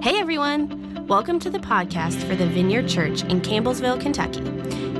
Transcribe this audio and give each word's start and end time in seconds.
Hey 0.00 0.20
everyone! 0.20 1.04
Welcome 1.08 1.40
to 1.40 1.50
the 1.50 1.58
podcast 1.58 2.22
for 2.28 2.36
the 2.36 2.46
Vineyard 2.46 2.88
Church 2.88 3.24
in 3.24 3.40
Campbellsville, 3.40 4.00
Kentucky. 4.00 4.38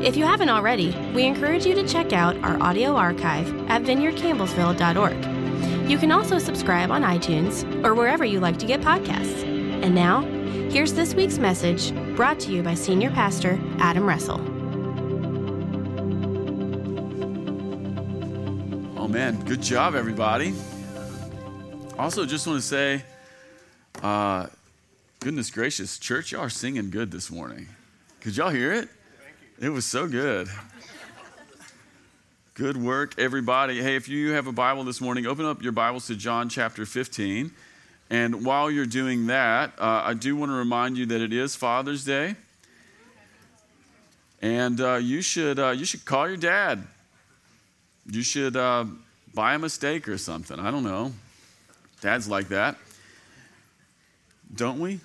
If 0.04 0.16
you 0.16 0.24
haven't 0.24 0.48
already, 0.48 0.90
we 1.14 1.22
encourage 1.22 1.64
you 1.64 1.76
to 1.76 1.86
check 1.86 2.12
out 2.12 2.36
our 2.38 2.60
audio 2.60 2.96
archive 2.96 3.46
at 3.70 3.82
vineyardcampbellsville.org. 3.82 5.88
You 5.88 5.98
can 5.98 6.10
also 6.10 6.40
subscribe 6.40 6.90
on 6.90 7.02
iTunes 7.02 7.62
or 7.84 7.94
wherever 7.94 8.24
you 8.24 8.40
like 8.40 8.58
to 8.58 8.66
get 8.66 8.80
podcasts. 8.80 9.44
And 9.84 9.94
now, 9.94 10.22
here's 10.68 10.94
this 10.94 11.14
week's 11.14 11.38
message 11.38 11.94
brought 12.16 12.40
to 12.40 12.50
you 12.50 12.64
by 12.64 12.74
Senior 12.74 13.10
Pastor 13.10 13.56
Adam 13.78 14.04
Russell. 14.04 14.40
Oh 18.98 19.06
man, 19.06 19.40
good 19.44 19.62
job, 19.62 19.94
everybody. 19.94 20.54
Also, 21.96 22.26
just 22.26 22.48
want 22.48 22.60
to 22.60 22.66
say, 22.66 23.04
uh, 24.02 24.48
goodness 25.20 25.50
gracious, 25.50 25.98
church, 25.98 26.30
y'all 26.30 26.42
are 26.42 26.48
singing 26.48 26.90
good 26.90 27.10
this 27.10 27.28
morning. 27.28 27.66
Could 28.20 28.36
y'all 28.36 28.50
hear 28.50 28.72
it? 28.72 28.88
It 29.60 29.68
was 29.70 29.84
so 29.84 30.06
good. 30.06 30.48
Good 32.54 32.76
work, 32.76 33.18
everybody. 33.18 33.82
Hey, 33.82 33.96
if 33.96 34.08
you 34.08 34.30
have 34.32 34.46
a 34.46 34.52
Bible 34.52 34.84
this 34.84 35.00
morning, 35.00 35.26
open 35.26 35.44
up 35.44 35.60
your 35.60 35.72
Bibles 35.72 36.06
to 36.06 36.14
John 36.14 36.48
chapter 36.48 36.86
15. 36.86 37.50
And 38.10 38.44
while 38.44 38.70
you're 38.70 38.86
doing 38.86 39.26
that, 39.26 39.72
uh, 39.78 40.02
I 40.04 40.14
do 40.14 40.36
want 40.36 40.52
to 40.52 40.56
remind 40.56 40.96
you 40.96 41.06
that 41.06 41.20
it 41.20 41.32
is 41.32 41.56
Father's 41.56 42.04
Day. 42.04 42.36
And 44.40 44.80
uh, 44.80 44.94
you, 44.96 45.20
should, 45.20 45.58
uh, 45.58 45.70
you 45.70 45.84
should 45.84 46.04
call 46.04 46.28
your 46.28 46.36
dad. 46.36 46.84
You 48.06 48.22
should 48.22 48.56
uh, 48.56 48.84
buy 49.34 49.56
him 49.56 49.64
a 49.64 49.68
steak 49.68 50.08
or 50.08 50.16
something. 50.16 50.60
I 50.60 50.70
don't 50.70 50.84
know. 50.84 51.12
Dads 52.00 52.28
like 52.28 52.48
that. 52.48 52.76
Don't 54.54 54.78
we? 54.78 55.00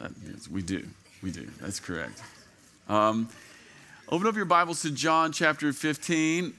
That, 0.00 0.12
yes, 0.26 0.48
we 0.48 0.62
do. 0.62 0.86
We 1.22 1.30
do. 1.30 1.46
That's 1.60 1.78
correct. 1.78 2.22
Um, 2.88 3.28
open 4.08 4.26
up 4.26 4.34
your 4.34 4.46
Bibles 4.46 4.80
to 4.82 4.90
John 4.90 5.30
chapter 5.30 5.74
15. 5.74 6.54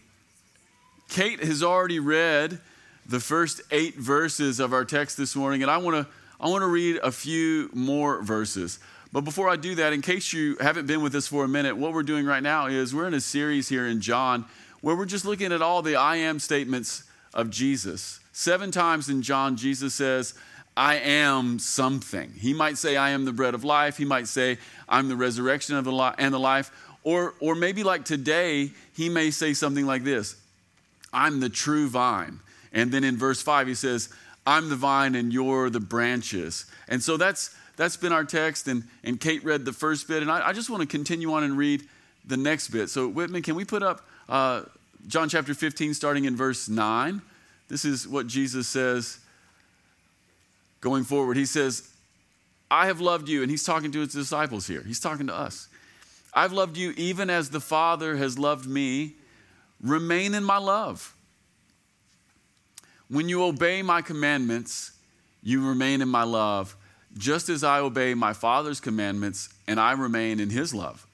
Kate 1.10 1.44
has 1.44 1.64
already 1.64 2.00
read 2.00 2.60
the 3.08 3.20
first 3.20 3.62
eight 3.72 3.96
verses 3.96 4.60
of 4.60 4.74
our 4.74 4.86
text 4.86 5.18
this 5.18 5.36
morning, 5.36 5.64
and 5.64 5.72
I 5.72 5.78
want 5.78 5.96
to 5.96 6.14
I 6.40 6.50
want 6.50 6.62
to 6.62 6.68
read 6.68 6.98
a 6.98 7.12
few 7.12 7.72
more 7.74 8.22
verses. 8.22 8.78
But 9.12 9.22
before 9.22 9.50
I 9.50 9.56
do 9.56 9.74
that, 9.76 9.92
in 9.92 10.04
case 10.04 10.32
you 10.34 10.56
haven't 10.60 10.86
been 10.86 11.02
with 11.02 11.16
us 11.16 11.28
for 11.28 11.44
a 11.44 11.48
minute, 11.48 11.76
what 11.76 11.94
we're 11.94 12.04
doing 12.04 12.28
right 12.28 12.44
now 12.44 12.68
is 12.68 12.94
we're 12.94 13.08
in 13.08 13.16
a 13.16 13.22
series 13.22 13.68
here 13.68 13.88
in 13.88 14.02
John 14.02 14.46
where 14.82 14.96
we're 14.96 15.06
just 15.06 15.26
looking 15.26 15.52
at 15.52 15.64
all 15.64 15.82
the 15.82 15.96
I 15.96 16.18
am 16.18 16.38
statements 16.40 17.06
of 17.34 17.50
Jesus. 17.50 18.20
Seven 18.34 18.70
times 18.70 19.10
in 19.10 19.24
John, 19.24 19.58
Jesus 19.58 19.96
says, 19.96 20.36
I 20.76 20.96
am 20.96 21.60
something. 21.60 22.32
He 22.38 22.54
might 22.54 22.78
say, 22.78 22.96
I 22.96 23.10
am 23.10 23.26
the 23.26 23.34
bread 23.34 23.54
of 23.54 23.64
life. 23.64 23.98
He 23.98 24.06
might 24.06 24.28
say, 24.28 24.58
I'm 24.88 25.10
the 25.10 25.16
resurrection 25.16 25.76
of 25.76 25.84
the 25.84 25.92
li- 25.92 26.14
and 26.18 26.34
the 26.34 26.40
life. 26.40 26.72
Or, 27.04 27.34
or 27.40 27.56
maybe 27.56 27.84
like 27.84 28.06
today, 28.06 28.72
he 28.96 29.10
may 29.10 29.32
say 29.32 29.54
something 29.54 29.86
like 29.86 30.04
this 30.04 30.36
I'm 31.14 31.40
the 31.40 31.50
true 31.50 31.90
vine. 31.90 32.40
And 32.74 32.92
then 32.92 33.04
in 33.04 33.18
verse 33.18 33.42
5, 33.42 33.68
he 33.68 33.76
says, 33.76 34.10
I'm 34.46 34.70
the 34.70 34.76
vine 34.76 35.16
and 35.16 35.34
you're 35.34 35.70
the 35.70 35.80
branches. 35.80 36.66
And 36.88 37.04
so 37.04 37.18
that's, 37.18 37.54
that's 37.76 37.98
been 37.98 38.14
our 38.14 38.24
text. 38.24 38.68
And, 38.68 38.84
and 39.04 39.20
Kate 39.20 39.44
read 39.44 39.66
the 39.66 39.74
first 39.74 40.08
bit. 40.08 40.22
And 40.22 40.32
I, 40.32 40.48
I 40.48 40.54
just 40.54 40.70
want 40.70 40.82
to 40.82 40.88
continue 40.88 41.34
on 41.34 41.44
and 41.44 41.58
read 41.58 41.84
the 42.26 42.38
next 42.38 42.70
bit. 42.70 42.90
So, 42.90 43.08
Whitman, 43.08 43.42
can 43.42 43.56
we 43.56 43.66
put 43.66 43.84
up 43.84 44.06
uh, 44.30 44.64
John 45.08 45.28
chapter 45.28 45.54
15, 45.54 45.94
starting 45.94 46.26
in 46.26 46.36
verse 46.36 46.70
9? 46.70 47.22
This 47.68 47.84
is 47.84 48.08
what 48.08 48.28
Jesus 48.28 48.68
says 48.68 49.20
going 50.82 51.04
forward. 51.04 51.38
He 51.38 51.46
says, 51.46 51.88
I 52.70 52.88
have 52.88 53.00
loved 53.00 53.30
you. 53.30 53.42
And 53.42 53.50
he's 53.52 53.64
talking 53.64 53.92
to 53.92 54.00
his 54.00 54.14
disciples 54.14 54.68
here, 54.68 54.84
he's 54.86 55.00
talking 55.00 55.28
to 55.28 55.36
us. 55.36 55.68
I've 56.34 56.54
loved 56.54 56.78
you 56.78 56.94
even 56.96 57.30
as 57.30 57.50
the 57.50 57.60
Father 57.60 58.16
has 58.18 58.40
loved 58.40 58.68
me. 58.68 59.14
Remain 59.82 60.34
in 60.34 60.44
my 60.44 60.58
love. 60.58 61.16
When 63.10 63.28
you 63.28 63.44
obey 63.44 63.82
my 63.82 64.02
commandments, 64.02 64.92
you 65.44 65.68
remain 65.68 66.02
in 66.02 66.08
my 66.08 66.24
love, 66.24 66.78
just 67.18 67.50
as 67.50 67.64
I 67.64 67.80
obey 67.80 68.14
my 68.14 68.32
Father's 68.32 68.80
commandments 68.80 69.50
and 69.68 69.80
I 69.80 69.92
remain 69.92 70.40
in 70.40 70.50
his 70.50 70.74
love. 70.74 71.06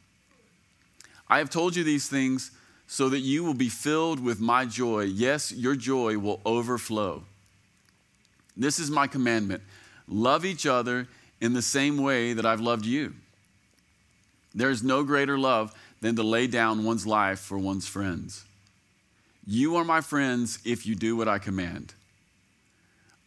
I 1.27 1.39
have 1.39 1.49
told 1.49 1.75
you 1.75 1.83
these 1.83 2.07
things 2.07 2.51
so 2.85 3.09
that 3.09 3.19
you 3.19 3.43
will 3.43 3.53
be 3.53 3.69
filled 3.69 4.19
with 4.19 4.39
my 4.39 4.65
joy. 4.65 5.03
Yes, 5.03 5.51
your 5.51 5.75
joy 5.75 6.17
will 6.17 6.41
overflow. 6.45 7.23
This 8.57 8.79
is 8.79 8.89
my 8.89 9.07
commandment 9.07 9.61
love 10.09 10.45
each 10.45 10.65
other 10.65 11.07
in 11.39 11.53
the 11.53 11.61
same 11.61 11.97
way 11.97 12.33
that 12.33 12.45
I've 12.45 12.61
loved 12.61 12.85
you. 12.85 13.13
There 14.55 14.69
is 14.69 14.81
no 14.81 15.03
greater 15.03 15.37
love 15.37 15.73
than 16.01 16.15
to 16.15 16.23
lay 16.23 16.47
down 16.47 16.83
one's 16.83 17.05
life 17.05 17.39
for 17.39 17.57
one's 17.57 17.87
friends. 17.87 18.43
You 19.45 19.75
are 19.75 19.83
my 19.83 20.01
friends 20.01 20.59
if 20.65 20.85
you 20.85 20.95
do 20.95 21.15
what 21.15 21.27
I 21.27 21.37
command. 21.37 21.93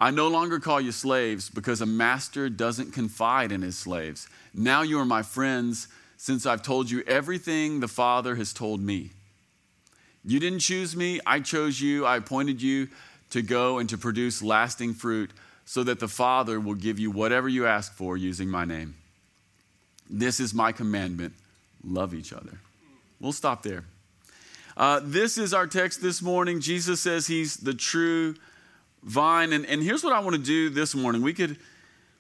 I 0.00 0.10
no 0.10 0.28
longer 0.28 0.58
call 0.58 0.80
you 0.80 0.92
slaves 0.92 1.50
because 1.50 1.80
a 1.80 1.86
master 1.86 2.48
doesn't 2.48 2.92
confide 2.92 3.52
in 3.52 3.62
his 3.62 3.76
slaves. 3.76 4.28
Now 4.54 4.82
you 4.82 4.98
are 4.98 5.04
my 5.04 5.22
friends 5.22 5.88
since 6.16 6.46
I've 6.46 6.62
told 6.62 6.90
you 6.90 7.02
everything 7.06 7.80
the 7.80 7.88
Father 7.88 8.34
has 8.36 8.52
told 8.52 8.80
me. 8.80 9.10
You 10.24 10.40
didn't 10.40 10.58
choose 10.60 10.96
me, 10.96 11.20
I 11.26 11.40
chose 11.40 11.80
you, 11.80 12.04
I 12.04 12.16
appointed 12.16 12.60
you 12.60 12.88
to 13.30 13.42
go 13.42 13.78
and 13.78 13.88
to 13.88 13.98
produce 13.98 14.42
lasting 14.42 14.94
fruit 14.94 15.30
so 15.64 15.84
that 15.84 16.00
the 16.00 16.08
Father 16.08 16.58
will 16.58 16.74
give 16.74 16.98
you 16.98 17.10
whatever 17.10 17.48
you 17.48 17.66
ask 17.66 17.94
for 17.94 18.16
using 18.16 18.48
my 18.48 18.64
name. 18.64 18.94
This 20.08 20.40
is 20.40 20.52
my 20.52 20.72
commandment 20.72 21.34
love 21.84 22.14
each 22.14 22.32
other. 22.32 22.58
We'll 23.20 23.32
stop 23.32 23.62
there. 23.62 23.84
Uh, 24.76 25.00
this 25.02 25.38
is 25.38 25.54
our 25.54 25.66
text 25.66 26.02
this 26.02 26.22
morning. 26.22 26.60
Jesus 26.60 27.00
says 27.00 27.26
he's 27.26 27.56
the 27.56 27.74
true 27.74 28.34
vine. 29.02 29.52
And, 29.52 29.66
and 29.66 29.82
here's 29.82 30.02
what 30.02 30.12
I 30.12 30.20
want 30.20 30.36
to 30.36 30.42
do 30.42 30.70
this 30.70 30.94
morning. 30.94 31.22
We 31.22 31.32
could, 31.34 31.56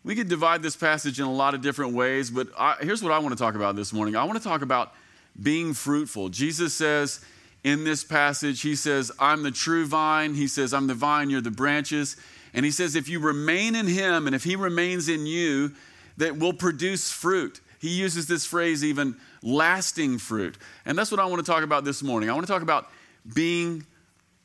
we 0.04 0.14
could 0.14 0.28
divide 0.28 0.62
this 0.62 0.76
passage 0.76 1.18
in 1.18 1.26
a 1.26 1.32
lot 1.32 1.54
of 1.54 1.62
different 1.62 1.94
ways, 1.94 2.30
but 2.30 2.48
I, 2.58 2.76
here's 2.80 3.02
what 3.02 3.12
I 3.12 3.18
want 3.18 3.36
to 3.36 3.42
talk 3.42 3.54
about 3.54 3.76
this 3.76 3.92
morning. 3.92 4.16
I 4.16 4.24
want 4.24 4.38
to 4.38 4.44
talk 4.44 4.62
about 4.62 4.92
being 5.40 5.74
fruitful. 5.74 6.28
Jesus 6.28 6.74
says 6.74 7.24
in 7.62 7.84
this 7.84 8.04
passage, 8.04 8.62
he 8.62 8.74
says, 8.74 9.12
I'm 9.18 9.42
the 9.42 9.50
true 9.50 9.86
vine. 9.86 10.34
He 10.34 10.48
says, 10.48 10.72
I'm 10.72 10.86
the 10.86 10.94
vine, 10.94 11.30
you're 11.30 11.40
the 11.40 11.50
branches. 11.50 12.16
And 12.54 12.64
he 12.64 12.70
says, 12.70 12.96
if 12.96 13.08
you 13.08 13.20
remain 13.20 13.74
in 13.74 13.86
him 13.86 14.26
and 14.26 14.34
if 14.34 14.44
he 14.44 14.56
remains 14.56 15.08
in 15.08 15.26
you, 15.26 15.72
that 16.16 16.38
will 16.38 16.52
produce 16.52 17.10
fruit. 17.10 17.60
He 17.78 17.88
uses 17.88 18.26
this 18.26 18.44
phrase, 18.44 18.84
even 18.84 19.16
lasting 19.42 20.18
fruit. 20.18 20.58
And 20.84 20.98
that's 20.98 21.10
what 21.10 21.20
I 21.20 21.26
want 21.26 21.44
to 21.44 21.50
talk 21.50 21.62
about 21.62 21.84
this 21.84 22.02
morning. 22.02 22.28
I 22.28 22.34
want 22.34 22.46
to 22.46 22.52
talk 22.52 22.62
about 22.62 22.90
being 23.34 23.86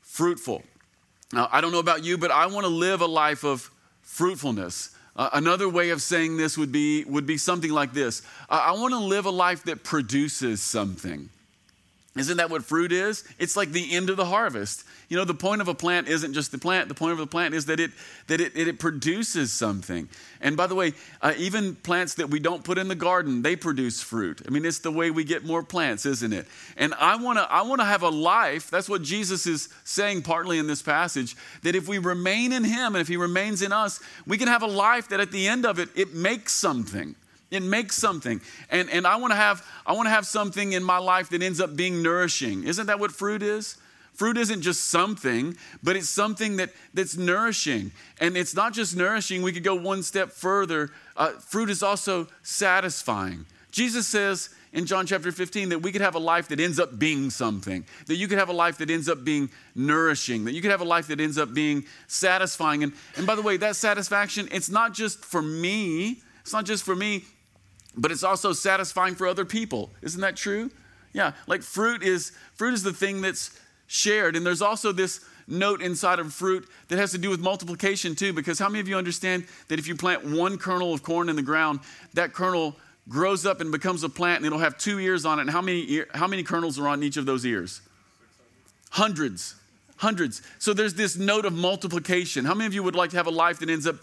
fruitful. 0.02 0.64
Now, 1.34 1.50
I 1.52 1.60
don't 1.60 1.72
know 1.72 1.80
about 1.80 2.04
you, 2.04 2.18
but 2.18 2.32
I 2.32 2.46
want 2.46 2.66
to 2.66 2.72
live 2.72 3.02
a 3.02 3.08
life 3.08 3.44
of 3.44 3.70
fruitfulness. 4.02 4.96
Uh, 5.18 5.30
another 5.34 5.68
way 5.68 5.90
of 5.90 6.02
saying 6.02 6.38
this 6.38 6.58
would 6.58 6.72
be, 6.72 7.04
would 7.06 7.26
be 7.26 7.38
something 7.38 7.72
like 7.72 7.94
this 7.94 8.22
uh, 8.50 8.62
I 8.66 8.74
want 8.74 8.94
to 8.94 9.00
live 9.00 9.26
a 9.26 9.32
life 9.32 9.64
that 9.64 9.84
produces 9.84 10.62
something. 10.62 11.30
Isn't 12.16 12.38
that 12.38 12.50
what 12.50 12.64
fruit 12.64 12.94
is? 12.94 13.26
It's 13.40 13.58
like 13.58 13.74
the 13.74 13.94
end 13.94 14.10
of 14.10 14.16
the 14.16 14.26
harvest. 14.26 14.86
You 15.10 15.18
know, 15.18 15.26
the 15.26 15.34
point 15.34 15.60
of 15.60 15.68
a 15.68 15.76
plant 15.76 16.08
isn't 16.08 16.34
just 16.34 16.50
the 16.50 16.58
plant. 16.58 16.88
The 16.88 16.96
point 16.96 17.12
of 17.12 17.18
the 17.18 17.28
plant 17.28 17.54
is 17.54 17.66
that 17.66 17.78
it 17.82 17.92
that 18.28 18.40
it, 18.40 18.56
it, 18.56 18.70
it 18.70 18.80
produces 18.80 19.52
something. 19.52 20.08
And 20.40 20.56
by 20.56 20.68
the 20.68 20.76
way, 20.76 20.94
uh, 21.22 21.34
even 21.38 21.76
plants 21.76 22.14
that 22.14 22.30
we 22.30 22.40
don't 22.40 22.64
put 22.64 22.78
in 22.78 22.88
the 22.88 22.96
garden, 22.96 23.42
they 23.42 23.58
produce 23.58 24.02
fruit. 24.02 24.42
I 24.48 24.50
mean, 24.50 24.64
it's 24.64 24.80
the 24.80 24.94
way 24.94 25.12
we 25.12 25.26
get 25.26 25.44
more 25.44 25.62
plants, 25.62 26.06
isn't 26.06 26.32
it? 26.32 26.48
And 26.78 26.94
I 26.94 27.18
want 27.18 27.38
to 27.38 27.52
I 27.52 27.64
want 27.64 27.82
to 27.82 27.86
have 27.86 28.02
a 28.02 28.10
life. 28.10 28.70
That's 28.70 28.88
what 28.88 29.02
Jesus 29.02 29.46
is 29.46 29.68
saying 29.84 30.22
partly 30.22 30.58
in 30.58 30.68
this 30.68 30.82
passage. 30.82 31.36
That 31.64 31.76
if 31.76 31.90
we 31.90 31.98
remain 31.98 32.54
in 32.54 32.64
Him 32.64 32.96
and 32.96 33.02
if 33.02 33.10
He 33.10 33.18
remains 33.18 33.62
in 33.62 33.74
us, 33.74 34.00
we 34.26 34.38
can 34.38 34.48
have 34.48 34.64
a 34.64 34.68
life 34.68 35.10
that 35.10 35.20
at 35.20 35.34
the 35.34 35.50
end 35.50 35.66
of 35.66 35.80
it, 35.80 35.90
it 35.96 36.14
makes 36.14 36.54
something. 36.54 37.18
It 37.52 37.64
makes 37.64 37.96
something. 37.96 38.42
And, 38.70 38.90
and 38.90 39.06
I 39.06 39.18
want 39.18 39.32
to 39.32 39.38
have 39.38 39.66
I 39.86 39.94
want 39.94 40.08
to 40.08 40.12
have 40.12 40.26
something 40.26 40.74
in 40.74 40.84
my 40.84 40.98
life 40.98 41.30
that 41.30 41.42
ends 41.42 41.62
up 41.62 41.76
being 41.76 42.02
nourishing. 42.02 42.64
Isn't 42.64 42.88
that 42.88 43.00
what 43.00 43.12
fruit 43.12 43.44
is? 43.44 43.78
Fruit 44.16 44.38
isn't 44.38 44.62
just 44.62 44.88
something, 44.88 45.58
but 45.84 45.98
it's 45.98 46.08
something 46.08 46.56
that, 46.56 46.70
that's 46.94 47.18
nourishing. 47.18 47.92
And 48.22 48.38
it's 48.38 48.56
not 48.56 48.74
just 48.74 48.96
nourishing, 48.96 49.42
we 49.42 49.52
could 49.52 49.64
go 49.64 49.76
one 49.76 50.04
step 50.04 50.32
further. 50.32 50.90
Uh, 51.18 51.32
fruit 51.32 51.70
is 51.70 51.84
also 51.84 52.28
satisfying. 52.42 53.46
Jesus 53.72 54.08
says 54.08 54.52
in 54.72 54.86
John 54.86 55.06
chapter 55.06 55.34
15 55.34 55.70
that 55.70 55.80
we 55.80 55.92
could 55.92 56.00
have 56.00 56.16
a 56.16 56.20
life 56.20 56.48
that 56.48 56.62
ends 56.62 56.80
up 56.80 56.98
being 56.98 57.30
something, 57.30 57.86
that 58.08 58.16
you 58.16 58.30
could 58.30 58.38
have 58.38 58.48
a 58.48 58.54
life 58.54 58.78
that 58.78 58.90
ends 58.90 59.10
up 59.10 59.26
being 59.26 59.50
nourishing, 59.76 60.46
that 60.46 60.54
you 60.54 60.62
could 60.62 60.72
have 60.72 60.82
a 60.82 60.86
life 60.86 61.08
that 61.08 61.20
ends 61.20 61.38
up 61.38 61.54
being 61.54 61.84
satisfying. 62.08 62.84
And, 62.84 62.94
and 63.18 63.28
by 63.28 63.36
the 63.36 63.42
way, 63.42 63.58
that 63.58 63.76
satisfaction, 63.76 64.48
it's 64.54 64.70
not 64.70 64.94
just 64.94 65.26
for 65.26 65.42
me, 65.42 66.22
it's 66.40 66.54
not 66.54 66.64
just 66.64 66.86
for 66.86 66.96
me, 66.96 67.26
but 67.98 68.12
it's 68.12 68.24
also 68.24 68.54
satisfying 68.54 69.16
for 69.16 69.28
other 69.28 69.46
people. 69.46 69.90
Isn't 70.02 70.22
that 70.22 70.36
true? 70.36 70.72
Yeah, 71.14 71.34
like 71.48 71.62
fruit 71.62 72.04
is 72.04 72.32
fruit 72.56 72.74
is 72.74 72.84
the 72.84 72.94
thing 72.94 73.22
that's 73.22 73.58
shared 73.88 74.36
and 74.36 74.46
there's 74.46 74.62
also 74.62 74.92
this 74.92 75.24
note 75.48 75.82
inside 75.82 76.20
of 76.20 76.34
fruit 76.34 76.68
that 76.88 76.98
has 76.98 77.12
to 77.12 77.18
do 77.18 77.30
with 77.30 77.40
multiplication 77.40 78.16
too, 78.16 78.34
because 78.34 78.60
how 78.60 78.68
many 78.68 78.80
of 78.80 78.88
you 78.88 78.98
understand 78.98 79.46
that 79.68 79.80
if 79.80 79.88
you 79.88 79.96
plant 79.96 80.26
one 80.26 80.58
kernel 80.58 80.94
of 80.94 81.04
corn 81.04 81.30
in 81.30 81.36
the 81.36 81.42
ground, 81.42 81.80
that 82.14 82.34
kernel 82.34 82.76
grows 83.08 83.46
up 83.46 83.62
and 83.62 83.72
becomes 83.72 84.04
a 84.04 84.10
plant 84.10 84.38
and 84.38 84.46
it'll 84.46 84.60
have 84.60 84.78
two 84.78 85.00
ears 85.00 85.26
on 85.26 85.40
it. 85.40 85.44
And 85.44 85.52
how 85.52 85.62
many, 85.62 86.04
how 86.14 86.28
many 86.28 86.44
kernels 86.44 86.80
are 86.80 86.88
on 86.88 87.04
each 87.04 87.18
of 87.18 87.26
those 87.26 87.46
ears? 87.46 87.82
Hundreds. 88.92 89.56
Hundreds. 89.98 90.42
So 90.60 90.74
there's 90.74 90.96
this 90.96 91.16
note 91.16 91.46
of 91.46 91.54
multiplication. 91.54 92.46
How 92.46 92.54
many 92.54 92.66
of 92.66 92.74
you 92.74 92.84
would 92.84 92.96
like 92.96 93.12
to 93.12 93.18
have 93.18 93.28
a 93.28 93.32
life 93.32 93.60
that 93.60 93.70
ends 93.70 93.88
up 93.88 93.98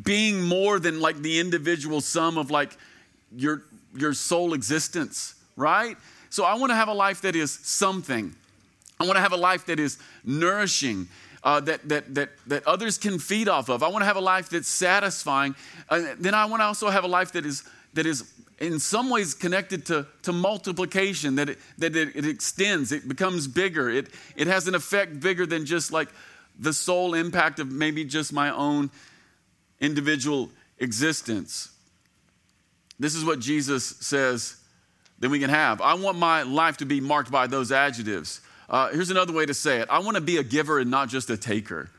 being 0.00 0.42
more 0.42 0.78
than 0.78 1.00
like 1.00 1.18
the 1.18 1.40
individual 1.40 2.00
sum 2.00 2.38
of 2.38 2.50
like 2.50 2.76
your, 3.34 3.62
your 3.94 4.12
sole 4.12 4.54
existence, 4.54 5.34
right? 5.56 5.96
So 6.30 6.44
I 6.44 6.54
want 6.54 6.70
to 6.70 6.76
have 6.76 6.88
a 6.88 6.94
life 6.94 7.22
that 7.22 7.36
is 7.36 7.52
something. 7.52 8.34
I 9.00 9.04
want 9.04 9.16
to 9.16 9.20
have 9.20 9.32
a 9.32 9.36
life 9.36 9.66
that 9.66 9.78
is 9.78 9.98
nourishing, 10.24 11.08
uh, 11.42 11.60
that, 11.60 11.88
that, 11.88 12.14
that, 12.14 12.30
that 12.46 12.66
others 12.66 12.98
can 12.98 13.18
feed 13.18 13.48
off 13.48 13.68
of. 13.68 13.82
I 13.82 13.88
want 13.88 14.02
to 14.02 14.06
have 14.06 14.16
a 14.16 14.20
life 14.20 14.50
that's 14.50 14.68
satisfying. 14.68 15.54
Uh, 15.88 16.14
then 16.18 16.34
I 16.34 16.46
want 16.46 16.60
to 16.60 16.64
also 16.64 16.90
have 16.90 17.04
a 17.04 17.08
life 17.08 17.32
that 17.32 17.46
is, 17.46 17.64
that 17.94 18.06
is 18.06 18.30
in 18.58 18.80
some 18.80 19.08
ways 19.08 19.34
connected 19.34 19.86
to, 19.86 20.06
to 20.22 20.32
multiplication, 20.32 21.36
that, 21.36 21.50
it, 21.50 21.58
that 21.78 21.94
it, 21.94 22.16
it 22.16 22.26
extends, 22.26 22.90
it 22.90 23.08
becomes 23.08 23.46
bigger. 23.46 23.88
It, 23.88 24.08
it 24.36 24.48
has 24.48 24.66
an 24.66 24.74
effect 24.74 25.20
bigger 25.20 25.46
than 25.46 25.64
just 25.64 25.92
like 25.92 26.08
the 26.58 26.72
sole 26.72 27.14
impact 27.14 27.60
of 27.60 27.70
maybe 27.70 28.04
just 28.04 28.32
my 28.32 28.50
own 28.50 28.90
individual 29.80 30.50
existence. 30.78 31.70
This 32.98 33.14
is 33.14 33.24
what 33.24 33.40
Jesus 33.40 33.84
says 34.00 34.56
that 35.20 35.28
we 35.28 35.38
can 35.38 35.50
have. 35.50 35.80
I 35.80 35.94
want 35.94 36.18
my 36.18 36.42
life 36.42 36.78
to 36.78 36.86
be 36.86 37.00
marked 37.00 37.30
by 37.30 37.46
those 37.46 37.72
adjectives. 37.72 38.40
Uh, 38.68 38.90
here's 38.90 39.10
another 39.10 39.32
way 39.32 39.46
to 39.46 39.54
say 39.54 39.78
it 39.78 39.88
I 39.90 40.00
want 40.00 40.16
to 40.16 40.20
be 40.20 40.36
a 40.36 40.42
giver 40.42 40.78
and 40.78 40.90
not 40.90 41.08
just 41.08 41.30
a 41.30 41.36
taker. 41.36 41.90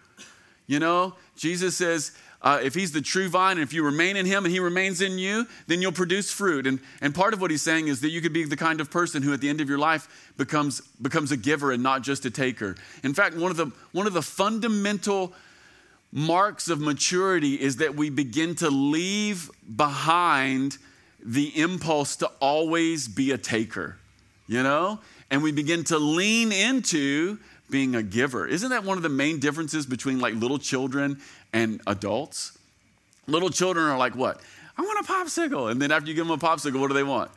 You 0.67 0.79
know, 0.79 1.15
Jesus 1.35 1.75
says, 1.75 2.11
uh, 2.41 2.59
if 2.63 2.73
he's 2.73 2.91
the 2.91 3.01
true 3.01 3.27
vine 3.27 3.53
and 3.57 3.61
if 3.61 3.73
you 3.73 3.83
remain 3.83 4.15
in 4.15 4.25
him 4.25 4.45
and 4.45 4.53
he 4.53 4.59
remains 4.59 5.01
in 5.01 5.17
you, 5.17 5.45
then 5.67 5.81
you'll 5.81 5.91
produce 5.91 6.31
fruit. 6.31 6.67
And, 6.67 6.79
and 7.01 7.13
part 7.13 7.33
of 7.33 7.41
what 7.41 7.51
he's 7.51 7.61
saying 7.61 7.87
is 7.87 8.01
that 8.01 8.09
you 8.09 8.21
could 8.21 8.33
be 8.33 8.45
the 8.45 8.55
kind 8.55 8.79
of 8.79 8.89
person 8.89 9.23
who 9.23 9.33
at 9.33 9.41
the 9.41 9.49
end 9.49 9.61
of 9.61 9.67
your 9.67 9.79
life 9.79 10.31
becomes, 10.37 10.79
becomes 11.01 11.31
a 11.31 11.37
giver 11.37 11.71
and 11.71 11.83
not 11.83 12.01
just 12.01 12.23
a 12.25 12.31
taker. 12.31 12.75
In 13.03 13.13
fact, 13.13 13.35
one 13.35 13.51
of 13.51 13.57
the, 13.57 13.71
one 13.91 14.07
of 14.07 14.13
the 14.13 14.21
fundamental 14.21 15.33
marks 16.11 16.69
of 16.69 16.79
maturity 16.79 17.59
is 17.59 17.77
that 17.77 17.95
we 17.95 18.09
begin 18.09 18.55
to 18.55 18.69
leave 18.69 19.51
behind 19.75 20.77
the 21.23 21.59
impulse 21.59 22.15
to 22.17 22.27
always 22.39 23.07
be 23.07 23.31
a 23.31 23.37
taker, 23.37 23.97
you 24.47 24.63
know? 24.63 24.99
And 25.29 25.43
we 25.43 25.51
begin 25.51 25.83
to 25.85 25.97
lean 25.97 26.51
into 26.51 27.37
being 27.69 27.95
a 27.95 28.03
giver. 28.03 28.47
Isn't 28.47 28.69
that 28.71 28.83
one 28.83 28.97
of 28.97 29.03
the 29.03 29.09
main 29.09 29.39
differences 29.39 29.85
between 29.85 30.19
like 30.19 30.33
little 30.33 30.57
children 30.57 31.19
and 31.53 31.81
adults? 31.87 32.57
Little 33.27 33.49
children 33.49 33.85
are 33.85 33.97
like, 33.97 34.15
what? 34.15 34.41
I 34.77 34.81
want 34.81 35.07
a 35.07 35.11
popsicle. 35.11 35.69
And 35.69 35.81
then 35.81 35.91
after 35.91 36.09
you 36.09 36.15
give 36.15 36.25
them 36.27 36.33
a 36.33 36.41
popsicle, 36.41 36.79
what 36.79 36.87
do 36.87 36.93
they 36.93 37.03
want? 37.03 37.29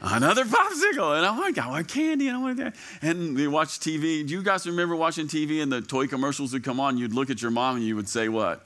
Another 0.00 0.44
popsicle. 0.44 1.16
And 1.16 1.26
I'm 1.26 1.38
like, 1.38 1.58
I 1.58 1.68
want 1.68 1.88
candy. 1.88 2.28
And 2.28 2.36
I 2.36 2.40
want 2.40 2.58
that. 2.58 2.74
And 3.02 3.36
they 3.36 3.48
watch 3.48 3.80
TV. 3.80 4.26
Do 4.26 4.34
you 4.34 4.42
guys 4.42 4.66
remember 4.66 4.94
watching 4.94 5.26
TV 5.26 5.62
and 5.62 5.72
the 5.72 5.80
toy 5.80 6.06
commercials 6.06 6.52
would 6.52 6.62
come 6.62 6.78
on? 6.78 6.98
You'd 6.98 7.14
look 7.14 7.30
at 7.30 7.42
your 7.42 7.50
mom 7.50 7.76
and 7.76 7.84
you 7.84 7.96
would 7.96 8.08
say, 8.08 8.28
What? 8.28 8.64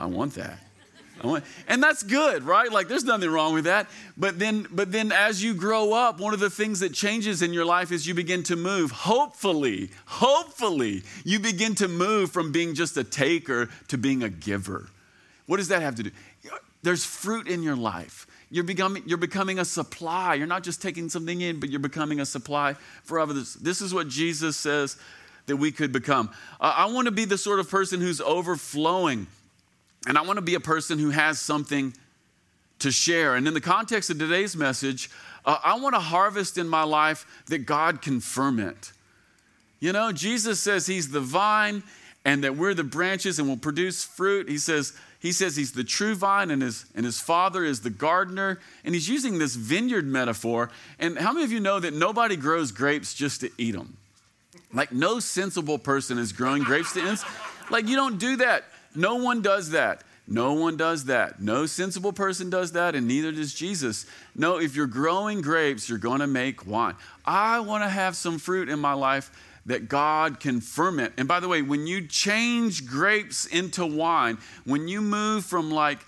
I 0.00 0.06
want 0.06 0.34
that. 0.34 0.58
And 1.66 1.82
that's 1.82 2.02
good, 2.02 2.42
right? 2.44 2.70
Like 2.70 2.88
there's 2.88 3.04
nothing 3.04 3.30
wrong 3.30 3.54
with 3.54 3.64
that. 3.64 3.88
But 4.16 4.38
then 4.38 4.66
but 4.70 4.92
then 4.92 5.12
as 5.12 5.42
you 5.42 5.54
grow 5.54 5.92
up, 5.92 6.20
one 6.20 6.34
of 6.34 6.40
the 6.40 6.50
things 6.50 6.80
that 6.80 6.92
changes 6.92 7.42
in 7.42 7.52
your 7.52 7.64
life 7.64 7.92
is 7.92 8.06
you 8.06 8.14
begin 8.14 8.42
to 8.44 8.56
move. 8.56 8.90
Hopefully, 8.90 9.90
hopefully, 10.06 11.02
you 11.24 11.38
begin 11.38 11.74
to 11.76 11.88
move 11.88 12.30
from 12.30 12.52
being 12.52 12.74
just 12.74 12.96
a 12.96 13.04
taker 13.04 13.68
to 13.88 13.98
being 13.98 14.22
a 14.22 14.28
giver. 14.28 14.88
What 15.46 15.56
does 15.56 15.68
that 15.68 15.82
have 15.82 15.94
to 15.96 16.04
do? 16.04 16.10
There's 16.82 17.04
fruit 17.04 17.48
in 17.48 17.62
your 17.62 17.76
life. 17.76 18.26
You're 18.50 18.64
becoming, 18.64 19.02
you're 19.06 19.18
becoming 19.18 19.58
a 19.58 19.64
supply. 19.64 20.34
You're 20.34 20.46
not 20.46 20.62
just 20.62 20.80
taking 20.80 21.08
something 21.08 21.40
in, 21.40 21.60
but 21.60 21.70
you're 21.70 21.80
becoming 21.80 22.20
a 22.20 22.26
supply 22.26 22.74
for 23.02 23.18
others. 23.18 23.54
This 23.54 23.80
is 23.80 23.92
what 23.92 24.08
Jesus 24.08 24.56
says 24.56 24.96
that 25.46 25.56
we 25.56 25.72
could 25.72 25.92
become. 25.92 26.30
I 26.60 26.86
want 26.86 27.06
to 27.06 27.12
be 27.12 27.24
the 27.24 27.38
sort 27.38 27.60
of 27.60 27.68
person 27.68 28.00
who's 28.00 28.20
overflowing 28.20 29.26
and 30.06 30.16
I 30.16 30.22
want 30.22 30.36
to 30.36 30.42
be 30.42 30.54
a 30.54 30.60
person 30.60 30.98
who 30.98 31.10
has 31.10 31.40
something 31.40 31.94
to 32.80 32.90
share. 32.90 33.34
And 33.34 33.48
in 33.48 33.54
the 33.54 33.60
context 33.60 34.10
of 34.10 34.18
today's 34.18 34.56
message, 34.56 35.10
uh, 35.44 35.58
I 35.64 35.78
want 35.78 35.94
to 35.94 36.00
harvest 36.00 36.58
in 36.58 36.68
my 36.68 36.82
life 36.82 37.26
that 37.46 37.66
God 37.66 38.02
can 38.02 38.20
ferment. 38.20 38.92
You 39.80 39.92
know, 39.92 40.12
Jesus 40.12 40.60
says 40.60 40.86
he's 40.86 41.10
the 41.10 41.20
vine 41.20 41.82
and 42.24 42.44
that 42.44 42.56
we're 42.56 42.74
the 42.74 42.84
branches 42.84 43.38
and 43.38 43.48
will 43.48 43.56
produce 43.56 44.04
fruit. 44.04 44.48
He 44.48 44.58
says, 44.58 44.92
he 45.20 45.32
says 45.32 45.56
he's 45.56 45.72
the 45.72 45.84
true 45.84 46.14
vine 46.14 46.50
and 46.50 46.62
his, 46.62 46.86
and 46.94 47.04
his 47.04 47.20
father 47.20 47.64
is 47.64 47.80
the 47.80 47.90
gardener. 47.90 48.60
And 48.84 48.94
he's 48.94 49.08
using 49.08 49.38
this 49.38 49.54
vineyard 49.54 50.06
metaphor. 50.06 50.70
And 50.98 51.18
how 51.18 51.32
many 51.32 51.44
of 51.44 51.52
you 51.52 51.60
know 51.60 51.80
that 51.80 51.94
nobody 51.94 52.36
grows 52.36 52.70
grapes 52.72 53.14
just 53.14 53.40
to 53.40 53.50
eat 53.58 53.72
them? 53.72 53.96
Like, 54.72 54.92
no 54.92 55.18
sensible 55.18 55.78
person 55.78 56.18
is 56.18 56.32
growing 56.32 56.62
grapes 56.62 56.92
to 56.92 57.12
eat. 57.12 57.18
Like, 57.70 57.88
you 57.88 57.96
don't 57.96 58.18
do 58.18 58.36
that. 58.36 58.64
No 58.98 59.14
one 59.14 59.42
does 59.42 59.70
that. 59.70 60.02
No 60.26 60.54
one 60.54 60.76
does 60.76 61.04
that. 61.04 61.40
No 61.40 61.66
sensible 61.66 62.12
person 62.12 62.50
does 62.50 62.72
that, 62.72 62.94
and 62.94 63.06
neither 63.06 63.32
does 63.32 63.54
Jesus. 63.54 64.04
No, 64.34 64.58
if 64.58 64.74
you're 64.74 64.88
growing 64.88 65.40
grapes, 65.40 65.88
you're 65.88 65.98
going 65.98 66.20
to 66.20 66.26
make 66.26 66.66
wine. 66.66 66.96
I 67.24 67.60
want 67.60 67.84
to 67.84 67.88
have 67.88 68.16
some 68.16 68.38
fruit 68.38 68.68
in 68.68 68.78
my 68.80 68.92
life 68.92 69.30
that 69.66 69.88
God 69.88 70.40
can 70.40 70.60
ferment. 70.60 71.14
And 71.16 71.28
by 71.28 71.40
the 71.40 71.48
way, 71.48 71.62
when 71.62 71.86
you 71.86 72.06
change 72.06 72.86
grapes 72.86 73.46
into 73.46 73.86
wine, 73.86 74.36
when 74.64 74.88
you 74.88 75.00
move 75.00 75.44
from 75.44 75.70
like 75.70 76.00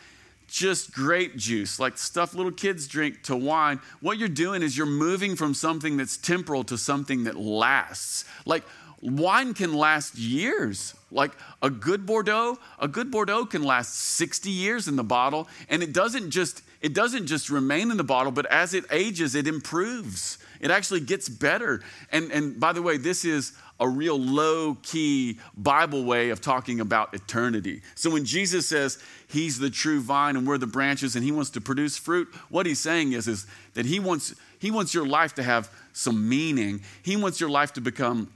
just 0.48 0.92
grape 0.92 1.36
juice, 1.36 1.78
like 1.78 1.96
stuff 1.96 2.34
little 2.34 2.52
kids 2.52 2.88
drink, 2.88 3.22
to 3.22 3.36
wine, 3.36 3.80
what 4.00 4.18
you're 4.18 4.28
doing 4.28 4.62
is 4.62 4.76
you're 4.76 4.86
moving 4.86 5.36
from 5.36 5.54
something 5.54 5.96
that's 5.96 6.16
temporal 6.16 6.64
to 6.64 6.76
something 6.76 7.24
that 7.24 7.36
lasts. 7.36 8.24
Like 8.44 8.64
wine 9.00 9.54
can 9.54 9.74
last 9.74 10.16
years. 10.16 10.94
Like 11.10 11.32
a 11.62 11.70
good 11.70 12.06
Bordeaux, 12.06 12.58
a 12.78 12.86
good 12.86 13.10
Bordeaux 13.10 13.46
can 13.46 13.62
last 13.62 13.94
60 13.94 14.50
years 14.50 14.86
in 14.86 14.96
the 14.96 15.04
bottle, 15.04 15.48
and 15.68 15.82
it 15.82 15.92
doesn't 15.92 16.30
just 16.30 16.62
it 16.80 16.94
doesn't 16.94 17.26
just 17.26 17.50
remain 17.50 17.90
in 17.90 17.98
the 17.98 18.04
bottle, 18.04 18.32
but 18.32 18.46
as 18.46 18.72
it 18.72 18.84
ages, 18.90 19.34
it 19.34 19.46
improves. 19.46 20.38
It 20.60 20.70
actually 20.70 21.00
gets 21.00 21.28
better. 21.28 21.82
And, 22.10 22.32
and 22.32 22.58
by 22.58 22.72
the 22.72 22.80
way, 22.80 22.96
this 22.96 23.24
is 23.24 23.52
a 23.78 23.88
real 23.88 24.18
low 24.18 24.76
key 24.82 25.38
Bible 25.56 26.04
way 26.04 26.30
of 26.30 26.40
talking 26.40 26.80
about 26.80 27.12
eternity. 27.12 27.82
So 27.94 28.10
when 28.10 28.24
Jesus 28.24 28.66
says 28.66 28.98
he's 29.28 29.58
the 29.58 29.68
true 29.68 30.00
vine 30.00 30.36
and 30.36 30.46
we're 30.46 30.58
the 30.58 30.66
branches 30.66 31.16
and 31.16 31.24
he 31.24 31.32
wants 31.32 31.50
to 31.50 31.60
produce 31.60 31.98
fruit, 31.98 32.28
what 32.48 32.64
he's 32.64 32.78
saying 32.78 33.12
is, 33.12 33.28
is 33.28 33.46
that 33.74 33.84
he 33.84 34.00
wants, 34.00 34.34
he 34.58 34.70
wants 34.70 34.94
your 34.94 35.06
life 35.06 35.34
to 35.34 35.42
have 35.42 35.70
some 35.92 36.28
meaning. 36.28 36.80
He 37.02 37.16
wants 37.16 37.40
your 37.40 37.50
life 37.50 37.74
to 37.74 37.80
become 37.82 38.28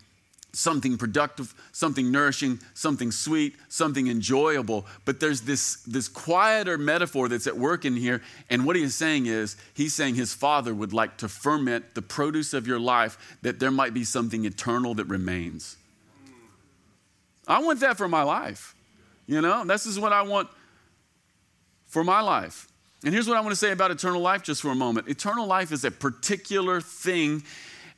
something 0.54 0.96
productive, 0.96 1.54
something 1.72 2.10
nourishing, 2.10 2.60
something 2.74 3.10
sweet, 3.10 3.56
something 3.68 4.08
enjoyable. 4.08 4.86
But 5.04 5.20
there's 5.20 5.42
this, 5.42 5.76
this 5.86 6.08
quieter 6.08 6.78
metaphor 6.78 7.28
that's 7.28 7.46
at 7.46 7.56
work 7.56 7.84
in 7.84 7.96
here. 7.96 8.22
And 8.48 8.64
what 8.64 8.76
he 8.76 8.82
is 8.82 8.94
saying 8.94 9.26
is, 9.26 9.56
he's 9.74 9.94
saying 9.94 10.14
his 10.14 10.32
father 10.34 10.74
would 10.74 10.92
like 10.92 11.16
to 11.18 11.28
ferment 11.28 11.94
the 11.94 12.02
produce 12.02 12.54
of 12.54 12.66
your 12.66 12.78
life 12.78 13.36
that 13.42 13.58
there 13.58 13.70
might 13.70 13.94
be 13.94 14.04
something 14.04 14.44
eternal 14.44 14.94
that 14.94 15.06
remains. 15.06 15.76
I 17.46 17.60
want 17.60 17.80
that 17.80 17.98
for 17.98 18.08
my 18.08 18.22
life. 18.22 18.74
You 19.26 19.40
know, 19.40 19.64
this 19.64 19.86
is 19.86 19.98
what 19.98 20.12
I 20.12 20.22
want 20.22 20.48
for 21.86 22.04
my 22.04 22.20
life. 22.20 22.68
And 23.04 23.12
here's 23.12 23.28
what 23.28 23.36
I 23.36 23.40
want 23.40 23.52
to 23.52 23.56
say 23.56 23.70
about 23.70 23.90
eternal 23.90 24.20
life 24.20 24.42
just 24.42 24.62
for 24.62 24.70
a 24.70 24.74
moment. 24.74 25.08
Eternal 25.08 25.46
life 25.46 25.72
is 25.72 25.84
a 25.84 25.90
particular 25.90 26.80
thing 26.80 27.42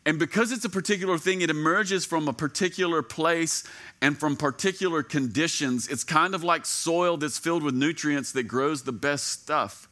and 0.07 0.21
because 0.21 0.53
it's 0.53 0.65
a 0.65 0.71
particular 0.71 1.19
thing, 1.19 1.41
it 1.41 1.51
emerges 1.51 2.07
from 2.07 2.29
a 2.29 2.33
particular 2.33 3.03
place 3.03 3.65
and 4.01 4.17
from 4.17 4.37
particular 4.37 5.03
conditions. 5.03 5.89
It's 5.89 6.05
kind 6.05 6.33
of 6.33 6.45
like 6.45 6.65
soil 6.65 7.17
that's 7.17 7.39
filled 7.39 7.65
with 7.65 7.75
nutrients 7.75 8.31
that 8.33 8.45
grows 8.45 8.85
the 8.85 8.93
best 8.93 9.27
stuff. 9.27 9.89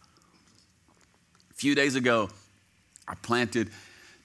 A 1.51 1.55
few 1.55 1.75
days 1.75 1.97
ago, 1.97 2.31
I 3.09 3.17
planted 3.17 3.71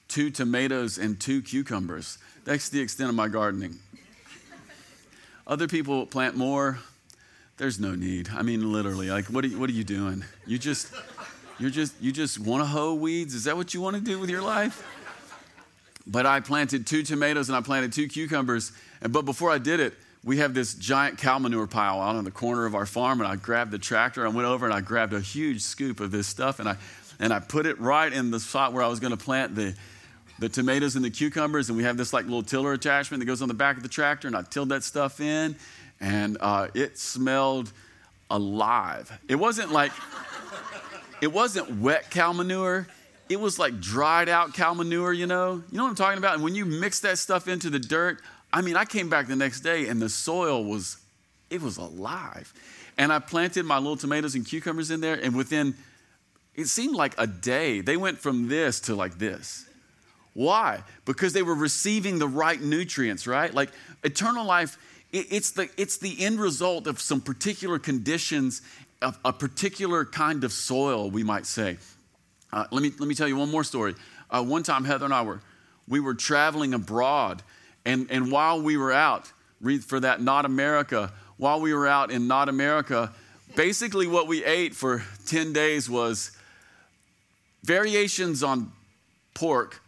two 0.08 0.30
tomatoes 0.30 1.00
and 1.00 1.20
two 1.20 1.42
cucumbers. 1.42 2.20
That's 2.46 2.70
the 2.70 2.82
extent 2.82 3.10
of 3.10 3.16
my 3.16 3.28
gardening. 3.28 3.80
Other 5.48 5.68
people 5.68 6.06
plant 6.06 6.38
more. 6.38 6.78
There's 7.58 7.80
no 7.80 7.96
need. 7.96 8.30
I 8.30 8.44
mean, 8.44 8.72
literally, 8.72 9.10
like, 9.10 9.26
what 9.26 9.44
are 9.44 9.48
you, 9.48 9.60
what 9.60 9.72
are 9.72 9.74
you 9.74 9.84
doing? 9.84 10.24
You 10.46 10.60
just, 10.60 10.94
you're 11.58 11.72
just, 11.72 12.00
you 12.00 12.12
just 12.12 12.38
want 12.38 12.62
to 12.62 12.68
hoe 12.68 12.94
weeds? 12.94 13.34
Is 13.34 13.46
that 13.46 13.58
what 13.58 13.74
you 13.74 13.82
want 13.82 13.96
to 13.96 14.02
do 14.04 14.20
with 14.20 14.30
your 14.30 14.44
life? 14.44 14.86
But 16.10 16.26
I 16.26 16.40
planted 16.40 16.88
two 16.88 17.04
tomatoes 17.04 17.50
and 17.50 17.56
I 17.56 17.62
planted 17.62 17.94
two 17.94 18.08
cucumbers. 18.08 18.72
And, 19.02 19.14
but 19.14 19.26
before 19.26 19.52
I 19.52 19.60
did 19.60 19.80
it, 19.80 19.94
we 20.24 20.38
have 20.38 20.54
this 20.54 20.74
giant 20.74 21.20
cow 21.20 21.38
manure 21.38 21.68
pile 21.68 22.02
out 22.02 22.16
on 22.16 22.24
the 22.24 22.32
corner 22.32 22.66
of 22.66 22.74
our 22.74 22.88
farm. 22.88 23.22
And 23.22 23.28
I 23.30 23.36
grabbed 23.36 23.70
the 23.70 23.78
tractor. 23.78 24.26
I 24.26 24.30
went 24.30 24.48
over 24.48 24.66
and 24.66 24.74
I 24.74 24.82
grabbed 24.82 25.14
a 25.14 25.20
huge 25.22 25.62
scoop 25.62 26.00
of 26.00 26.10
this 26.10 26.26
stuff 26.26 26.60
and 26.60 26.68
I, 26.68 26.78
and 27.20 27.32
I 27.32 27.40
put 27.40 27.68
it 27.68 27.80
right 27.80 28.12
in 28.12 28.32
the 28.32 28.40
spot 28.40 28.74
where 28.74 28.84
I 28.84 28.88
was 28.88 29.00
going 29.00 29.16
to 29.16 29.24
plant 29.24 29.54
the, 29.54 29.76
the 30.40 30.50
tomatoes 30.50 30.96
and 30.96 31.04
the 31.04 31.10
cucumbers, 31.10 31.70
and 31.70 31.78
we 31.78 31.84
have 31.84 31.98
this 31.98 32.14
like 32.14 32.26
little 32.26 32.44
tiller 32.44 32.74
attachment 32.74 33.20
that 33.20 33.26
goes 33.26 33.42
on 33.42 33.50
the 33.50 33.54
back 33.54 33.78
of 33.78 33.84
the 33.84 33.90
tractor, 33.90 34.28
and 34.28 34.36
I 34.36 34.42
tilled 34.42 34.70
that 34.70 34.84
stuff 34.84 35.20
in, 35.20 35.56
and 36.00 36.38
uh, 36.40 36.70
it 36.74 36.98
smelled 36.98 37.72
alive. 38.30 39.12
It 39.28 39.36
wasn't 39.36 39.72
like, 39.72 39.92
it 41.22 41.32
wasn't 41.32 41.82
wet 41.82 42.10
cow 42.10 42.32
manure. 42.32 42.88
It 43.30 43.40
was 43.40 43.60
like 43.60 43.80
dried 43.80 44.28
out 44.28 44.54
cow 44.54 44.74
manure, 44.74 45.14
you 45.14 45.28
know? 45.28 45.62
You 45.72 45.78
know 45.78 45.84
what 45.84 45.90
I'm 45.90 45.96
talking 45.96 46.18
about? 46.18 46.34
And 46.34 46.44
when 46.44 46.56
you 46.56 46.66
mix 46.66 47.00
that 47.02 47.20
stuff 47.20 47.48
into 47.48 47.70
the 47.70 47.80
dirt, 47.80 48.22
I 48.52 48.62
mean, 48.62 48.76
I 48.76 48.86
came 48.86 49.10
back 49.10 49.28
the 49.28 49.36
next 49.36 49.62
day 49.62 49.88
and 49.88 50.02
the 50.02 50.10
soil 50.10 50.64
was, 50.64 50.98
it 51.50 51.62
was 51.62 51.78
alive. 51.78 52.52
And 52.98 53.14
I 53.14 53.20
planted 53.20 53.66
my 53.66 53.78
little 53.78 53.96
tomatoes 53.96 54.36
and 54.36 54.46
cucumbers 54.46 54.92
in 54.92 55.00
there, 55.00 55.14
and 55.14 55.34
within, 55.34 55.74
it 56.54 56.66
seemed 56.66 56.96
like 56.96 57.14
a 57.18 57.26
day, 57.26 57.80
they 57.80 57.96
went 57.96 58.18
from 58.18 58.50
this 58.50 58.82
to 58.82 58.96
like 58.96 59.18
this. 59.18 59.66
Why? 60.34 60.84
Because 61.06 61.32
they 61.32 61.42
were 61.42 61.56
receiving 61.56 62.20
the 62.20 62.28
right 62.28 62.60
nutrients, 62.62 63.26
right? 63.26 63.54
Like 63.54 63.70
eternal 64.04 64.46
life, 64.46 64.78
it's 65.12 65.52
the, 65.52 65.70
it's 65.78 65.98
the 65.98 66.24
end 66.24 66.40
result 66.40 66.88
of 66.88 67.00
some 67.00 67.22
particular 67.22 67.80
conditions, 67.80 68.62
of 69.02 69.18
a 69.24 69.32
particular 69.32 70.04
kind 70.04 70.44
of 70.44 70.52
soil, 70.52 71.10
we 71.10 71.24
might 71.24 71.46
say. 71.46 71.78
Uh, 72.52 72.66
let, 72.72 72.82
me, 72.82 72.92
let 73.00 73.08
me 73.08 73.16
tell 73.16 73.28
you 73.28 73.38
one 73.38 73.50
more 73.50 73.64
story. 73.64 73.96
Uh, 74.30 74.44
one 74.44 74.64
time, 74.64 74.84
Heather 74.84 75.06
and 75.06 75.14
I 75.14 75.22
were, 75.22 75.42
we 75.88 76.00
were 76.00 76.14
traveling 76.14 76.74
abroad, 76.74 77.44
and, 77.86 78.08
and 78.10 78.32
while 78.32 78.62
we 78.62 78.78
were 78.78 78.92
out, 78.92 79.32
read 79.62 79.84
for 79.84 80.00
that 80.00 80.22
Not 80.22 80.46
America, 80.46 81.12
while 81.38 81.62
we 81.62 81.74
were 81.74 81.88
out 81.88 82.12
in 82.12 82.28
Not 82.28 82.50
America, 82.50 83.12
basically 83.56 84.08
what 84.08 84.28
we 84.28 84.44
ate 84.44 84.76
for 84.76 85.04
10 85.26 85.54
days 85.54 85.90
was 85.90 86.32
variations 87.64 88.44
on 88.44 88.72
pork. 89.34 89.82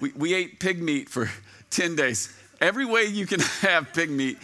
We, 0.00 0.12
we 0.12 0.34
ate 0.34 0.60
pig 0.60 0.82
meat 0.82 1.08
for 1.08 1.30
10 1.70 1.96
days 1.96 2.34
every 2.62 2.86
way 2.86 3.04
you 3.04 3.26
can 3.26 3.40
have 3.60 3.92
pig 3.92 4.08
meat. 4.08 4.38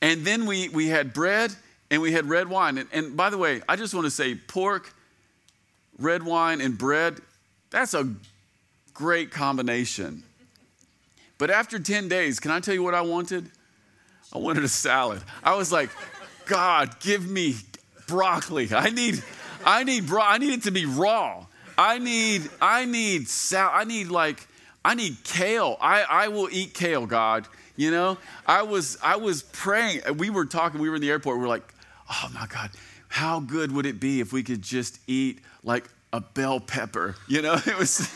And 0.00 0.24
then 0.24 0.46
we, 0.46 0.68
we 0.70 0.88
had 0.88 1.12
bread 1.12 1.54
and 1.90 2.02
we 2.02 2.12
had 2.12 2.28
red 2.28 2.48
wine. 2.48 2.78
And, 2.78 2.88
and 2.92 3.16
by 3.16 3.30
the 3.30 3.38
way, 3.38 3.62
I 3.68 3.76
just 3.76 3.94
want 3.94 4.06
to 4.06 4.10
say 4.10 4.34
pork, 4.34 4.92
red 5.98 6.22
wine, 6.22 6.60
and 6.60 6.76
bread, 6.76 7.20
that's 7.70 7.94
a 7.94 8.12
great 8.92 9.30
combination. 9.30 10.22
But 11.38 11.50
after 11.50 11.78
10 11.78 12.08
days, 12.08 12.40
can 12.40 12.50
I 12.50 12.60
tell 12.60 12.74
you 12.74 12.82
what 12.82 12.94
I 12.94 13.02
wanted? 13.02 13.50
I 14.32 14.38
wanted 14.38 14.64
a 14.64 14.68
salad. 14.68 15.22
I 15.42 15.54
was 15.56 15.72
like, 15.72 15.90
God, 16.46 17.00
give 17.00 17.28
me 17.28 17.56
broccoli. 18.06 18.68
I 18.72 18.90
need, 18.90 19.22
I 19.64 19.84
need, 19.84 20.06
bro- 20.06 20.22
I 20.22 20.38
need 20.38 20.52
it 20.52 20.62
to 20.64 20.70
be 20.70 20.86
raw. 20.86 21.46
I 21.76 21.98
need, 21.98 22.48
I 22.60 22.84
need 22.84 23.28
sal. 23.28 23.70
I 23.72 23.84
need 23.84 24.08
like 24.08 24.46
I 24.84 24.94
need 24.94 25.24
kale. 25.24 25.78
I, 25.80 26.02
I 26.02 26.28
will 26.28 26.48
eat 26.52 26.74
kale, 26.74 27.06
God. 27.06 27.48
You 27.76 27.90
know, 27.90 28.18
I 28.46 28.62
was 28.62 28.98
I 29.02 29.16
was 29.16 29.42
praying. 29.42 30.02
We 30.16 30.30
were 30.30 30.44
talking. 30.44 30.80
We 30.80 30.88
were 30.88 30.96
in 30.96 31.00
the 31.00 31.10
airport. 31.10 31.38
We 31.38 31.44
are 31.44 31.48
like, 31.48 31.74
oh 32.08 32.30
my 32.32 32.46
God, 32.46 32.70
how 33.08 33.40
good 33.40 33.72
would 33.72 33.86
it 33.86 33.98
be 33.98 34.20
if 34.20 34.32
we 34.32 34.42
could 34.42 34.62
just 34.62 35.00
eat 35.08 35.40
like 35.64 35.88
a 36.12 36.20
bell 36.20 36.60
pepper? 36.60 37.16
You 37.26 37.42
know, 37.42 37.54
it 37.66 37.76
was. 37.76 38.08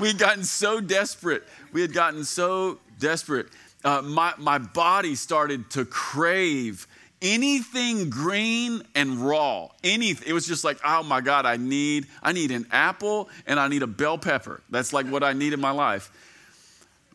we 0.00 0.08
had 0.08 0.18
gotten 0.18 0.44
so 0.44 0.80
desperate. 0.80 1.44
We 1.72 1.80
had 1.80 1.92
gotten 1.92 2.24
so 2.24 2.78
desperate. 2.98 3.46
Uh, 3.84 4.02
my 4.02 4.34
my 4.38 4.58
body 4.58 5.14
started 5.14 5.70
to 5.70 5.84
crave 5.84 6.88
anything 7.24 8.10
green 8.10 8.82
and 8.94 9.18
raw 9.18 9.68
anything 9.82 10.28
it 10.28 10.34
was 10.34 10.46
just 10.46 10.62
like 10.62 10.78
oh 10.84 11.02
my 11.02 11.22
god 11.22 11.46
i 11.46 11.56
need 11.56 12.06
i 12.22 12.32
need 12.32 12.50
an 12.50 12.66
apple 12.70 13.30
and 13.46 13.58
i 13.58 13.66
need 13.66 13.82
a 13.82 13.86
bell 13.86 14.18
pepper 14.18 14.60
that's 14.68 14.92
like 14.92 15.06
what 15.06 15.24
i 15.24 15.32
need 15.32 15.54
in 15.54 15.60
my 15.60 15.70
life 15.70 16.10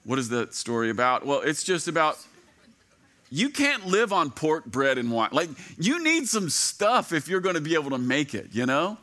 what 0.03 0.17
is 0.17 0.29
that 0.29 0.53
story 0.55 0.89
about 0.89 1.25
well 1.27 1.41
it's 1.41 1.63
just 1.63 1.87
about 1.87 2.17
you 3.29 3.49
can't 3.49 3.85
live 3.85 4.11
on 4.11 4.31
pork 4.31 4.65
bread 4.65 4.97
and 4.97 5.11
wine 5.11 5.29
like 5.31 5.49
you 5.77 6.03
need 6.03 6.27
some 6.27 6.49
stuff 6.49 7.13
if 7.13 7.27
you're 7.27 7.41
going 7.41 7.55
to 7.55 7.61
be 7.61 7.75
able 7.75 7.91
to 7.91 7.99
make 7.99 8.33
it 8.33 8.47
you 8.51 8.65
know 8.65 8.97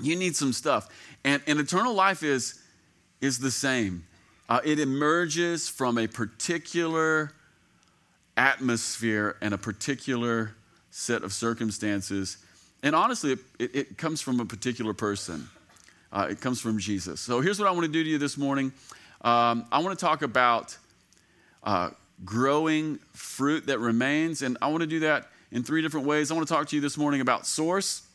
you 0.00 0.16
need 0.16 0.36
some 0.36 0.52
stuff 0.52 0.88
and, 1.24 1.42
and 1.46 1.58
eternal 1.58 1.94
life 1.94 2.22
is 2.22 2.60
is 3.20 3.38
the 3.38 3.50
same 3.50 4.04
uh, 4.48 4.60
it 4.64 4.78
emerges 4.78 5.68
from 5.68 5.98
a 5.98 6.06
particular 6.06 7.32
atmosphere 8.36 9.36
and 9.40 9.54
a 9.54 9.58
particular 9.58 10.54
set 10.90 11.22
of 11.22 11.32
circumstances. 11.32 12.38
And 12.82 12.94
honestly, 12.94 13.32
it, 13.58 13.74
it, 13.74 13.98
comes 13.98 14.20
from 14.20 14.40
a 14.40 14.44
particular 14.44 14.92
person. 14.92 15.48
Uh, 16.12 16.28
it 16.30 16.40
comes 16.40 16.60
from 16.60 16.78
Jesus. 16.78 17.20
So 17.20 17.40
here's 17.40 17.58
what 17.58 17.66
I 17.66 17.72
want 17.72 17.86
to 17.86 17.92
do 17.92 18.04
to 18.04 18.08
you 18.08 18.18
this 18.18 18.38
morning. 18.38 18.72
Um, 19.22 19.66
I 19.72 19.80
want 19.80 19.98
to 19.98 20.04
talk 20.04 20.22
about 20.22 20.76
uh, 21.64 21.90
growing 22.24 22.98
fruit 23.12 23.66
that 23.66 23.80
remains, 23.80 24.42
and 24.42 24.56
I 24.62 24.68
want 24.68 24.82
to 24.82 24.86
do 24.86 25.00
that 25.00 25.26
in 25.50 25.64
three 25.64 25.82
different 25.82 26.06
ways. 26.06 26.30
I 26.30 26.34
want 26.34 26.46
to 26.46 26.54
talk 26.54 26.68
to 26.68 26.76
you 26.76 26.82
this 26.82 26.96
morning 26.96 27.20
about 27.20 27.46
source, 27.46 28.05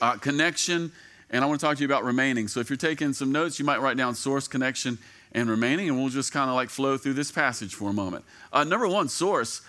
uh, 0.00 0.16
connection, 0.16 0.92
and 1.30 1.42
I 1.42 1.46
want 1.46 1.60
to 1.60 1.66
talk 1.66 1.76
to 1.76 1.80
you 1.80 1.86
about 1.86 2.04
remaining. 2.04 2.48
So 2.48 2.60
if 2.60 2.70
you're 2.70 2.76
taking 2.76 3.12
some 3.12 3.32
notes, 3.32 3.58
you 3.58 3.64
might 3.64 3.80
write 3.80 3.96
down 3.96 4.14
source, 4.14 4.46
connection, 4.48 4.98
and 5.32 5.50
remaining, 5.50 5.88
and 5.88 5.98
we'll 5.98 6.08
just 6.08 6.32
kind 6.32 6.48
of 6.48 6.56
like 6.56 6.70
flow 6.70 6.96
through 6.96 7.14
this 7.14 7.30
passage 7.30 7.74
for 7.74 7.90
a 7.90 7.92
moment. 7.92 8.24
Uh, 8.52 8.64
number 8.64 8.88
one, 8.88 9.08
source. 9.08 9.60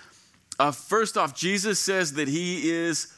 Uh, 0.59 0.71
first 0.71 1.17
off, 1.17 1.35
Jesus 1.35 1.79
says 1.79 2.13
that 2.13 2.27
he 2.27 2.69
is 2.69 3.13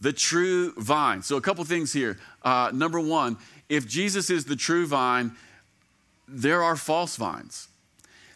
the 0.00 0.12
true 0.12 0.72
vine. 0.78 1.22
So, 1.22 1.36
a 1.36 1.40
couple 1.40 1.64
things 1.64 1.92
here. 1.92 2.18
Uh, 2.42 2.70
number 2.72 3.00
one, 3.00 3.36
if 3.68 3.86
Jesus 3.86 4.30
is 4.30 4.46
the 4.46 4.56
true 4.56 4.86
vine, 4.86 5.32
there 6.26 6.62
are 6.62 6.76
false 6.76 7.16
vines. 7.16 7.68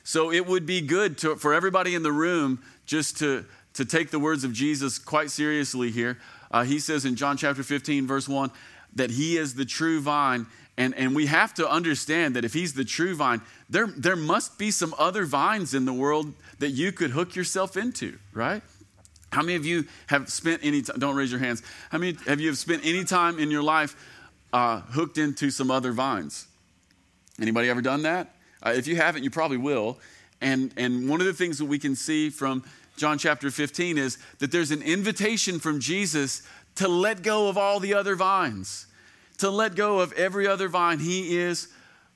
So, 0.05 0.31
it 0.31 0.47
would 0.47 0.67
be 0.67 0.81
good 0.81 1.17
to, 1.19 1.37
for 1.37 1.55
everybody 1.55 1.95
in 1.95 2.03
the 2.03 2.13
room 2.13 2.63
just 2.87 3.19
to, 3.19 3.45
to 3.75 3.85
take 3.85 4.11
the 4.11 4.19
words 4.19 4.45
of 4.45 4.53
Jesus 4.53 4.99
quite 4.99 5.31
seriously 5.31 5.91
here. 5.91 6.19
Uh, 6.55 6.63
he 6.63 6.79
says 6.79 7.05
in 7.05 7.17
John 7.17 7.37
chapter 7.37 7.65
15, 7.65 8.07
verse 8.07 8.29
1, 8.29 8.49
that 8.95 9.11
he 9.11 9.37
is 9.37 9.57
the 9.57 9.65
true 9.65 10.01
vine 10.01 10.47
and, 10.77 10.95
and 10.95 11.15
we 11.15 11.27
have 11.27 11.53
to 11.55 11.69
understand 11.69 12.37
that 12.37 12.45
if 12.45 12.53
he's 12.53 12.75
the 12.75 12.85
true 12.85 13.15
vine, 13.15 13.41
there, 13.69 13.87
there 13.87 14.17
must 14.17 14.57
be 14.57 14.71
some 14.71 14.95
other 14.99 15.25
vines 15.25 15.75
in 15.75 15.85
the 15.85 15.93
world 15.93 16.33
that 16.59 16.71
you 16.71 16.93
could 16.93 17.11
hook 17.11 17.35
yourself 17.37 17.77
into, 17.77 18.19
right? 18.33 18.63
How 19.33 19.43
many 19.43 19.55
of 19.55 19.65
you 19.65 19.87
have 20.09 20.29
spent 20.31 20.65
any 20.65 20.83
time, 20.83 20.99
don't 20.99 21.17
raise 21.17 21.31
your 21.31 21.41
hands, 21.41 21.63
how 21.91 21.99
many 21.99 22.17
have 22.27 22.41
you 22.41 22.49
have 22.49 22.59
spent 22.59 22.85
any 22.85 23.05
time 23.05 23.39
in 23.39 23.51
your 23.51 23.63
life 23.63 23.97
uh, 24.53 24.81
hooked 24.81 25.19
into 25.19 25.51
some 25.51 25.71
other 25.71 25.93
vines? 25.93 26.47
Anybody 27.41 27.69
ever 27.69 27.83
done 27.83 28.03
that? 28.03 28.35
Uh, 28.65 28.73
if 28.77 28.87
you 28.87 28.97
haven't, 28.97 29.23
you 29.25 29.31
probably 29.31 29.57
will. 29.57 29.99
And, 30.41 30.73
and 30.77 31.09
one 31.09 31.21
of 31.21 31.27
the 31.27 31.33
things 31.33 31.59
that 31.59 31.65
we 31.67 31.79
can 31.79 31.95
see 31.97 32.31
from 32.31 32.65
John 32.97 33.19
chapter 33.19 33.51
15 33.51 33.99
is 33.99 34.19
that 34.39 34.53
there's 34.53 34.71
an 34.71 34.83
invitation 34.83 35.59
from 35.59 35.81
Jesus 35.81 36.43
to 36.77 36.89
let 36.89 37.23
go 37.23 37.49
of 37.49 37.59
all 37.59 37.81
the 37.81 37.95
other 37.95 38.17
vines 38.17 38.87
to 39.39 39.51
let 39.51 39.75
go 39.75 40.01
of 40.01 40.13
every 40.13 40.47
other 40.47 40.69
vine. 40.69 40.99
He 40.99 41.37
is 41.37 41.69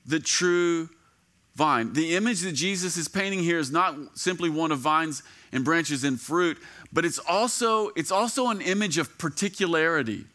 the 0.05 0.19
true 0.19 0.89
vine. 1.55 1.93
The 1.93 2.15
image 2.15 2.41
that 2.41 2.53
Jesus 2.53 2.97
is 2.97 3.07
painting 3.07 3.39
here 3.39 3.59
is 3.59 3.71
not 3.71 3.95
simply 4.17 4.49
one 4.49 4.71
of 4.71 4.79
vines 4.79 5.23
and 5.51 5.65
branches 5.65 6.03
and 6.03 6.19
fruit, 6.19 6.57
but 6.93 7.05
it's 7.05 7.19
also, 7.19 7.89
it's 7.89 8.11
also 8.11 8.47
an 8.47 8.61
image 8.61 8.97
of 8.97 9.17
particularity. 9.17 10.25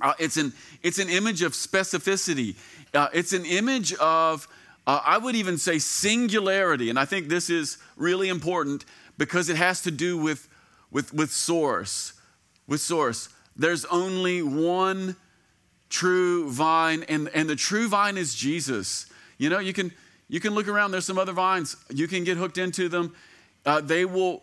Uh, 0.00 0.12
it's, 0.18 0.36
an, 0.36 0.52
it's 0.82 0.98
an 0.98 1.08
image 1.08 1.42
of 1.42 1.52
specificity. 1.52 2.56
Uh, 2.92 3.08
it's 3.14 3.32
an 3.32 3.46
image 3.46 3.94
of, 3.94 4.48
uh, 4.86 5.00
I 5.04 5.16
would 5.16 5.36
even 5.36 5.58
say, 5.58 5.78
singularity. 5.78 6.90
And 6.90 6.98
I 6.98 7.04
think 7.04 7.28
this 7.28 7.48
is 7.48 7.78
really 7.96 8.28
important 8.28 8.84
because 9.22 9.48
it 9.48 9.56
has 9.56 9.80
to 9.82 9.92
do 9.92 10.18
with, 10.18 10.48
with, 10.90 11.14
with 11.14 11.30
source. 11.30 12.14
With 12.66 12.80
source. 12.80 13.28
There's 13.54 13.84
only 13.84 14.42
one 14.42 15.14
true 15.88 16.50
vine, 16.50 17.04
and, 17.08 17.28
and 17.32 17.48
the 17.48 17.54
true 17.54 17.86
vine 17.86 18.16
is 18.16 18.34
Jesus. 18.34 19.06
You 19.38 19.48
know, 19.48 19.60
you 19.60 19.72
can 19.72 19.92
you 20.28 20.40
can 20.40 20.54
look 20.54 20.66
around. 20.66 20.90
There's 20.90 21.04
some 21.04 21.18
other 21.18 21.32
vines. 21.32 21.76
You 21.88 22.08
can 22.08 22.24
get 22.24 22.36
hooked 22.36 22.58
into 22.58 22.88
them. 22.88 23.14
Uh, 23.64 23.80
they 23.80 24.04
will 24.04 24.42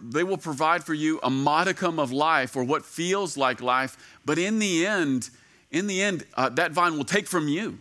they 0.00 0.22
will 0.22 0.38
provide 0.38 0.84
for 0.84 0.94
you 0.94 1.18
a 1.24 1.30
modicum 1.30 1.98
of 1.98 2.12
life 2.12 2.54
or 2.54 2.62
what 2.62 2.84
feels 2.84 3.36
like 3.36 3.60
life. 3.60 3.96
But 4.24 4.38
in 4.38 4.60
the 4.60 4.86
end, 4.86 5.30
in 5.72 5.88
the 5.88 6.00
end, 6.00 6.26
uh, 6.34 6.48
that 6.50 6.70
vine 6.70 6.96
will 6.96 7.04
take 7.04 7.26
from 7.26 7.48
you. 7.48 7.78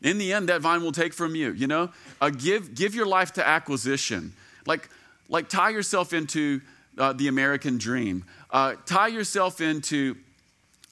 In 0.00 0.16
the 0.16 0.32
end, 0.32 0.48
that 0.48 0.62
vine 0.62 0.82
will 0.82 0.92
take 0.92 1.12
from 1.12 1.34
you. 1.34 1.52
You 1.52 1.66
know, 1.66 1.90
uh, 2.18 2.30
give 2.30 2.74
give 2.74 2.94
your 2.94 3.06
life 3.06 3.34
to 3.34 3.46
acquisition. 3.46 4.32
Like 4.64 4.88
like 5.30 5.48
tie 5.48 5.70
yourself 5.70 6.12
into 6.12 6.60
uh, 6.98 7.14
the 7.14 7.28
American 7.28 7.78
dream. 7.78 8.24
Uh, 8.50 8.74
tie 8.84 9.08
yourself 9.08 9.62
into 9.62 10.16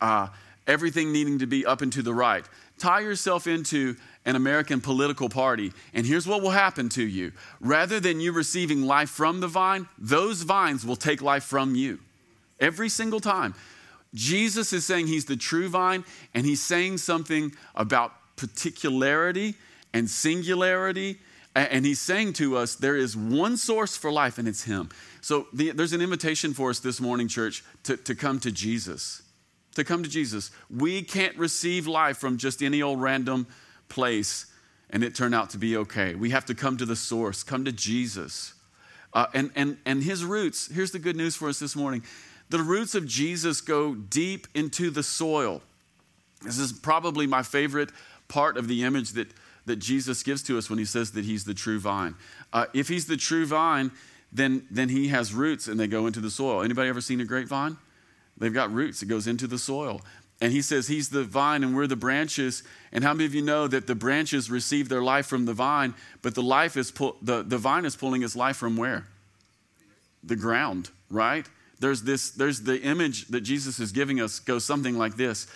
uh, 0.00 0.28
everything 0.66 1.12
needing 1.12 1.40
to 1.40 1.46
be 1.46 1.66
up 1.66 1.82
and 1.82 1.92
to 1.92 2.02
the 2.02 2.14
right. 2.14 2.46
Tie 2.78 3.00
yourself 3.00 3.46
into 3.46 3.96
an 4.24 4.36
American 4.36 4.80
political 4.80 5.28
party, 5.28 5.72
and 5.92 6.06
here's 6.06 6.26
what 6.26 6.42
will 6.42 6.50
happen 6.50 6.88
to 6.90 7.02
you. 7.02 7.32
Rather 7.60 7.98
than 7.98 8.20
you 8.20 8.32
receiving 8.32 8.82
life 8.82 9.10
from 9.10 9.40
the 9.40 9.48
vine, 9.48 9.88
those 9.98 10.42
vines 10.42 10.86
will 10.86 10.96
take 10.96 11.20
life 11.20 11.44
from 11.44 11.74
you 11.74 11.98
every 12.60 12.88
single 12.88 13.20
time. 13.20 13.54
Jesus 14.14 14.72
is 14.72 14.86
saying 14.86 15.06
he's 15.06 15.24
the 15.24 15.36
true 15.36 15.68
vine, 15.68 16.04
and 16.34 16.46
he's 16.46 16.62
saying 16.62 16.98
something 16.98 17.52
about 17.74 18.12
particularity 18.36 19.54
and 19.92 20.08
singularity. 20.08 21.18
And 21.54 21.84
he's 21.84 22.00
saying 22.00 22.34
to 22.34 22.56
us, 22.56 22.76
there 22.76 22.96
is 22.96 23.16
one 23.16 23.56
source 23.56 23.96
for 23.96 24.12
life, 24.12 24.38
and 24.38 24.46
it's 24.46 24.64
him. 24.64 24.90
So 25.20 25.48
the, 25.52 25.72
there's 25.72 25.92
an 25.92 26.00
invitation 26.00 26.54
for 26.54 26.70
us 26.70 26.78
this 26.78 27.00
morning, 27.00 27.26
church, 27.26 27.64
to, 27.84 27.96
to 27.96 28.14
come 28.14 28.38
to 28.40 28.52
Jesus. 28.52 29.22
To 29.74 29.82
come 29.82 30.02
to 30.02 30.08
Jesus. 30.08 30.50
We 30.70 31.02
can't 31.02 31.36
receive 31.36 31.86
life 31.86 32.18
from 32.18 32.36
just 32.36 32.62
any 32.62 32.80
old 32.80 33.00
random 33.00 33.46
place 33.88 34.46
and 34.90 35.04
it 35.04 35.14
turned 35.14 35.34
out 35.34 35.50
to 35.50 35.58
be 35.58 35.76
okay. 35.76 36.14
We 36.14 36.30
have 36.30 36.46
to 36.46 36.54
come 36.54 36.76
to 36.78 36.86
the 36.86 36.96
source, 36.96 37.42
come 37.42 37.64
to 37.64 37.72
Jesus. 37.72 38.54
Uh, 39.12 39.26
and, 39.34 39.50
and, 39.54 39.78
and 39.84 40.02
his 40.02 40.24
roots, 40.24 40.70
here's 40.72 40.92
the 40.92 40.98
good 40.98 41.16
news 41.16 41.34
for 41.34 41.48
us 41.48 41.58
this 41.58 41.76
morning 41.76 42.02
the 42.50 42.62
roots 42.62 42.94
of 42.94 43.06
Jesus 43.06 43.60
go 43.60 43.94
deep 43.94 44.46
into 44.54 44.88
the 44.88 45.02
soil. 45.02 45.60
This 46.42 46.58
is 46.58 46.72
probably 46.72 47.26
my 47.26 47.42
favorite 47.42 47.90
part 48.28 48.56
of 48.56 48.68
the 48.68 48.84
image 48.84 49.10
that, 49.12 49.28
that 49.68 49.76
Jesus 49.76 50.22
gives 50.22 50.42
to 50.44 50.58
us 50.58 50.68
when 50.68 50.78
he 50.78 50.84
says 50.84 51.12
that 51.12 51.24
he's 51.24 51.44
the 51.44 51.54
true 51.54 51.78
vine. 51.78 52.14
Uh, 52.52 52.66
if 52.74 52.88
he's 52.88 53.06
the 53.06 53.16
true 53.16 53.46
vine, 53.46 53.92
then, 54.32 54.66
then 54.70 54.88
he 54.88 55.08
has 55.08 55.32
roots 55.32 55.68
and 55.68 55.78
they 55.78 55.86
go 55.86 56.06
into 56.06 56.20
the 56.20 56.30
soil. 56.30 56.62
Anybody 56.62 56.88
ever 56.88 57.00
seen 57.00 57.20
a 57.20 57.24
grapevine? 57.24 57.76
They've 58.36 58.52
got 58.52 58.72
roots, 58.72 59.02
it 59.02 59.06
goes 59.06 59.26
into 59.26 59.46
the 59.46 59.58
soil. 59.58 60.02
And 60.40 60.52
he 60.52 60.62
says 60.62 60.86
he's 60.86 61.08
the 61.08 61.24
vine 61.24 61.64
and 61.64 61.74
we're 61.74 61.88
the 61.88 61.96
branches. 61.96 62.62
And 62.92 63.02
how 63.02 63.12
many 63.12 63.24
of 63.24 63.34
you 63.34 63.42
know 63.42 63.66
that 63.66 63.86
the 63.86 63.96
branches 63.96 64.50
receive 64.50 64.88
their 64.88 65.02
life 65.02 65.26
from 65.26 65.46
the 65.46 65.52
vine, 65.52 65.94
but 66.22 66.34
the 66.34 66.42
life 66.42 66.76
is 66.76 66.90
pull, 66.90 67.16
the, 67.20 67.42
the 67.42 67.58
vine 67.58 67.84
is 67.84 67.96
pulling 67.96 68.22
its 68.22 68.36
life 68.36 68.56
from 68.56 68.76
where? 68.76 69.06
The 70.22 70.36
ground, 70.36 70.90
right? 71.10 71.46
There's 71.80 72.02
this, 72.02 72.30
there's 72.30 72.62
the 72.62 72.80
image 72.80 73.26
that 73.28 73.40
Jesus 73.40 73.80
is 73.80 73.90
giving 73.90 74.20
us 74.20 74.38
goes 74.38 74.64
something 74.64 74.96
like 74.96 75.16
this. 75.16 75.48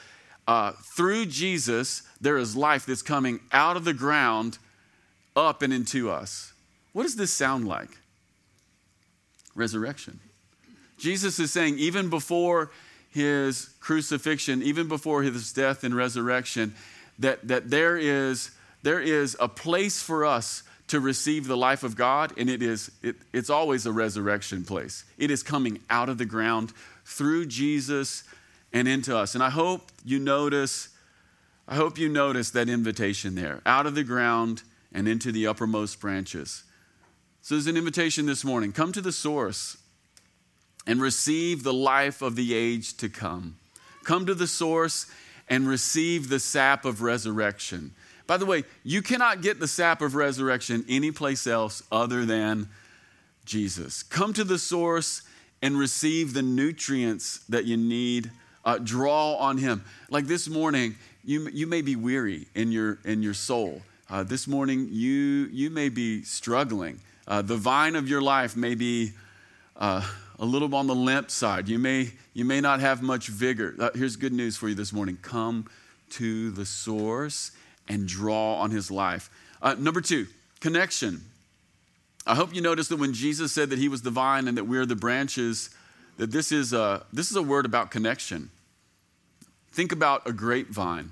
Uh, 0.46 0.72
through 0.96 1.26
Jesus, 1.26 2.02
there 2.20 2.36
is 2.36 2.56
life 2.56 2.86
that's 2.86 3.02
coming 3.02 3.40
out 3.52 3.76
of 3.76 3.84
the 3.84 3.94
ground 3.94 4.58
up 5.36 5.62
and 5.62 5.72
into 5.72 6.10
us. 6.10 6.52
What 6.92 7.04
does 7.04 7.16
this 7.16 7.30
sound 7.30 7.66
like? 7.66 7.98
Resurrection. 9.54 10.20
Jesus 10.98 11.38
is 11.38 11.52
saying, 11.52 11.78
even 11.78 12.10
before 12.10 12.70
his 13.10 13.70
crucifixion, 13.80 14.62
even 14.62 14.88
before 14.88 15.22
his 15.22 15.52
death 15.52 15.84
and 15.84 15.94
resurrection, 15.94 16.74
that, 17.18 17.46
that 17.46 17.70
there, 17.70 17.96
is, 17.96 18.50
there 18.82 19.00
is 19.00 19.36
a 19.38 19.48
place 19.48 20.02
for 20.02 20.24
us 20.24 20.62
to 20.88 21.00
receive 21.00 21.46
the 21.46 21.56
life 21.56 21.82
of 21.82 21.96
God, 21.96 22.32
and 22.36 22.50
it 22.50 22.62
is, 22.62 22.90
it, 23.02 23.16
it's 23.32 23.50
always 23.50 23.86
a 23.86 23.92
resurrection 23.92 24.64
place. 24.64 25.04
It 25.18 25.30
is 25.30 25.42
coming 25.42 25.80
out 25.88 26.08
of 26.08 26.18
the 26.18 26.26
ground 26.26 26.72
through 27.04 27.46
Jesus 27.46 28.24
and 28.72 28.88
into 28.88 29.16
us. 29.16 29.34
And 29.34 29.42
I 29.42 29.50
hope 29.50 29.90
you 30.04 30.18
notice, 30.18 30.88
I 31.68 31.74
hope 31.74 31.98
you 31.98 32.08
notice 32.08 32.50
that 32.50 32.68
invitation 32.68 33.34
there, 33.34 33.60
out 33.66 33.86
of 33.86 33.94
the 33.94 34.04
ground 34.04 34.62
and 34.92 35.08
into 35.08 35.32
the 35.32 35.46
uppermost 35.46 36.00
branches. 36.00 36.64
So 37.40 37.54
there's 37.54 37.66
an 37.66 37.76
invitation 37.76 38.26
this 38.26 38.44
morning. 38.44 38.72
Come 38.72 38.92
to 38.92 39.00
the 39.00 39.12
source 39.12 39.76
and 40.86 41.00
receive 41.00 41.62
the 41.62 41.72
life 41.72 42.22
of 42.22 42.36
the 42.36 42.54
age 42.54 42.96
to 42.98 43.08
come. 43.08 43.56
Come 44.04 44.26
to 44.26 44.34
the 44.34 44.46
source 44.46 45.06
and 45.48 45.68
receive 45.68 46.28
the 46.28 46.40
sap 46.40 46.84
of 46.84 47.02
resurrection. 47.02 47.94
By 48.26 48.36
the 48.36 48.46
way, 48.46 48.64
you 48.84 49.02
cannot 49.02 49.42
get 49.42 49.60
the 49.60 49.68
sap 49.68 50.00
of 50.00 50.14
resurrection 50.14 50.84
anyplace 50.88 51.46
else 51.46 51.82
other 51.90 52.24
than 52.24 52.68
Jesus. 53.44 54.02
Come 54.02 54.32
to 54.34 54.44
the 54.44 54.58
source 54.58 55.22
and 55.60 55.78
receive 55.78 56.32
the 56.32 56.42
nutrients 56.42 57.38
that 57.48 57.64
you 57.64 57.76
need. 57.76 58.30
Uh, 58.64 58.78
draw 58.78 59.34
on 59.34 59.58
Him. 59.58 59.84
Like 60.10 60.26
this 60.26 60.48
morning, 60.48 60.96
you, 61.24 61.48
you 61.52 61.66
may 61.66 61.82
be 61.82 61.96
weary 61.96 62.46
in 62.54 62.72
your, 62.72 62.98
in 63.04 63.22
your 63.22 63.34
soul. 63.34 63.82
Uh, 64.08 64.22
this 64.22 64.46
morning, 64.46 64.88
you, 64.90 65.48
you 65.52 65.70
may 65.70 65.88
be 65.88 66.22
struggling. 66.22 67.00
Uh, 67.26 67.42
the 67.42 67.56
vine 67.56 67.96
of 67.96 68.08
your 68.08 68.20
life 68.20 68.56
may 68.56 68.74
be 68.74 69.12
uh, 69.76 70.06
a 70.38 70.44
little 70.44 70.74
on 70.74 70.86
the 70.86 70.94
limp 70.94 71.30
side. 71.30 71.68
You 71.68 71.78
may, 71.78 72.10
you 72.34 72.44
may 72.44 72.60
not 72.60 72.80
have 72.80 73.02
much 73.02 73.28
vigor. 73.28 73.74
Uh, 73.78 73.90
here's 73.94 74.16
good 74.16 74.32
news 74.32 74.56
for 74.56 74.68
you 74.68 74.74
this 74.74 74.92
morning 74.92 75.18
come 75.22 75.68
to 76.10 76.50
the 76.50 76.66
source 76.66 77.52
and 77.88 78.06
draw 78.06 78.56
on 78.56 78.70
his 78.70 78.90
life. 78.90 79.30
Uh, 79.62 79.74
number 79.78 80.00
two, 80.00 80.26
connection. 80.60 81.22
I 82.26 82.34
hope 82.34 82.54
you 82.54 82.60
noticed 82.60 82.90
that 82.90 82.98
when 82.98 83.14
Jesus 83.14 83.52
said 83.52 83.70
that 83.70 83.78
he 83.78 83.88
was 83.88 84.02
the 84.02 84.10
vine 84.10 84.46
and 84.46 84.56
that 84.58 84.64
we're 84.64 84.86
the 84.86 84.96
branches, 84.96 85.70
that 86.16 86.30
this 86.30 86.52
is 86.52 86.72
a, 86.72 87.04
this 87.12 87.30
is 87.30 87.36
a 87.36 87.42
word 87.42 87.66
about 87.66 87.90
connection. 87.90 88.50
Think 89.72 89.92
about 89.92 90.28
a 90.28 90.32
grapevine. 90.32 91.10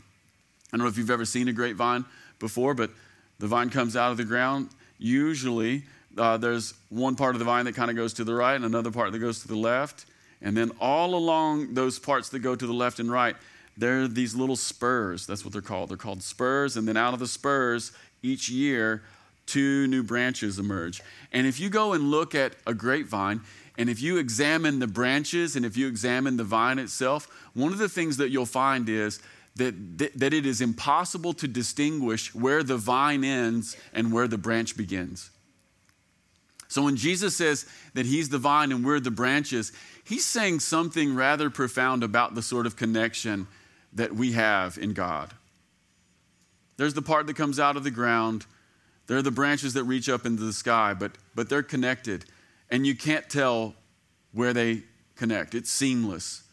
I 0.72 0.76
don't 0.76 0.84
know 0.84 0.88
if 0.88 0.98
you've 0.98 1.10
ever 1.10 1.24
seen 1.24 1.48
a 1.48 1.52
grapevine 1.52 2.04
before, 2.38 2.74
but 2.74 2.90
the 3.38 3.46
vine 3.46 3.70
comes 3.70 3.96
out 3.96 4.10
of 4.10 4.16
the 4.16 4.24
ground. 4.24 4.68
Usually, 4.98 5.84
uh, 6.16 6.36
there's 6.36 6.74
one 6.90 7.16
part 7.16 7.34
of 7.34 7.38
the 7.38 7.44
vine 7.44 7.64
that 7.64 7.74
kind 7.74 7.90
of 7.90 7.96
goes 7.96 8.12
to 8.14 8.24
the 8.24 8.34
right 8.34 8.54
and 8.54 8.64
another 8.64 8.90
part 8.90 9.12
that 9.12 9.18
goes 9.18 9.40
to 9.42 9.48
the 9.48 9.56
left. 9.56 10.04
And 10.42 10.56
then 10.56 10.70
all 10.80 11.14
along 11.14 11.74
those 11.74 11.98
parts 11.98 12.28
that 12.30 12.40
go 12.40 12.54
to 12.54 12.66
the 12.66 12.72
left 12.72 12.98
and 12.98 13.10
right, 13.10 13.36
there 13.76 14.02
are 14.02 14.08
these 14.08 14.34
little 14.34 14.56
spurs. 14.56 15.26
That's 15.26 15.44
what 15.44 15.52
they're 15.52 15.62
called. 15.62 15.90
They're 15.90 15.96
called 15.96 16.22
spurs. 16.22 16.76
And 16.76 16.86
then 16.86 16.96
out 16.96 17.14
of 17.14 17.20
the 17.20 17.26
spurs, 17.26 17.92
each 18.22 18.48
year, 18.48 19.02
two 19.46 19.86
new 19.86 20.02
branches 20.02 20.58
emerge. 20.58 21.02
And 21.32 21.46
if 21.46 21.58
you 21.58 21.70
go 21.70 21.92
and 21.92 22.10
look 22.10 22.34
at 22.34 22.56
a 22.66 22.74
grapevine, 22.74 23.40
and 23.80 23.88
if 23.88 24.02
you 24.02 24.18
examine 24.18 24.78
the 24.78 24.86
branches 24.86 25.56
and 25.56 25.64
if 25.64 25.74
you 25.74 25.88
examine 25.88 26.36
the 26.36 26.44
vine 26.44 26.78
itself, 26.78 27.26
one 27.54 27.72
of 27.72 27.78
the 27.78 27.88
things 27.88 28.18
that 28.18 28.28
you'll 28.28 28.44
find 28.44 28.90
is 28.90 29.20
that, 29.56 30.18
that 30.18 30.34
it 30.34 30.44
is 30.44 30.60
impossible 30.60 31.32
to 31.32 31.48
distinguish 31.48 32.34
where 32.34 32.62
the 32.62 32.76
vine 32.76 33.24
ends 33.24 33.78
and 33.94 34.12
where 34.12 34.28
the 34.28 34.36
branch 34.36 34.76
begins. 34.76 35.30
So 36.68 36.82
when 36.82 36.96
Jesus 36.96 37.34
says 37.34 37.64
that 37.94 38.04
he's 38.04 38.28
the 38.28 38.36
vine 38.36 38.70
and 38.70 38.84
we're 38.84 39.00
the 39.00 39.10
branches, 39.10 39.72
he's 40.04 40.26
saying 40.26 40.60
something 40.60 41.14
rather 41.14 41.48
profound 41.48 42.04
about 42.04 42.34
the 42.34 42.42
sort 42.42 42.66
of 42.66 42.76
connection 42.76 43.46
that 43.94 44.14
we 44.14 44.32
have 44.32 44.76
in 44.76 44.92
God. 44.92 45.32
There's 46.76 46.92
the 46.92 47.00
part 47.00 47.26
that 47.28 47.36
comes 47.36 47.58
out 47.58 47.78
of 47.78 47.84
the 47.84 47.90
ground. 47.90 48.44
There 49.06 49.16
are 49.16 49.22
the 49.22 49.30
branches 49.30 49.72
that 49.72 49.84
reach 49.84 50.10
up 50.10 50.26
into 50.26 50.42
the 50.42 50.52
sky, 50.52 50.92
but, 50.92 51.12
but 51.34 51.48
they're 51.48 51.62
connected. 51.62 52.26
And 52.70 52.86
you 52.86 52.94
can't 52.94 53.28
tell 53.28 53.74
where 54.32 54.52
they 54.52 54.82
connect. 55.16 55.54
It's 55.54 55.70
seamless. 55.70 56.44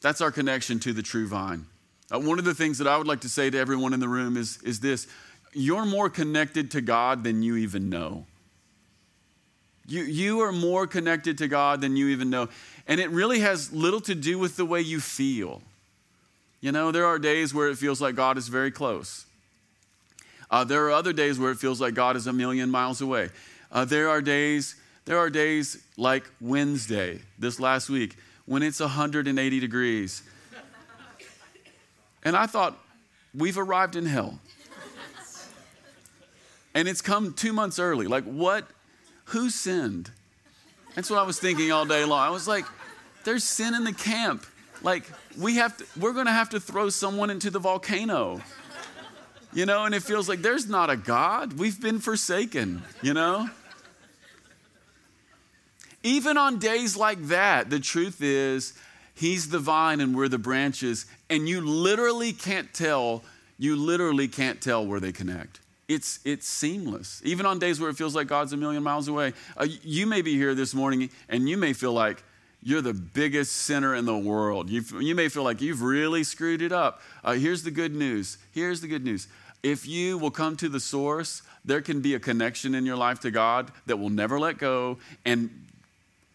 That's 0.00 0.20
our 0.20 0.30
connection 0.30 0.78
to 0.80 0.92
the 0.92 1.02
true 1.02 1.26
vine. 1.26 1.66
Uh, 2.12 2.20
one 2.20 2.38
of 2.38 2.44
the 2.44 2.54
things 2.54 2.78
that 2.78 2.86
I 2.86 2.96
would 2.96 3.06
like 3.06 3.20
to 3.20 3.28
say 3.28 3.50
to 3.50 3.58
everyone 3.58 3.92
in 3.92 4.00
the 4.00 4.08
room 4.08 4.36
is, 4.36 4.60
is 4.62 4.80
this 4.80 5.06
you're 5.52 5.86
more 5.86 6.10
connected 6.10 6.70
to 6.72 6.80
God 6.80 7.24
than 7.24 7.42
you 7.42 7.56
even 7.56 7.88
know. 7.88 8.26
You, 9.88 10.02
you 10.02 10.40
are 10.40 10.52
more 10.52 10.86
connected 10.86 11.38
to 11.38 11.48
God 11.48 11.80
than 11.80 11.96
you 11.96 12.08
even 12.08 12.28
know. 12.28 12.48
And 12.86 13.00
it 13.00 13.08
really 13.10 13.40
has 13.40 13.72
little 13.72 14.00
to 14.02 14.14
do 14.14 14.38
with 14.38 14.56
the 14.56 14.64
way 14.64 14.80
you 14.80 15.00
feel. 15.00 15.62
You 16.60 16.72
know, 16.72 16.90
there 16.90 17.06
are 17.06 17.18
days 17.18 17.54
where 17.54 17.68
it 17.68 17.78
feels 17.78 18.00
like 18.00 18.16
God 18.16 18.36
is 18.36 18.48
very 18.48 18.70
close. 18.70 19.24
Uh, 20.50 20.64
there 20.64 20.84
are 20.86 20.90
other 20.90 21.12
days 21.12 21.38
where 21.38 21.50
it 21.50 21.58
feels 21.58 21.80
like 21.80 21.94
God 21.94 22.16
is 22.16 22.26
a 22.26 22.32
million 22.32 22.70
miles 22.70 23.00
away. 23.00 23.30
Uh, 23.70 23.84
there 23.84 24.08
are 24.08 24.20
days, 24.20 24.74
there 25.06 25.18
are 25.18 25.30
days 25.30 25.82
like 25.96 26.28
Wednesday, 26.40 27.20
this 27.38 27.58
last 27.58 27.88
week, 27.88 28.16
when 28.44 28.62
it's 28.62 28.80
180 28.80 29.60
degrees. 29.60 30.22
And 32.24 32.36
I 32.36 32.46
thought, 32.46 32.76
we've 33.34 33.56
arrived 33.56 33.96
in 33.96 34.04
hell. 34.04 34.38
And 36.74 36.88
it's 36.88 37.00
come 37.00 37.32
two 37.32 37.52
months 37.52 37.78
early. 37.78 38.06
Like, 38.06 38.24
what 38.24 38.66
who 39.26 39.48
sinned? 39.48 40.10
That's 40.94 41.08
what 41.08 41.18
I 41.18 41.22
was 41.22 41.38
thinking 41.38 41.72
all 41.72 41.86
day 41.86 42.04
long. 42.04 42.20
I 42.20 42.30
was 42.30 42.46
like, 42.46 42.64
there's 43.24 43.44
sin 43.44 43.74
in 43.74 43.84
the 43.84 43.92
camp. 43.92 44.44
Like, 44.82 45.04
we 45.38 45.56
have 45.56 45.76
to, 45.78 45.86
we're 45.98 46.12
going 46.12 46.26
to 46.26 46.32
have 46.32 46.50
to 46.50 46.60
throw 46.60 46.90
someone 46.90 47.30
into 47.30 47.50
the 47.50 47.58
volcano. 47.58 48.40
You 49.52 49.66
know, 49.66 49.84
and 49.84 49.94
it 49.94 50.02
feels 50.02 50.28
like 50.28 50.42
there's 50.42 50.68
not 50.68 50.90
a 50.90 50.96
God. 50.96 51.54
We've 51.54 51.80
been 51.80 51.98
forsaken, 51.98 52.82
you 53.02 53.14
know? 53.14 53.48
Even 56.06 56.38
on 56.38 56.60
days 56.60 56.96
like 56.96 57.20
that, 57.24 57.68
the 57.68 57.80
truth 57.80 58.22
is, 58.22 58.74
He's 59.12 59.48
the 59.48 59.58
vine 59.58 60.00
and 60.00 60.14
we're 60.14 60.28
the 60.28 60.38
branches, 60.38 61.06
and 61.28 61.48
you 61.48 61.60
literally 61.60 62.32
can't 62.32 62.72
tell, 62.72 63.24
you 63.58 63.74
literally 63.74 64.28
can't 64.28 64.60
tell 64.60 64.86
where 64.86 65.00
they 65.00 65.10
connect. 65.10 65.58
It's, 65.88 66.20
it's 66.24 66.46
seamless. 66.46 67.22
Even 67.24 67.44
on 67.44 67.58
days 67.58 67.80
where 67.80 67.90
it 67.90 67.96
feels 67.96 68.14
like 68.14 68.28
God's 68.28 68.52
a 68.52 68.56
million 68.56 68.84
miles 68.84 69.08
away. 69.08 69.32
Uh, 69.56 69.66
you 69.82 70.06
may 70.06 70.22
be 70.22 70.34
here 70.34 70.54
this 70.54 70.74
morning 70.74 71.10
and 71.28 71.48
you 71.48 71.56
may 71.56 71.72
feel 71.72 71.92
like 71.92 72.22
you're 72.62 72.82
the 72.82 72.94
biggest 72.94 73.52
sinner 73.52 73.94
in 73.94 74.04
the 74.04 74.16
world. 74.16 74.70
you 74.70 74.82
you 75.00 75.14
may 75.14 75.28
feel 75.28 75.42
like 75.44 75.60
you've 75.60 75.82
really 75.82 76.22
screwed 76.22 76.62
it 76.62 76.72
up. 76.72 77.00
Uh, 77.24 77.32
here's 77.32 77.62
the 77.62 77.70
good 77.70 77.94
news. 77.94 78.38
Here's 78.52 78.80
the 78.80 78.88
good 78.88 79.04
news. 79.04 79.26
If 79.62 79.88
you 79.88 80.18
will 80.18 80.30
come 80.30 80.56
to 80.58 80.68
the 80.68 80.80
source, 80.80 81.42
there 81.64 81.80
can 81.80 82.00
be 82.00 82.14
a 82.14 82.20
connection 82.20 82.74
in 82.74 82.86
your 82.86 82.96
life 82.96 83.18
to 83.20 83.30
God 83.30 83.72
that 83.86 83.96
will 83.96 84.10
never 84.10 84.38
let 84.38 84.58
go. 84.58 84.98
And 85.24 85.65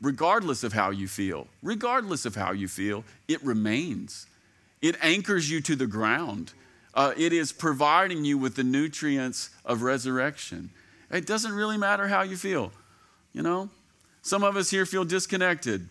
regardless 0.01 0.63
of 0.63 0.73
how 0.73 0.89
you 0.89 1.07
feel, 1.07 1.47
regardless 1.61 2.25
of 2.25 2.35
how 2.35 2.51
you 2.51 2.67
feel, 2.67 3.03
it 3.27 3.43
remains. 3.43 4.25
It 4.81 4.95
anchors 5.01 5.49
you 5.49 5.61
to 5.61 5.75
the 5.75 5.87
ground. 5.87 6.53
Uh, 6.93 7.13
it 7.15 7.31
is 7.31 7.51
providing 7.51 8.25
you 8.25 8.37
with 8.37 8.55
the 8.55 8.63
nutrients 8.63 9.51
of 9.63 9.83
resurrection. 9.83 10.71
It 11.11 11.25
doesn't 11.25 11.53
really 11.53 11.77
matter 11.77 12.07
how 12.07 12.23
you 12.23 12.35
feel, 12.35 12.71
you 13.33 13.41
know? 13.41 13.69
Some 14.23 14.43
of 14.43 14.55
us 14.55 14.69
here 14.69 14.85
feel 14.85 15.05
disconnected. 15.05 15.87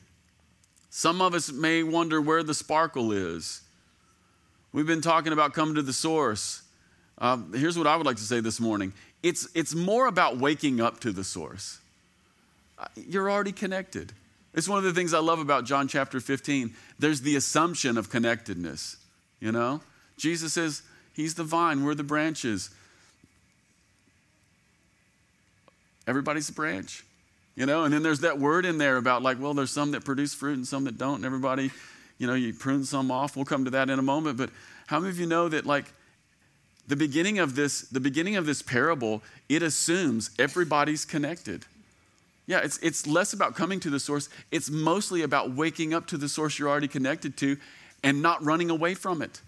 Some 0.90 1.20
of 1.20 1.34
us 1.34 1.52
may 1.52 1.82
wonder 1.82 2.20
where 2.20 2.42
the 2.42 2.54
sparkle 2.54 3.12
is. 3.12 3.62
We've 4.72 4.86
been 4.86 5.00
talking 5.00 5.32
about 5.32 5.52
coming 5.52 5.74
to 5.76 5.82
the 5.82 5.92
source. 5.92 6.62
Uh, 7.18 7.38
here's 7.54 7.76
what 7.76 7.86
I 7.86 7.96
would 7.96 8.06
like 8.06 8.16
to 8.16 8.22
say 8.22 8.40
this 8.40 8.60
morning 8.60 8.92
it's, 9.22 9.48
it's 9.54 9.74
more 9.74 10.06
about 10.06 10.38
waking 10.38 10.80
up 10.80 11.00
to 11.00 11.12
the 11.12 11.24
source. 11.24 11.78
You're 12.96 13.30
already 13.30 13.52
connected. 13.52 14.12
It's 14.54 14.68
one 14.68 14.78
of 14.78 14.84
the 14.84 14.92
things 14.92 15.14
I 15.14 15.18
love 15.18 15.38
about 15.38 15.64
John 15.64 15.86
chapter 15.88 16.20
15. 16.20 16.74
There's 16.98 17.20
the 17.20 17.36
assumption 17.36 17.96
of 17.96 18.10
connectedness, 18.10 18.96
you 19.38 19.52
know? 19.52 19.80
Jesus 20.16 20.52
says, 20.52 20.82
He's 21.14 21.34
the 21.34 21.44
vine, 21.44 21.84
we're 21.84 21.94
the 21.94 22.02
branches. 22.02 22.70
Everybody's 26.06 26.48
a 26.48 26.52
branch, 26.52 27.04
you 27.54 27.66
know? 27.66 27.84
And 27.84 27.92
then 27.92 28.02
there's 28.02 28.20
that 28.20 28.38
word 28.38 28.64
in 28.64 28.78
there 28.78 28.96
about, 28.96 29.22
like, 29.22 29.40
well, 29.40 29.54
there's 29.54 29.70
some 29.70 29.92
that 29.92 30.04
produce 30.04 30.34
fruit 30.34 30.56
and 30.56 30.66
some 30.66 30.84
that 30.84 30.98
don't, 30.98 31.16
and 31.16 31.24
everybody, 31.24 31.70
you 32.18 32.26
know, 32.26 32.34
you 32.34 32.52
prune 32.52 32.84
some 32.84 33.10
off. 33.10 33.36
We'll 33.36 33.44
come 33.44 33.64
to 33.66 33.70
that 33.72 33.90
in 33.90 33.98
a 33.98 34.02
moment. 34.02 34.36
But 34.36 34.50
how 34.86 34.98
many 34.98 35.10
of 35.10 35.18
you 35.20 35.26
know 35.26 35.48
that, 35.48 35.66
like, 35.66 35.92
the 36.90 36.96
beginning 36.96 37.38
of 37.38 37.54
this 37.54 37.82
the 37.82 38.00
beginning 38.00 38.34
of 38.34 38.46
this 38.46 38.62
parable 38.62 39.22
it 39.48 39.62
assumes 39.62 40.30
everybody's 40.40 41.04
connected 41.04 41.64
yeah 42.50 42.58
it's, 42.64 42.78
it's 42.78 43.06
less 43.06 43.32
about 43.32 43.54
coming 43.54 43.78
to 43.78 43.90
the 43.90 44.00
source. 44.00 44.28
It's 44.50 44.68
mostly 44.68 45.22
about 45.22 45.54
waking 45.54 45.94
up 45.94 46.08
to 46.08 46.18
the 46.18 46.28
source 46.28 46.58
you're 46.58 46.68
already 46.68 46.88
connected 46.88 47.36
to 47.36 47.56
and 48.02 48.20
not 48.20 48.44
running 48.44 48.70
away 48.70 48.94
from 48.94 49.22
it. 49.22 49.40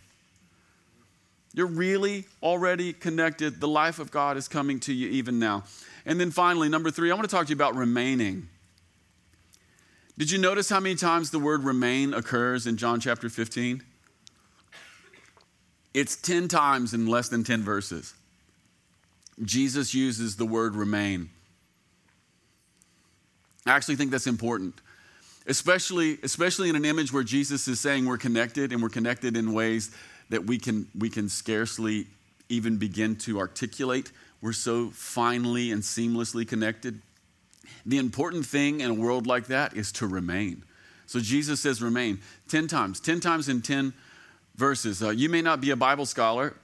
You're 1.52 1.66
really 1.66 2.26
already 2.44 2.92
connected. 2.92 3.60
The 3.60 3.66
life 3.66 3.98
of 3.98 4.12
god 4.12 4.36
is 4.36 4.46
coming 4.46 4.78
to 4.80 4.92
you 4.92 5.08
even 5.08 5.40
now. 5.40 5.64
And 6.06 6.20
then 6.20 6.30
finally 6.30 6.68
number 6.68 6.92
three 6.92 7.10
i 7.10 7.14
want 7.14 7.28
to 7.28 7.34
talk 7.34 7.46
to 7.46 7.50
you 7.50 7.56
about 7.56 7.74
remaining. 7.74 8.48
Did 10.16 10.30
you 10.30 10.38
notice 10.38 10.68
how 10.70 10.78
many 10.78 10.94
times 10.94 11.32
the 11.32 11.40
word 11.40 11.64
remain 11.64 12.14
occurs 12.14 12.68
in 12.68 12.76
john 12.76 13.00
chapter 13.00 13.28
15 13.28 13.82
it's 15.92 16.14
10 16.14 16.46
times 16.46 16.94
in 16.94 17.06
less 17.06 17.28
than 17.28 17.42
10 17.44 17.62
verses. 17.62 18.14
Jesus 19.44 19.92
uses 19.92 20.36
the 20.36 20.46
word 20.46 20.76
remain. 20.76 21.30
I 23.66 23.70
actually 23.70 23.96
think 23.96 24.10
that's 24.10 24.26
important, 24.26 24.80
especially, 25.46 26.18
especially 26.22 26.68
in 26.68 26.76
an 26.76 26.84
image 26.84 27.12
where 27.12 27.22
Jesus 27.22 27.68
is 27.68 27.80
saying 27.80 28.06
we're 28.06 28.18
connected 28.18 28.72
and 28.72 28.82
we're 28.82 28.88
connected 28.88 29.36
in 29.36 29.52
ways 29.52 29.90
that 30.30 30.44
we 30.44 30.58
can, 30.58 30.88
we 30.98 31.08
can 31.08 31.28
scarcely 31.28 32.06
even 32.48 32.76
begin 32.76 33.16
to 33.16 33.38
articulate. 33.38 34.10
We're 34.40 34.52
so 34.52 34.90
finely 34.90 35.70
and 35.70 35.82
seamlessly 35.82 36.46
connected. 36.46 37.00
The 37.86 37.98
important 37.98 38.46
thing 38.46 38.80
in 38.80 38.90
a 38.90 38.94
world 38.94 39.26
like 39.26 39.46
that 39.46 39.76
is 39.76 39.92
to 39.92 40.06
remain. 40.06 40.64
So 41.06 41.20
Jesus 41.20 41.60
says 41.60 41.82
remain 41.82 42.20
10 42.48 42.66
times, 42.66 42.98
10 42.98 43.20
times 43.20 43.48
in 43.48 43.62
10 43.62 43.92
verses. 44.56 45.02
Uh, 45.02 45.10
you 45.10 45.28
may 45.28 45.42
not 45.42 45.60
be 45.60 45.70
a 45.70 45.76
Bible 45.76 46.06
scholar, 46.06 46.56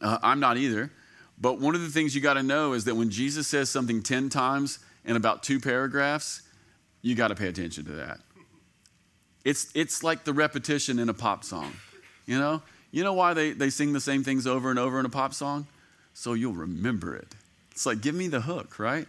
uh, 0.00 0.18
I'm 0.22 0.40
not 0.40 0.56
either, 0.56 0.90
but 1.38 1.60
one 1.60 1.74
of 1.74 1.82
the 1.82 1.88
things 1.88 2.14
you 2.14 2.20
got 2.20 2.34
to 2.34 2.42
know 2.42 2.72
is 2.72 2.84
that 2.84 2.94
when 2.94 3.10
Jesus 3.10 3.46
says 3.46 3.68
something 3.70 4.02
10 4.02 4.28
times 4.28 4.78
in 5.06 5.16
about 5.16 5.42
two 5.42 5.60
paragraphs, 5.60 6.42
you 7.00 7.14
got 7.14 7.28
to 7.28 7.34
pay 7.34 7.48
attention 7.48 7.84
to 7.86 7.92
that. 7.92 8.20
It's, 9.44 9.70
it's 9.74 10.02
like 10.02 10.24
the 10.24 10.32
repetition 10.32 10.98
in 10.98 11.08
a 11.08 11.14
pop 11.14 11.44
song, 11.44 11.72
you 12.26 12.38
know? 12.38 12.62
You 12.90 13.04
know 13.04 13.12
why 13.12 13.34
they, 13.34 13.52
they 13.52 13.70
sing 13.70 13.92
the 13.92 14.00
same 14.00 14.24
things 14.24 14.46
over 14.46 14.70
and 14.70 14.78
over 14.78 14.98
in 14.98 15.06
a 15.06 15.10
pop 15.10 15.32
song? 15.34 15.66
So 16.14 16.32
you'll 16.32 16.54
remember 16.54 17.14
it. 17.14 17.34
It's 17.70 17.86
like, 17.86 18.00
give 18.00 18.14
me 18.14 18.26
the 18.28 18.40
hook, 18.40 18.78
right? 18.78 19.06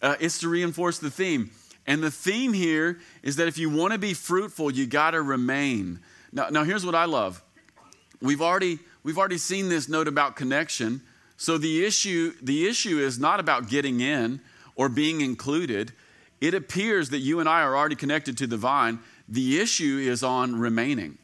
Uh, 0.00 0.16
it's 0.20 0.38
to 0.40 0.48
reinforce 0.48 0.98
the 0.98 1.10
theme. 1.10 1.50
And 1.86 2.02
the 2.02 2.10
theme 2.10 2.52
here 2.52 2.98
is 3.22 3.36
that 3.36 3.48
if 3.48 3.56
you 3.58 3.70
want 3.70 3.94
to 3.94 3.98
be 3.98 4.14
fruitful, 4.14 4.70
you 4.70 4.86
got 4.86 5.12
to 5.12 5.22
remain. 5.22 6.00
Now, 6.32 6.50
now 6.50 6.64
here's 6.64 6.84
what 6.84 6.94
I 6.94 7.06
love. 7.06 7.42
We've 8.20 8.42
already, 8.42 8.78
we've 9.02 9.18
already 9.18 9.38
seen 9.38 9.68
this 9.68 9.88
note 9.88 10.06
about 10.06 10.36
connection. 10.36 11.00
So 11.36 11.56
the 11.56 11.84
issue, 11.84 12.34
the 12.42 12.68
issue 12.68 12.98
is 12.98 13.18
not 13.18 13.40
about 13.40 13.68
getting 13.68 14.00
in 14.00 14.40
or 14.78 14.88
being 14.88 15.20
included. 15.20 15.92
It 16.40 16.54
appears 16.54 17.10
that 17.10 17.18
you 17.18 17.40
and 17.40 17.48
I 17.48 17.60
are 17.60 17.76
already 17.76 17.96
connected 17.96 18.38
to 18.38 18.46
the 18.46 18.56
vine. 18.56 19.00
The 19.28 19.60
issue 19.60 19.98
is 19.98 20.22
on 20.22 20.58
remaining. 20.58 21.18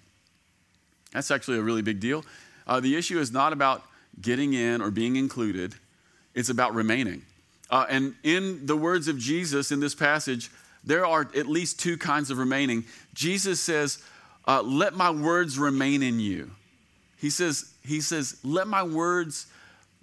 That's 1.12 1.30
actually 1.30 1.58
a 1.58 1.62
really 1.62 1.80
big 1.80 2.00
deal. 2.00 2.24
Uh, 2.66 2.80
the 2.80 2.96
issue 2.96 3.18
is 3.18 3.32
not 3.32 3.52
about 3.52 3.84
getting 4.20 4.52
in 4.52 4.82
or 4.82 4.90
being 4.90 5.16
included, 5.16 5.74
it's 6.34 6.48
about 6.48 6.74
remaining. 6.74 7.22
Uh, 7.70 7.86
and 7.88 8.14
in 8.22 8.66
the 8.66 8.76
words 8.76 9.08
of 9.08 9.18
Jesus 9.18 9.72
in 9.72 9.80
this 9.80 9.94
passage, 9.94 10.50
there 10.84 11.06
are 11.06 11.22
at 11.34 11.46
least 11.46 11.80
two 11.80 11.96
kinds 11.96 12.30
of 12.30 12.38
remaining. 12.38 12.84
Jesus 13.14 13.60
says, 13.60 14.02
uh, 14.46 14.62
let 14.62 14.94
my 14.94 15.10
words 15.10 15.58
remain 15.58 16.02
in 16.02 16.20
you. 16.20 16.50
He 17.18 17.30
says, 17.30 17.72
he 17.82 18.00
says, 18.00 18.36
let 18.44 18.66
my 18.66 18.82
words 18.82 19.46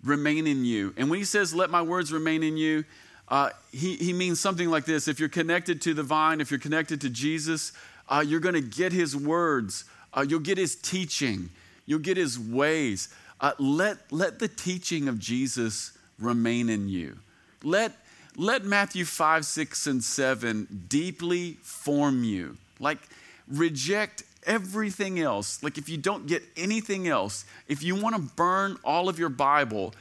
remain 0.04 0.48
in 0.48 0.66
you. 0.66 0.94
And 0.98 1.10
when 1.10 1.20
he 1.20 1.26
says, 1.26 1.54
let 1.54 1.70
my 1.70 1.82
words 1.82 2.12
remain 2.12 2.44
in 2.44 2.58
you, 2.58 2.84
uh, 3.32 3.50
he, 3.72 3.96
he 3.96 4.12
means 4.12 4.42
something 4.42 4.70
like 4.70 4.84
this. 4.84 5.08
If 5.08 5.20
you're 5.20 5.30
connected 5.30 5.82
to 5.84 5.94
the 5.94 6.04
vine, 6.04 6.42
if 6.42 6.52
you're 6.52 6.60
connected 6.60 7.00
to 7.02 7.10
Jesus, 7.10 7.72
uh, 8.10 8.24
you're 8.26 8.42
going 8.42 8.56
to 8.56 8.62
get 8.62 8.92
his 8.92 9.16
words. 9.16 9.86
Uh, 10.14 10.26
you'll 10.28 10.42
get 10.42 10.58
his 10.58 10.76
teaching. 10.76 11.50
You'll 11.86 12.00
get 12.00 12.18
his 12.18 12.38
ways. 12.38 13.08
Uh, 13.40 13.54
let, 13.58 14.12
let 14.12 14.40
the 14.40 14.50
teaching 14.50 15.08
of 15.08 15.18
Jesus 15.18 15.98
remain 16.20 16.70
in 16.70 16.90
you. 16.90 17.18
Let, 17.64 17.94
let 18.36 18.66
Matthew 18.66 19.06
5, 19.06 19.46
6, 19.46 19.88
and 19.88 20.04
7 20.04 20.86
deeply 20.90 21.54
form 21.62 22.26
you. 22.26 22.58
Like, 22.82 23.00
reject 23.48 24.24
everything 24.46 25.20
else, 25.20 25.62
like 25.62 25.78
if 25.78 25.88
you 25.88 25.98
don't 25.98 26.26
get 26.26 26.42
anything 26.58 27.08
else, 27.08 27.46
if 27.68 27.84
you 27.84 27.96
want 27.96 28.16
to 28.16 28.22
burn 28.22 28.78
all 28.84 29.08
of 29.08 29.20
your 29.20 29.30
Bible, 29.30 29.94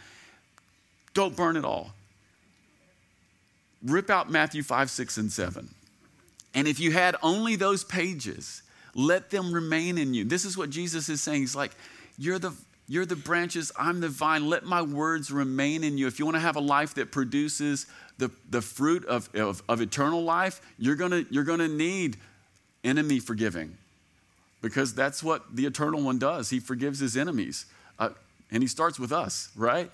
don't 1.12 1.36
burn 1.36 1.56
it 1.56 1.64
all. 1.64 1.92
Rip 3.82 4.10
out 4.10 4.30
Matthew 4.30 4.62
5, 4.62 4.90
6, 4.90 5.16
and 5.16 5.32
7. 5.32 5.68
And 6.54 6.68
if 6.68 6.80
you 6.80 6.92
had 6.92 7.16
only 7.22 7.56
those 7.56 7.84
pages, 7.84 8.62
let 8.94 9.30
them 9.30 9.52
remain 9.52 9.98
in 9.98 10.14
you. 10.14 10.24
This 10.24 10.44
is 10.44 10.56
what 10.56 10.70
Jesus 10.70 11.08
is 11.08 11.22
saying. 11.22 11.40
He's 11.40 11.56
like, 11.56 11.72
You're 12.18 12.38
the 12.38 12.52
you're 12.90 13.06
the 13.06 13.14
branches, 13.14 13.70
I'm 13.78 14.00
the 14.00 14.08
vine. 14.08 14.48
Let 14.48 14.64
my 14.64 14.82
words 14.82 15.30
remain 15.30 15.84
in 15.84 15.96
you. 15.96 16.08
If 16.08 16.18
you 16.18 16.24
want 16.24 16.34
to 16.34 16.40
have 16.40 16.56
a 16.56 16.60
life 16.60 16.94
that 16.94 17.12
produces 17.12 17.86
the, 18.18 18.32
the 18.50 18.60
fruit 18.60 19.04
of, 19.04 19.32
of, 19.32 19.62
of 19.68 19.80
eternal 19.80 20.24
life, 20.24 20.60
you're 20.76 20.96
gonna, 20.96 21.24
you're 21.30 21.44
gonna 21.44 21.68
need 21.68 22.16
enemy 22.82 23.20
forgiving 23.20 23.76
because 24.60 24.92
that's 24.92 25.22
what 25.22 25.54
the 25.54 25.66
eternal 25.66 26.02
one 26.02 26.18
does. 26.18 26.50
He 26.50 26.58
forgives 26.58 26.98
his 26.98 27.16
enemies. 27.16 27.66
Uh, 27.96 28.08
and 28.50 28.60
he 28.60 28.66
starts 28.66 28.98
with 28.98 29.12
us, 29.12 29.50
right? 29.54 29.88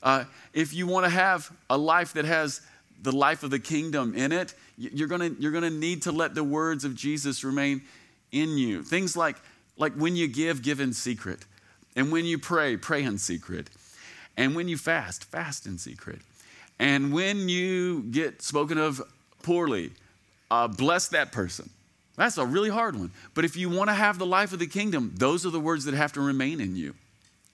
Uh, 0.00 0.22
if 0.54 0.72
you 0.72 0.86
want 0.86 1.04
to 1.04 1.10
have 1.10 1.50
a 1.68 1.76
life 1.76 2.12
that 2.12 2.26
has 2.26 2.60
the 3.02 3.12
life 3.12 3.42
of 3.42 3.50
the 3.50 3.58
kingdom 3.58 4.14
in 4.14 4.32
it, 4.32 4.54
you're 4.76 5.08
going 5.08 5.36
you're 5.38 5.52
gonna 5.52 5.70
need 5.70 6.02
to 6.02 6.12
let 6.12 6.34
the 6.34 6.44
words 6.44 6.84
of 6.84 6.94
Jesus 6.94 7.44
remain 7.44 7.82
in 8.32 8.58
you. 8.58 8.82
Things 8.82 9.16
like, 9.16 9.36
like 9.76 9.94
when 9.94 10.16
you 10.16 10.28
give, 10.28 10.62
give 10.62 10.80
in 10.80 10.92
secret. 10.92 11.40
And 11.94 12.12
when 12.12 12.24
you 12.24 12.38
pray, 12.38 12.76
pray 12.76 13.02
in 13.02 13.18
secret. 13.18 13.70
And 14.36 14.54
when 14.54 14.68
you 14.68 14.76
fast, 14.76 15.24
fast 15.24 15.66
in 15.66 15.78
secret. 15.78 16.20
And 16.78 17.12
when 17.12 17.48
you 17.48 18.02
get 18.02 18.42
spoken 18.42 18.76
of 18.76 19.00
poorly, 19.42 19.92
uh, 20.50 20.68
bless 20.68 21.08
that 21.08 21.32
person. 21.32 21.70
That's 22.16 22.38
a 22.38 22.46
really 22.46 22.70
hard 22.70 22.96
one. 22.96 23.12
But 23.34 23.44
if 23.44 23.56
you 23.56 23.68
want 23.68 23.88
to 23.88 23.94
have 23.94 24.18
the 24.18 24.26
life 24.26 24.52
of 24.52 24.58
the 24.58 24.66
kingdom, 24.66 25.12
those 25.16 25.46
are 25.46 25.50
the 25.50 25.60
words 25.60 25.84
that 25.84 25.94
have 25.94 26.12
to 26.14 26.20
remain 26.20 26.60
in 26.60 26.76
you. 26.76 26.94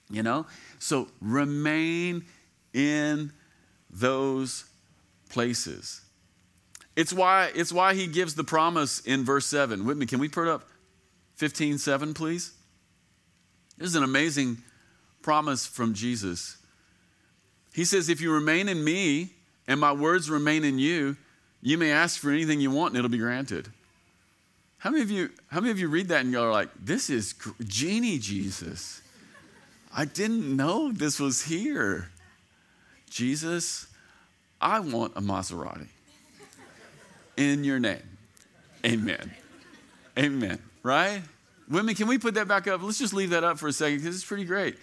You 0.09 0.23
know? 0.23 0.45
So 0.79 1.07
remain 1.21 2.25
in 2.73 3.31
those 3.89 4.65
places. 5.29 6.01
It's 6.95 7.11
why, 7.11 7.51
it's 7.55 7.73
why 7.73 7.95
he 7.95 8.07
gives 8.07 8.35
the 8.35 8.43
promise 8.43 8.99
in 8.99 9.23
verse 9.23 9.45
7. 9.47 9.85
With 9.85 9.97
me, 9.97 10.05
can 10.05 10.19
we 10.19 10.29
put 10.29 10.47
up 10.47 10.67
15 11.35 11.77
7, 11.77 12.13
please? 12.13 12.51
This 13.77 13.89
is 13.89 13.95
an 13.95 14.03
amazing 14.03 14.57
promise 15.21 15.65
from 15.65 15.93
Jesus. 15.93 16.57
He 17.73 17.85
says, 17.85 18.09
If 18.09 18.21
you 18.21 18.31
remain 18.31 18.69
in 18.69 18.83
me 18.83 19.31
and 19.67 19.79
my 19.79 19.91
words 19.91 20.29
remain 20.29 20.63
in 20.63 20.77
you, 20.77 21.17
you 21.61 21.77
may 21.77 21.91
ask 21.91 22.19
for 22.19 22.29
anything 22.29 22.61
you 22.61 22.69
want 22.69 22.91
and 22.91 22.97
it'll 22.99 23.09
be 23.09 23.17
granted. 23.17 23.69
How 24.77 24.89
many 24.89 25.01
of 25.01 25.09
you, 25.09 25.29
how 25.47 25.61
many 25.61 25.71
of 25.71 25.79
you 25.79 25.87
read 25.87 26.09
that 26.09 26.21
and 26.21 26.31
you're 26.31 26.51
like, 26.51 26.69
this 26.79 27.09
is 27.09 27.33
genie 27.63 28.19
Jesus? 28.19 29.01
I 29.95 30.05
didn't 30.05 30.55
know 30.55 30.91
this 30.91 31.19
was 31.19 31.43
here. 31.43 32.09
Jesus, 33.09 33.87
I 34.63 34.79
want 34.79 35.13
a 35.15 35.21
Maserati. 35.21 35.87
In 37.35 37.63
your 37.63 37.79
name. 37.79 38.01
Amen. 38.85 39.31
Amen. 40.17 40.59
Right? 40.83 41.21
Whitman, 41.69 41.95
can 41.95 42.07
we 42.07 42.17
put 42.17 42.35
that 42.35 42.47
back 42.47 42.67
up? 42.67 42.81
Let's 42.81 42.99
just 42.99 43.13
leave 43.13 43.31
that 43.31 43.43
up 43.43 43.57
for 43.59 43.67
a 43.67 43.73
second 43.73 43.99
because 43.99 44.15
it's 44.15 44.25
pretty 44.25 44.45
great. 44.45 44.77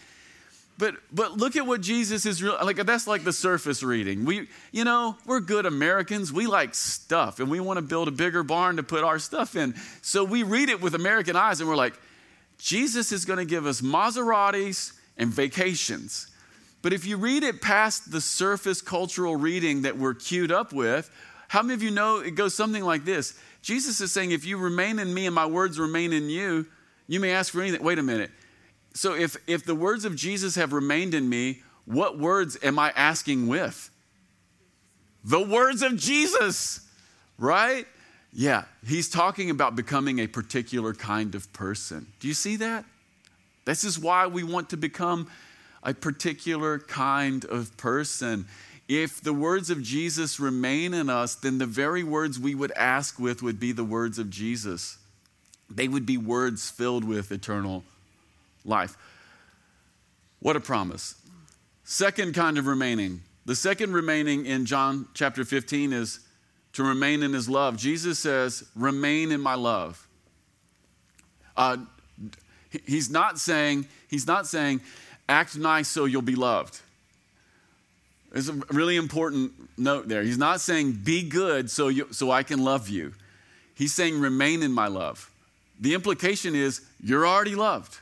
But 0.77 0.97
but 1.13 1.37
look 1.37 1.57
at 1.57 1.67
what 1.67 1.81
Jesus 1.81 2.25
is 2.25 2.43
real 2.43 2.57
like 2.63 2.77
that's 2.77 3.07
like 3.07 3.25
the 3.25 3.33
surface 3.33 3.83
reading. 3.83 4.25
We 4.25 4.49
you 4.73 4.85
know, 4.85 5.17
we're 5.27 5.41
good 5.41 5.67
Americans. 5.67 6.33
We 6.33 6.47
like 6.47 6.75
stuff 6.75 7.39
and 7.39 7.51
we 7.51 7.61
want 7.61 7.77
to 7.77 7.83
build 7.83 8.09
a 8.09 8.11
bigger 8.11 8.43
barn 8.43 8.77
to 8.77 8.83
put 8.83 9.05
our 9.05 9.19
stuff 9.19 9.57
in. 9.57 9.75
So 10.03 10.25
we 10.25 10.43
read 10.43 10.69
it 10.71 10.81
with 10.81 10.95
American 10.95 11.37
eyes 11.37 11.61
and 11.61 11.69
we're 11.69 11.77
like 11.77 11.99
Jesus 12.59 13.13
is 13.13 13.25
going 13.25 13.39
to 13.39 13.45
give 13.45 13.67
us 13.67 13.81
Maseratis 13.81 14.93
and 15.17 15.31
vacations. 15.31 16.27
But 16.83 16.93
if 16.93 17.05
you 17.05 17.17
read 17.17 17.43
it 17.43 17.61
past 17.61 18.11
the 18.11 18.21
surface 18.21 18.81
cultural 18.81 19.37
reading 19.37 19.83
that 19.83 19.99
we're 19.99 20.15
queued 20.15 20.51
up 20.51 20.73
with, 20.73 21.11
how 21.49 21.63
many 21.63 21.75
of 21.75 21.83
you 21.83 21.91
know 21.91 22.19
it 22.19 22.35
goes 22.35 22.55
something 22.55 22.85
like 22.85 23.05
this? 23.05 23.39
Jesus 23.63 24.01
is 24.01 24.13
saying, 24.13 24.31
if 24.31 24.45
you 24.45 24.57
remain 24.57 24.99
in 24.99 25.13
me 25.13 25.27
and 25.27 25.35
my 25.35 25.47
words 25.47 25.79
remain 25.79 26.13
in 26.13 26.31
you, 26.31 26.67
you 27.07 27.21
may 27.21 27.33
ask 27.33 27.53
for 27.53 27.61
anything. 27.61 27.83
Wait 27.83 27.99
a 27.99 28.03
minute. 28.03 28.31
So 28.95 29.15
if, 29.15 29.37
if 29.47 29.65
the 29.65 29.75
words 29.75 30.05
of 30.05 30.17
Jesus 30.17 30.55
have 30.55 30.73
remained 30.73 31.13
in 31.13 31.29
me, 31.29 31.63
what 31.85 32.19
words 32.19 32.57
am 32.63 32.79
I 32.79 32.93
asking 32.97 33.49
with? 33.49 33.91
The 35.25 35.41
words 35.41 35.83
of 35.83 35.97
Jesus, 35.97 36.81
right? 37.37 37.87
Yeah, 38.33 38.65
he's 38.87 39.09
talking 39.09 39.51
about 39.51 39.77
becoming 39.77 40.21
a 40.21 40.27
particular 40.27 40.95
kind 40.95 41.35
of 41.35 41.53
person. 41.53 42.07
Do 42.21 42.29
you 42.29 42.35
see 42.35 42.57
that? 42.57 42.85
This 43.65 43.85
is 43.85 43.99
why 43.99 44.27
we 44.29 44.45
want 44.45 44.71
to 44.71 44.77
become 44.77 45.29
a 45.83 45.95
particular 45.95 46.79
kind 46.79 47.45
of 47.47 47.77
person. 47.77 48.47
If 48.89 49.21
the 49.21 49.33
words 49.33 49.71
of 49.71 49.83
Jesus 49.83 50.41
remain 50.41 50.95
in 50.95 51.09
us, 51.09 51.35
then 51.35 51.59
the 51.59 51.67
very 51.67 52.03
words 52.03 52.39
we 52.39 52.55
would 52.55 52.73
ask 52.73 53.19
with 53.19 53.43
would 53.43 53.61
be 53.61 53.73
the 53.73 53.85
words 53.85 54.19
of 54.19 54.31
Jesus. 54.31 54.99
They 55.71 55.89
would 55.89 56.05
be 56.05 56.19
words 56.19 56.69
filled 56.71 57.05
with 57.05 57.31
eternal 57.31 57.85
life. 58.65 58.97
What 60.41 60.57
a 60.57 60.61
promise. 60.61 61.15
Second 61.85 62.35
kind 62.35 62.59
of 62.59 62.67
remaining. 62.67 63.21
The 63.47 63.55
second 63.55 63.93
remaining 63.93 64.47
in 64.47 64.67
John 64.67 65.09
chapter 65.15 65.45
15 65.45 65.93
is 65.93 66.21
to 66.73 66.83
remain 66.83 67.23
in 67.23 67.33
his 67.33 67.49
love. 67.49 67.77
Jesus 67.77 68.19
says, 68.19 68.65
Remain 68.75 69.33
in 69.33 69.41
my 69.41 69.55
love. 69.55 70.07
Uh, 71.57 71.79
he's 72.87 73.11
not 73.11 73.39
saying, 73.39 73.87
he's 74.09 74.27
not 74.27 74.47
saying, 74.47 74.81
act 75.31 75.57
nice 75.57 75.89
so 75.89 76.05
you'll 76.05 76.23
be 76.23 76.35
loved. 76.35 76.81
There's 78.33 78.49
a 78.49 78.55
really 78.71 78.97
important 78.97 79.53
note 79.79 80.09
there. 80.09 80.23
He's 80.23 80.39
not 80.39 80.61
saying 80.61 81.01
be 81.05 81.23
good 81.29 81.71
so, 81.71 81.89
you, 81.89 82.09
so 82.11 82.31
I 82.31 82.43
can 82.43 82.63
love 82.63 82.89
you. 82.89 83.15
He's 83.75 83.95
saying 83.95 84.21
remain 84.21 84.63
in 84.63 84.73
my 84.73 84.89
love. 84.89 85.31
The 85.81 85.95
implication 85.95 86.55
is 86.55 86.83
you're 87.03 87.27
already 87.27 87.55
loved. 87.55 87.99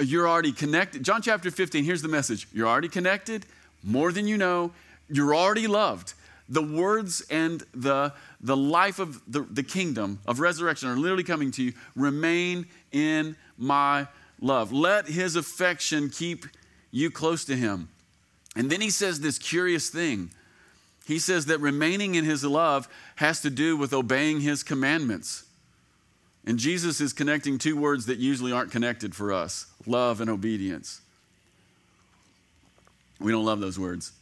You're 0.00 0.28
already 0.28 0.52
connected. 0.52 1.04
John 1.04 1.22
chapter 1.22 1.50
15, 1.50 1.84
here's 1.84 2.02
the 2.02 2.08
message. 2.08 2.48
You're 2.52 2.66
already 2.66 2.88
connected, 2.88 3.46
more 3.82 4.10
than 4.10 4.26
you 4.26 4.36
know. 4.36 4.72
You're 5.08 5.34
already 5.34 5.66
loved. 5.66 6.14
The 6.48 6.62
words 6.62 7.22
and 7.30 7.62
the, 7.72 8.12
the 8.40 8.56
life 8.56 8.98
of 8.98 9.22
the, 9.30 9.42
the 9.42 9.62
kingdom 9.62 10.18
of 10.26 10.40
resurrection 10.40 10.88
are 10.88 10.96
literally 10.96 11.22
coming 11.22 11.50
to 11.52 11.62
you. 11.62 11.72
Remain 11.94 12.66
in 12.90 13.36
my 13.56 14.08
love. 14.40 14.72
Let 14.72 15.06
his 15.06 15.36
affection 15.36 16.10
keep 16.10 16.46
you 16.92 17.10
close 17.10 17.44
to 17.46 17.56
him. 17.56 17.88
And 18.54 18.70
then 18.70 18.80
he 18.80 18.90
says 18.90 19.20
this 19.20 19.38
curious 19.38 19.88
thing. 19.88 20.30
He 21.06 21.18
says 21.18 21.46
that 21.46 21.58
remaining 21.58 22.14
in 22.14 22.24
his 22.24 22.44
love 22.44 22.88
has 23.16 23.40
to 23.40 23.50
do 23.50 23.76
with 23.76 23.92
obeying 23.92 24.40
his 24.40 24.62
commandments. 24.62 25.44
And 26.46 26.58
Jesus 26.58 27.00
is 27.00 27.12
connecting 27.12 27.58
two 27.58 27.76
words 27.76 28.06
that 28.06 28.18
usually 28.18 28.52
aren't 28.52 28.70
connected 28.70 29.14
for 29.14 29.32
us 29.32 29.66
love 29.86 30.20
and 30.20 30.30
obedience. 30.30 31.00
We 33.18 33.32
don't 33.32 33.44
love 33.44 33.60
those 33.60 33.78
words. 33.78 34.12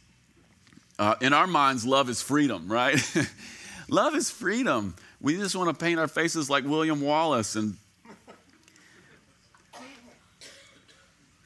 Uh, 0.97 1.15
in 1.21 1.33
our 1.33 1.47
minds, 1.47 1.85
love 1.85 2.09
is 2.09 2.21
freedom, 2.21 2.71
right? 2.71 2.99
love 3.89 4.15
is 4.15 4.29
freedom. 4.29 4.95
We 5.19 5.35
just 5.35 5.55
want 5.55 5.69
to 5.69 5.85
paint 5.85 5.99
our 5.99 6.07
faces 6.07 6.49
like 6.49 6.63
William 6.63 7.01
Wallace 7.01 7.55
and 7.55 7.75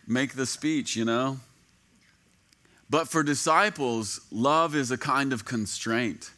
make 0.08 0.34
the 0.36 0.46
speech, 0.46 0.96
you 0.96 1.06
know? 1.06 1.40
But 2.90 3.08
for 3.08 3.24
disciples, 3.24 4.22
love 4.32 4.76
is 4.76 4.92
a 4.92 4.98
kind 4.98 5.34
of 5.34 5.46
constraint. 5.46 6.32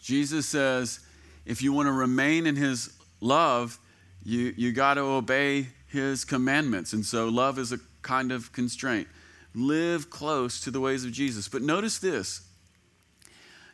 Jesus 0.00 0.46
says, 0.46 1.00
if 1.44 1.62
you 1.62 1.72
want 1.72 1.86
to 1.86 1.92
remain 1.92 2.46
in 2.46 2.56
his 2.56 2.92
love, 3.20 3.78
you, 4.24 4.54
you 4.56 4.72
got 4.72 4.94
to 4.94 5.02
obey 5.02 5.68
his 5.88 6.24
commandments. 6.24 6.92
And 6.92 7.04
so 7.04 7.28
love 7.28 7.58
is 7.58 7.72
a 7.72 7.78
kind 8.00 8.32
of 8.32 8.52
constraint. 8.52 9.08
Live 9.54 10.08
close 10.10 10.60
to 10.60 10.70
the 10.70 10.80
ways 10.80 11.04
of 11.04 11.12
Jesus. 11.12 11.48
But 11.48 11.62
notice 11.62 11.98
this. 11.98 12.42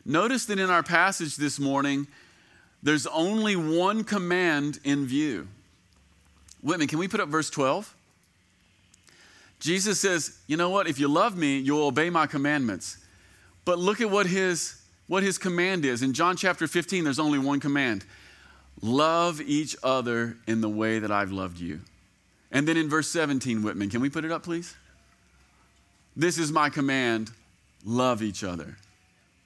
Notice 0.05 0.45
that 0.45 0.59
in 0.59 0.69
our 0.69 0.83
passage 0.83 1.35
this 1.35 1.59
morning, 1.59 2.07
there's 2.81 3.07
only 3.07 3.55
one 3.55 4.03
command 4.03 4.79
in 4.83 5.05
view. 5.05 5.47
Whitman, 6.61 6.87
can 6.87 6.99
we 6.99 7.07
put 7.07 7.19
up 7.19 7.29
verse 7.29 7.49
12? 7.49 7.95
Jesus 9.59 9.99
says, 9.99 10.37
You 10.47 10.57
know 10.57 10.69
what? 10.69 10.87
If 10.87 10.99
you 10.99 11.07
love 11.07 11.37
me, 11.37 11.59
you'll 11.59 11.85
obey 11.85 12.09
my 12.09 12.27
commandments. 12.27 12.97
But 13.65 13.77
look 13.77 14.01
at 14.01 14.09
what 14.09 14.25
his, 14.25 14.81
what 15.07 15.21
his 15.21 15.37
command 15.37 15.85
is. 15.85 16.01
In 16.01 16.13
John 16.13 16.35
chapter 16.35 16.67
15, 16.67 17.03
there's 17.03 17.19
only 17.19 17.39
one 17.39 17.59
command 17.59 18.05
love 18.81 19.41
each 19.41 19.75
other 19.83 20.37
in 20.47 20.61
the 20.61 20.69
way 20.69 20.99
that 20.99 21.11
I've 21.11 21.31
loved 21.31 21.59
you. 21.59 21.81
And 22.51 22.67
then 22.67 22.77
in 22.77 22.89
verse 22.89 23.09
17, 23.09 23.61
Whitman, 23.61 23.89
can 23.89 23.99
we 23.99 24.09
put 24.09 24.23
it 24.23 24.31
up, 24.31 24.43
please? 24.43 24.75
This 26.15 26.37
is 26.37 26.51
my 26.51 26.69
command 26.69 27.31
love 27.85 28.21
each 28.23 28.43
other. 28.43 28.77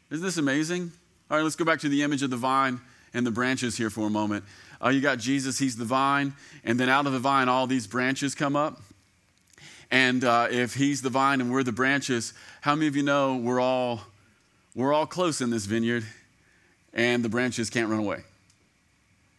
Isn't 0.10 0.24
this 0.24 0.38
amazing? 0.38 0.92
All 1.30 1.38
right, 1.38 1.44
let's 1.44 1.56
go 1.56 1.66
back 1.66 1.80
to 1.80 1.90
the 1.90 2.04
image 2.04 2.22
of 2.24 2.30
the 2.30 2.38
vine 2.38 2.80
and 3.14 3.26
the 3.26 3.32
branches 3.32 3.76
here 3.76 3.90
for 3.90 4.08
a 4.08 4.10
moment. 4.10 4.46
Uh, 4.84 4.90
you 4.90 5.02
got 5.02 5.18
Jesus, 5.18 5.58
he's 5.58 5.78
the 5.78 5.86
vine, 5.86 6.34
and 6.64 6.80
then 6.80 6.90
out 6.90 7.06
of 7.06 7.14
the 7.14 7.20
vine, 7.20 7.50
all 7.50 7.68
these 7.68 7.88
branches 7.88 8.36
come 8.36 8.56
up. 8.56 8.82
And 9.94 10.24
uh, 10.24 10.48
if 10.50 10.74
he's 10.74 11.04
the 11.04 11.12
vine 11.12 11.40
and 11.40 11.52
we're 11.52 11.62
the 11.62 11.72
branches, 11.72 12.34
how 12.62 12.74
many 12.74 12.88
of 12.88 12.96
you 12.96 13.04
know 13.04 13.36
we're 13.36 13.60
all 13.60 14.02
we're 14.74 14.92
all 14.92 15.06
close 15.06 15.40
in 15.40 15.52
this 15.52 15.68
vineyard, 15.68 16.04
and 16.96 17.24
the 17.24 17.30
branches 17.30 17.70
can't 17.70 17.92
run 17.92 18.00
away? 18.00 18.24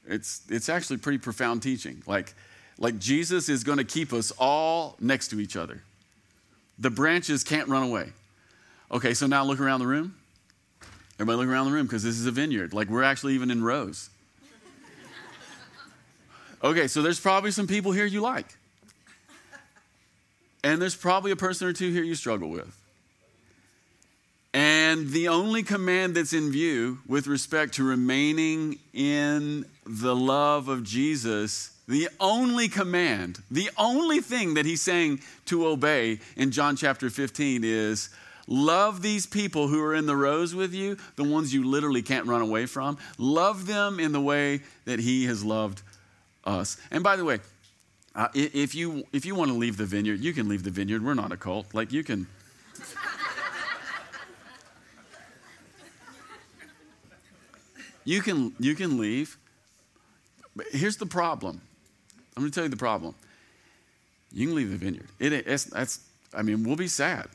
It's 0.06 0.42
it's 0.48 0.68
actually 0.68 0.98
pretty 0.98 1.18
profound 1.18 1.60
teaching. 1.60 2.04
Like 2.06 2.34
like 2.78 3.00
Jesus 3.00 3.48
is 3.48 3.64
going 3.64 3.78
to 3.78 3.84
keep 3.84 4.12
us 4.12 4.30
all 4.38 4.94
next 5.00 5.26
to 5.28 5.40
each 5.40 5.56
other. 5.56 5.82
The 6.78 6.90
branches 6.90 7.42
can't 7.42 7.68
run 7.68 7.82
away. 7.82 8.12
Okay, 8.92 9.12
so 9.12 9.26
now 9.26 9.42
look 9.42 9.58
around 9.58 9.80
the 9.80 9.88
room. 9.88 10.14
Everybody 11.16 11.38
look 11.38 11.48
around 11.48 11.66
the 11.66 11.72
room 11.72 11.86
because 11.86 12.04
this 12.04 12.16
is 12.16 12.26
a 12.26 12.30
vineyard. 12.30 12.72
Like 12.72 12.88
we're 12.88 13.02
actually 13.02 13.34
even 13.34 13.50
in 13.50 13.64
rows. 13.64 14.08
Okay, 16.62 16.86
so 16.86 17.02
there's 17.02 17.20
probably 17.20 17.50
some 17.50 17.66
people 17.66 17.92
here 17.92 18.06
you 18.06 18.22
like. 18.22 18.46
And 20.64 20.80
there's 20.80 20.96
probably 20.96 21.30
a 21.30 21.36
person 21.36 21.68
or 21.68 21.74
two 21.74 21.92
here 21.92 22.02
you 22.02 22.14
struggle 22.14 22.48
with. 22.48 22.74
And 24.54 25.10
the 25.10 25.28
only 25.28 25.62
command 25.62 26.14
that's 26.14 26.32
in 26.32 26.50
view 26.50 27.00
with 27.06 27.26
respect 27.26 27.74
to 27.74 27.84
remaining 27.84 28.78
in 28.94 29.66
the 29.84 30.16
love 30.16 30.68
of 30.68 30.82
Jesus, 30.82 31.76
the 31.86 32.08
only 32.18 32.68
command, 32.68 33.42
the 33.50 33.68
only 33.76 34.20
thing 34.20 34.54
that 34.54 34.64
he's 34.64 34.80
saying 34.80 35.20
to 35.46 35.66
obey 35.66 36.20
in 36.36 36.50
John 36.50 36.76
chapter 36.76 37.10
15 37.10 37.62
is 37.62 38.08
love 38.46 39.02
these 39.02 39.26
people 39.26 39.68
who 39.68 39.82
are 39.82 39.94
in 39.94 40.06
the 40.06 40.16
rows 40.16 40.54
with 40.54 40.72
you, 40.72 40.96
the 41.16 41.24
ones 41.24 41.52
you 41.52 41.64
literally 41.64 42.02
can't 42.02 42.26
run 42.26 42.40
away 42.40 42.64
from. 42.64 42.96
Love 43.18 43.66
them 43.66 44.00
in 44.00 44.12
the 44.12 44.20
way 44.20 44.62
that 44.86 44.98
he 44.98 45.26
has 45.26 45.44
loved 45.44 45.82
us. 46.44 46.78
And 46.90 47.02
by 47.04 47.16
the 47.16 47.24
way, 47.24 47.40
uh, 48.14 48.28
if 48.34 48.74
you 48.74 49.04
if 49.12 49.24
you 49.26 49.34
want 49.34 49.50
to 49.50 49.56
leave 49.56 49.76
the 49.76 49.86
vineyard, 49.86 50.20
you 50.20 50.32
can 50.32 50.48
leave 50.48 50.62
the 50.62 50.70
vineyard. 50.70 51.04
We're 51.04 51.14
not 51.14 51.32
a 51.32 51.36
cult. 51.36 51.74
Like 51.74 51.92
you 51.92 52.04
can. 52.04 52.26
you 58.04 58.22
can 58.22 58.54
you 58.58 58.74
can 58.74 58.98
leave. 58.98 59.36
But 60.56 60.66
here's 60.72 60.96
the 60.96 61.06
problem. 61.06 61.60
I'm 62.36 62.42
going 62.42 62.50
to 62.50 62.54
tell 62.54 62.64
you 62.64 62.70
the 62.70 62.76
problem. 62.76 63.14
You 64.32 64.48
can 64.48 64.56
leave 64.56 64.70
the 64.70 64.76
vineyard. 64.76 65.06
It, 65.18 65.32
it's, 65.32 65.64
that's, 65.64 66.00
I 66.32 66.42
mean, 66.42 66.64
we'll 66.64 66.76
be 66.76 66.88
sad. 66.88 67.28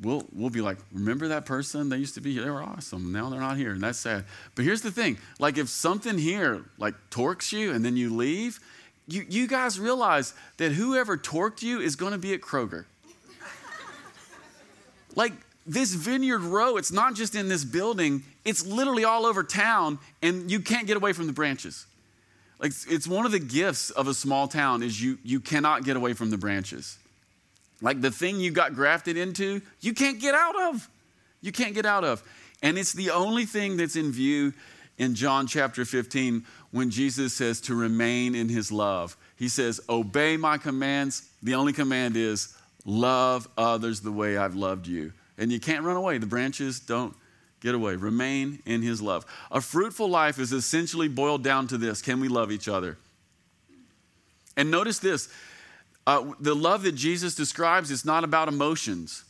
We'll, 0.00 0.26
we'll 0.32 0.50
be 0.50 0.60
like, 0.60 0.78
remember 0.92 1.28
that 1.28 1.46
person? 1.46 1.88
They 1.88 1.96
used 1.96 2.14
to 2.14 2.20
be 2.20 2.32
here. 2.32 2.44
They 2.44 2.50
were 2.50 2.62
awesome. 2.62 3.12
Now 3.12 3.30
they're 3.30 3.40
not 3.40 3.56
here. 3.56 3.72
And 3.72 3.80
that's 3.80 3.98
sad. 3.98 4.24
But 4.54 4.64
here's 4.64 4.82
the 4.82 4.90
thing 4.90 5.18
like, 5.38 5.58
if 5.58 5.68
something 5.68 6.18
here, 6.18 6.64
like, 6.78 6.94
torques 7.10 7.52
you 7.52 7.72
and 7.72 7.84
then 7.84 7.96
you 7.96 8.14
leave, 8.14 8.60
you, 9.08 9.24
you 9.28 9.46
guys 9.46 9.78
realize 9.78 10.34
that 10.56 10.72
whoever 10.72 11.16
torqued 11.16 11.62
you 11.62 11.80
is 11.80 11.96
going 11.96 12.12
to 12.12 12.18
be 12.18 12.34
at 12.34 12.40
Kroger. 12.40 12.84
like 15.14 15.32
this 15.66 15.94
vineyard 15.94 16.40
row, 16.40 16.76
it's 16.76 16.92
not 16.92 17.14
just 17.14 17.34
in 17.34 17.48
this 17.48 17.64
building, 17.64 18.22
it's 18.44 18.66
literally 18.66 19.04
all 19.04 19.26
over 19.26 19.42
town, 19.42 19.98
and 20.22 20.50
you 20.50 20.60
can't 20.60 20.86
get 20.86 20.96
away 20.96 21.12
from 21.12 21.26
the 21.26 21.32
branches. 21.32 21.86
Like 22.58 22.72
it's 22.88 23.06
one 23.06 23.26
of 23.26 23.32
the 23.32 23.38
gifts 23.38 23.90
of 23.90 24.08
a 24.08 24.14
small 24.14 24.48
town 24.48 24.82
is 24.82 25.00
you 25.02 25.18
you 25.22 25.40
cannot 25.40 25.84
get 25.84 25.96
away 25.96 26.14
from 26.14 26.30
the 26.30 26.38
branches. 26.38 26.98
Like 27.82 28.00
the 28.00 28.10
thing 28.10 28.40
you 28.40 28.50
got 28.50 28.74
grafted 28.74 29.16
into, 29.16 29.60
you 29.80 29.92
can't 29.92 30.20
get 30.20 30.34
out 30.34 30.58
of. 30.70 30.88
You 31.42 31.52
can't 31.52 31.74
get 31.74 31.84
out 31.84 32.04
of. 32.04 32.22
And 32.62 32.78
it's 32.78 32.94
the 32.94 33.10
only 33.10 33.44
thing 33.44 33.76
that's 33.76 33.96
in 33.96 34.10
view 34.10 34.54
in 34.96 35.14
John 35.14 35.46
chapter 35.46 35.84
15 35.84 36.44
when 36.76 36.90
Jesus 36.90 37.32
says 37.32 37.60
to 37.62 37.74
remain 37.74 38.34
in 38.34 38.50
his 38.50 38.70
love. 38.70 39.16
He 39.36 39.48
says, 39.48 39.80
Obey 39.88 40.36
my 40.36 40.58
commands. 40.58 41.26
The 41.42 41.54
only 41.54 41.72
command 41.72 42.16
is 42.16 42.54
love 42.84 43.48
others 43.56 44.02
the 44.02 44.12
way 44.12 44.36
I've 44.36 44.54
loved 44.54 44.86
you. 44.86 45.14
And 45.38 45.50
you 45.50 45.58
can't 45.58 45.84
run 45.84 45.96
away. 45.96 46.18
The 46.18 46.26
branches 46.26 46.78
don't 46.78 47.16
get 47.60 47.74
away. 47.74 47.96
Remain 47.96 48.62
in 48.66 48.82
his 48.82 49.00
love. 49.00 49.24
A 49.50 49.62
fruitful 49.62 50.08
life 50.08 50.38
is 50.38 50.52
essentially 50.52 51.08
boiled 51.08 51.42
down 51.42 51.66
to 51.68 51.78
this 51.78 52.02
can 52.02 52.20
we 52.20 52.28
love 52.28 52.52
each 52.52 52.68
other? 52.68 52.98
And 54.54 54.70
notice 54.70 54.98
this 54.98 55.30
uh, 56.06 56.34
the 56.40 56.54
love 56.54 56.82
that 56.82 56.92
Jesus 56.92 57.34
describes 57.34 57.90
is 57.90 58.04
not 58.04 58.22
about 58.22 58.48
emotions. 58.48 59.24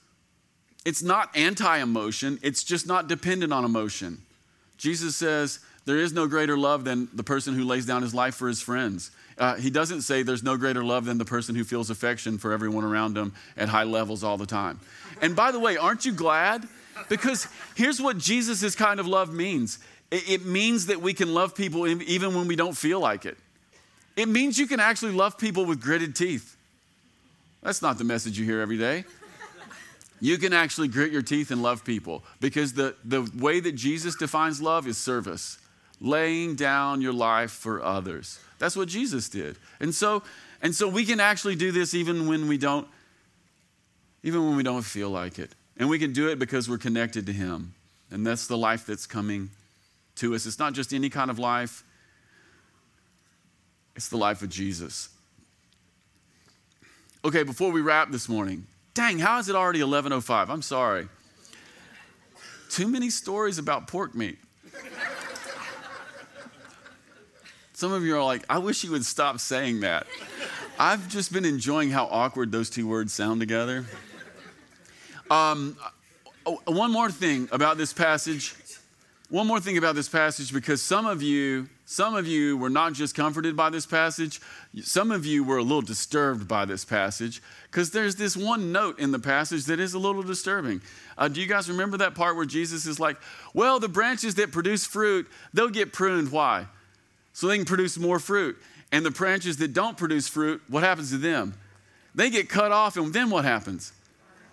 It's 0.85 1.03
not 1.03 1.31
anti 1.37 1.79
emotion, 1.79 2.41
it's 2.43 2.65
just 2.65 2.89
not 2.89 3.07
dependent 3.07 3.53
on 3.53 3.65
emotion. 3.65 4.23
Jesus 4.79 5.15
says, 5.15 5.61
There 5.87 5.99
is 5.99 6.13
no 6.13 6.27
greater 6.27 6.59
love 6.59 6.85
than 6.85 7.09
the 7.15 7.23
person 7.23 7.55
who 7.55 7.65
lays 7.65 7.87
down 7.87 8.03
his 8.03 8.13
life 8.13 8.35
for 8.35 8.49
his 8.49 8.61
friends. 8.61 9.13
Uh, 9.39 9.55
he 9.55 9.71
doesn't 9.71 10.03
say 10.03 10.23
there's 10.23 10.43
no 10.43 10.57
greater 10.57 10.85
love 10.85 11.05
than 11.05 11.17
the 11.17 11.25
person 11.25 11.55
who 11.55 11.65
feels 11.65 11.91
affection 11.91 12.39
for 12.39 12.53
everyone 12.53 12.85
around 12.85 13.17
him 13.17 13.33
at 13.57 13.69
high 13.69 13.85
levels 13.85 14.25
all 14.25 14.37
the 14.37 14.47
time. 14.47 14.81
And 15.23 15.37
by 15.37 15.53
the 15.53 15.61
way, 15.61 15.77
aren't 15.77 16.05
you 16.05 16.13
glad? 16.13 16.67
Because 17.09 17.47
here's 17.75 18.01
what 18.01 18.19
Jesus' 18.19 18.75
kind 18.75 18.99
of 18.99 19.07
love 19.07 19.33
means 19.33 19.79
it, 20.11 20.45
means 20.45 20.87
that 20.87 21.01
we 21.01 21.13
can 21.15 21.35
love 21.35 21.55
people 21.55 21.87
even 21.87 22.35
when 22.35 22.47
we 22.47 22.57
don't 22.57 22.77
feel 22.77 23.01
like 23.01 23.27
it. 23.27 23.37
It 24.17 24.29
means 24.29 24.59
you 24.59 24.67
can 24.67 24.81
actually 24.81 25.13
love 25.13 25.37
people 25.37 25.67
with 25.67 25.81
gritted 25.81 26.17
teeth. 26.17 26.57
That's 27.63 27.83
not 27.83 27.99
the 27.99 28.05
message 28.05 28.39
you 28.39 28.45
hear 28.45 28.61
every 28.61 28.79
day. 28.79 29.05
You 30.21 30.39
can 30.39 30.53
actually 30.53 30.89
grit 30.89 31.13
your 31.13 31.23
teeth 31.23 31.51
and 31.51 31.63
love 31.63 31.85
people 31.85 32.25
because 32.41 32.73
the, 32.73 32.95
the 33.05 33.31
way 33.37 33.61
that 33.61 33.73
Jesus 33.73 34.17
defines 34.17 34.63
love 34.63 34.87
is 34.87 34.97
service, 34.97 35.59
laying 36.01 36.55
down 36.55 37.01
your 37.01 37.13
life 37.13 37.51
for 37.51 37.83
others. 37.83 38.39
That's 38.59 38.77
what 38.77 38.89
Jesus 38.89 39.29
did. 39.29 39.57
And 39.81 39.95
so, 39.95 40.23
and 40.63 40.75
so 40.75 40.89
we 40.89 41.05
can 41.05 41.21
actually 41.21 41.57
do 41.57 41.73
this 41.73 41.95
even 41.95 42.27
when 42.29 42.49
we 42.49 42.59
don't, 42.59 42.87
even 44.23 44.47
when 44.47 44.57
we 44.57 44.63
don't 44.63 44.83
feel 44.83 45.11
like 45.11 45.39
it. 45.39 45.53
And 45.77 45.89
we 45.89 45.99
can 45.99 46.13
do 46.13 46.29
it 46.29 46.39
because 46.39 46.69
we're 46.69 46.79
connected 46.79 47.27
to 47.27 47.33
Him. 47.33 47.75
And 48.11 48.27
that's 48.27 48.47
the 48.47 48.57
life 48.57 48.87
that's 48.87 49.07
coming 49.07 49.51
to 50.17 50.35
us. 50.35 50.47
It's 50.47 50.59
not 50.59 50.73
just 50.73 50.93
any 50.93 51.11
kind 51.11 51.31
of 51.31 51.39
life, 51.39 51.85
it's 53.95 54.09
the 54.09 54.17
life 54.17 54.43
of 54.43 54.51
Jesus. 54.51 55.09
Okay, 57.25 57.43
before 57.43 57.73
we 57.73 57.81
wrap 57.81 58.11
this 58.11 58.29
morning, 58.29 58.67
dang, 58.95 59.19
how 59.19 59.39
is 59.39 59.49
it 59.49 59.57
already 59.57 59.81
11:05? 59.81 60.49
I'm 60.49 60.63
sorry. 60.63 61.09
Too 62.71 62.89
many 62.89 63.11
stories 63.11 63.59
about 63.59 63.89
pork 63.89 64.15
meat. 64.15 64.39
Some 67.77 67.93
of 67.93 68.05
you 68.05 68.17
are 68.17 68.25
like, 68.25 68.43
I 68.49 68.57
wish 68.57 68.85
you 68.85 68.91
would 68.93 69.05
stop 69.05 69.39
saying 69.39 69.81
that. 69.81 70.07
I've 70.79 71.11
just 71.11 71.31
been 71.31 71.45
enjoying 71.45 71.91
how 71.91 72.07
awkward 72.07 72.51
those 72.51 72.71
two 72.71 72.89
words 72.89 73.13
sound 73.13 73.39
together. 73.39 73.85
Um, 75.31 75.77
oh, 76.47 76.59
one 76.65 76.91
more 76.91 77.11
thing 77.11 77.51
about 77.53 77.77
this 77.77 77.93
passage. 77.93 78.55
One 79.29 79.47
more 79.47 79.61
thing 79.61 79.77
about 79.77 79.95
this 79.95 80.09
passage, 80.09 80.55
because 80.55 80.81
some 80.81 81.05
of 81.05 81.21
you 81.21 81.69
some 81.85 82.15
of 82.15 82.27
you 82.27 82.57
were 82.57 82.71
not 82.71 82.95
just 82.95 83.15
comforted 83.15 83.55
by 83.57 83.69
this 83.69 83.85
passage, 83.85 84.41
some 84.81 85.11
of 85.11 85.27
you 85.27 85.45
were 85.45 85.59
a 85.59 85.63
little 85.63 85.83
disturbed 85.83 86.49
by 86.49 86.65
this 86.65 86.83
passage 86.83 87.43
because 87.71 87.91
there's 87.91 88.17
this 88.17 88.39
one 88.39 88.73
note 88.73 88.99
in 88.99 89.13
the 89.13 89.19
passage 89.19 89.67
that 89.67 89.81
is 89.81 89.93
a 89.93 89.99
little 89.99 90.23
disturbing. 90.23 90.81
Uh, 91.19 91.29
do 91.29 91.43
you 91.43 91.47
guys 91.47 91.69
remember 91.69 91.99
that 91.99 92.15
part 92.15 92.37
where 92.37 92.47
Jesus 92.47 92.87
is 92.87 92.99
like, 92.99 93.19
Well, 93.53 93.79
the 93.81 93.89
branches 93.89 94.37
that 94.37 94.51
produce 94.51 94.87
fruit, 94.87 95.29
they'll 95.53 95.69
get 95.69 95.93
pruned. 95.93 96.33
Why? 96.33 96.69
So 97.37 97.49
they 97.49 97.57
can 97.57 97.67
produce 97.67 97.99
more 97.99 98.19
fruit. 98.19 98.57
And 98.91 99.05
the 99.05 99.11
branches 99.11 99.59
that 99.59 99.75
don't 99.75 99.99
produce 99.99 100.27
fruit, 100.27 100.63
what 100.69 100.83
happens 100.83 101.11
to 101.11 101.19
them? 101.19 101.53
They 102.15 102.31
get 102.31 102.49
cut 102.49 102.73
off, 102.73 102.97
and 102.97 103.13
then 103.13 103.29
what 103.29 103.45
happens? 103.45 103.93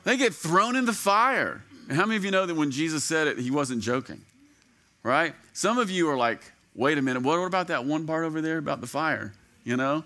They 0.04 0.18
get 0.18 0.34
thrown 0.34 0.76
in 0.76 0.84
the 0.84 0.92
fire. 0.92 1.64
And 1.88 1.96
how 1.96 2.06
many 2.06 2.18
of 2.18 2.26
you 2.26 2.32
know 2.32 2.46
that 2.46 2.56
when 2.56 2.72
Jesus 2.72 3.06
said 3.06 3.28
it, 3.28 3.40
he 3.40 3.52
wasn't 3.52 3.82
joking? 3.82 4.20
Right? 5.02 5.34
Some 5.54 5.78
of 5.78 5.90
you 5.90 6.10
are 6.10 6.18
like, 6.18 6.42
wait 6.76 6.98
a 6.98 7.02
minute, 7.02 7.24
what 7.24 7.38
about 7.38 7.68
that 7.68 7.86
one 7.86 8.06
part 8.06 8.26
over 8.26 8.42
there 8.42 8.58
about 8.58 8.82
the 8.82 8.88
fire? 8.88 9.32
You 9.64 9.78
know? 9.78 10.04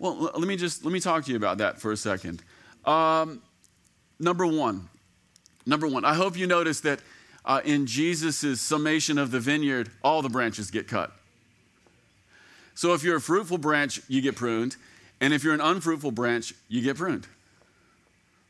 Well, 0.00 0.16
let 0.16 0.48
me 0.48 0.56
just 0.56 0.84
let 0.84 0.92
me 0.92 0.98
talk 0.98 1.26
to 1.26 1.30
you 1.30 1.36
about 1.36 1.58
that 1.58 1.80
for 1.80 1.92
a 1.92 1.96
second. 1.96 2.42
Um, 2.84 3.40
number 4.18 4.48
one, 4.48 4.88
number 5.64 5.86
one, 5.86 6.04
I 6.04 6.14
hope 6.14 6.36
you 6.36 6.48
notice 6.48 6.80
that 6.80 6.98
uh, 7.44 7.60
in 7.64 7.86
Jesus' 7.86 8.60
summation 8.60 9.16
of 9.16 9.30
the 9.30 9.38
vineyard, 9.38 9.90
all 10.02 10.22
the 10.22 10.28
branches 10.28 10.72
get 10.72 10.88
cut. 10.88 11.15
So 12.76 12.92
if 12.92 13.02
you're 13.02 13.16
a 13.16 13.20
fruitful 13.20 13.56
branch, 13.58 14.02
you 14.06 14.20
get 14.20 14.36
pruned, 14.36 14.76
and 15.20 15.32
if 15.32 15.42
you're 15.42 15.54
an 15.54 15.62
unfruitful 15.62 16.10
branch, 16.12 16.54
you 16.68 16.82
get 16.82 16.96
pruned. 16.96 17.26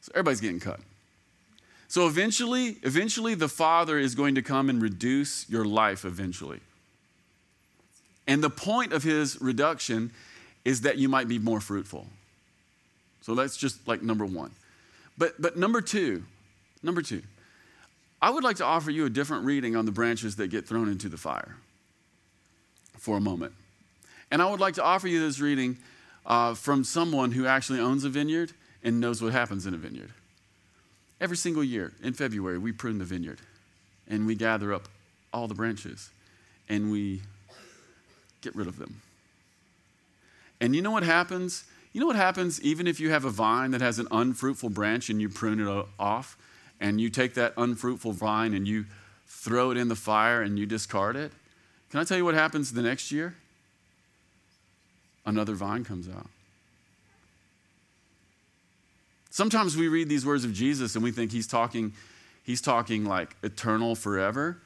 So 0.03 0.11
everybody's 0.15 0.41
getting 0.41 0.61
cut. 0.61 0.81
So 1.87 2.09
eventually, 2.09 2.77
eventually 2.83 3.37
the 3.37 3.49
Father 3.49 3.99
is 3.99 4.17
going 4.17 4.35
to 4.35 4.43
come 4.43 4.69
and 4.69 4.83
reduce 4.83 5.49
your 5.49 5.65
life 5.65 6.05
eventually. 6.05 6.59
And 8.27 8.43
the 8.43 8.51
point 8.51 8.93
of 8.93 9.05
his 9.05 9.41
reduction 9.41 10.11
is 10.65 10.81
that 10.81 10.99
you 10.99 11.09
might 11.09 11.29
be 11.29 11.39
more 11.39 11.61
fruitful. 11.61 12.09
So 13.23 13.37
that's 13.37 13.57
just 13.57 13.87
like 13.87 14.03
number 14.03 14.27
one. 14.27 14.51
But, 15.17 15.41
but 15.41 15.57
number 15.57 15.81
two, 15.81 16.25
number 16.83 17.01
two, 17.01 17.23
I 18.21 18.31
would 18.31 18.43
like 18.43 18.57
to 18.57 18.65
offer 18.65 18.91
you 18.91 19.07
a 19.07 19.11
different 19.11 19.45
reading 19.45 19.77
on 19.77 19.87
the 19.87 19.93
branches 19.93 20.35
that 20.37 20.49
get 20.49 20.67
thrown 20.67 20.89
into 20.89 21.09
the 21.09 21.17
fire 21.17 21.55
for 22.99 23.17
a 23.17 23.21
moment. 23.21 23.53
And 24.31 24.43
I 24.43 24.51
would 24.51 24.61
like 24.61 24.75
to 24.75 24.83
offer 24.83 25.09
you 25.09 25.21
this 25.21 25.41
reading 25.41 25.79
uh, 26.25 26.55
from 26.55 26.85
someone 26.85 27.33
who 27.33 27.47
actually 27.47 27.81
owns 27.81 28.05
a 28.05 28.09
vineyard 28.09 28.53
and 28.83 29.01
knows 29.01 29.23
what 29.23 29.33
happens 29.33 29.67
in 29.67 29.75
a 29.75 29.77
vineyard. 29.77 30.11
Every 31.21 31.37
single 31.37 31.65
year 31.65 31.93
in 32.03 32.13
February, 32.13 32.59
we 32.59 32.73
prune 32.73 32.99
the 32.99 33.05
vineyard 33.05 33.41
and 34.09 34.27
we 34.27 34.35
gather 34.35 34.73
up 34.73 34.89
all 35.33 35.49
the 35.49 35.55
branches 35.55 36.11
and 36.69 36.91
we 36.91 37.23
get 38.43 38.55
rid 38.55 38.67
of 38.67 38.79
them. 38.79 39.01
And 40.61 40.75
you 40.75 40.83
know 40.83 40.91
what 40.91 41.03
happens? 41.03 41.65
You 41.93 42.01
know 42.01 42.07
what 42.07 42.17
happens 42.17 42.61
even 42.63 42.87
if 42.87 43.01
you 43.01 43.11
have 43.11 43.25
a 43.25 43.31
vine 43.31 43.71
that 43.71 43.81
has 43.81 43.99
an 43.99 44.09
unfruitful 44.11 44.71
branch 44.71 45.09
and 45.09 45.21
you 45.21 45.29
prune 45.29 45.61
it 45.61 45.87
off 45.99 46.37
and 46.81 47.01
you 47.01 47.09
take 47.09 47.35
that 47.35 47.55
unfruitful 47.57 48.13
vine 48.13 48.53
and 48.53 48.67
you 48.69 48.85
throw 49.27 49.71
it 49.71 49.77
in 49.77 49.89
the 49.89 49.97
fire 49.97 50.43
and 50.43 50.59
you 50.59 50.67
discard 50.67 51.17
it? 51.17 51.33
Can 51.91 52.01
I 52.01 52.05
tell 52.05 52.19
you 52.19 52.25
what 52.25 52.35
happens 52.35 52.73
the 52.73 52.83
next 52.83 53.11
year? 53.11 53.35
Another 55.27 55.55
vine 55.55 55.85
comes 55.85 56.09
out. 56.09 56.29
Sometimes 59.31 59.77
we 59.77 59.89
read 59.89 60.09
these 60.09 60.25
words 60.25 60.45
of 60.45 60.55
Jesus 60.55 60.95
and 60.95 61.05
we 61.05 61.11
think 61.11 61.33
he's 61.33 61.47
talking 61.47 61.93
he's 62.43 62.61
talking 62.61 63.05
like 63.05 63.37
eternal 63.43 63.95
forever. 63.95 64.63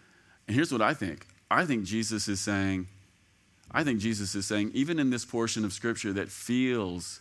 And 0.47 0.55
here's 0.55 0.71
what 0.71 0.83
I 0.83 0.95
think. 0.95 1.27
I 1.51 1.65
think 1.65 1.85
Jesus 1.85 2.29
is 2.29 2.41
saying 2.41 2.87
I 3.73 3.85
think 3.85 4.01
Jesus 4.01 4.35
is 4.35 4.47
saying, 4.47 4.73
even 4.75 4.99
in 4.99 5.11
this 5.11 5.25
portion 5.25 5.65
of 5.65 5.73
Scripture 5.73 6.13
that 6.15 6.29
feels 6.29 7.21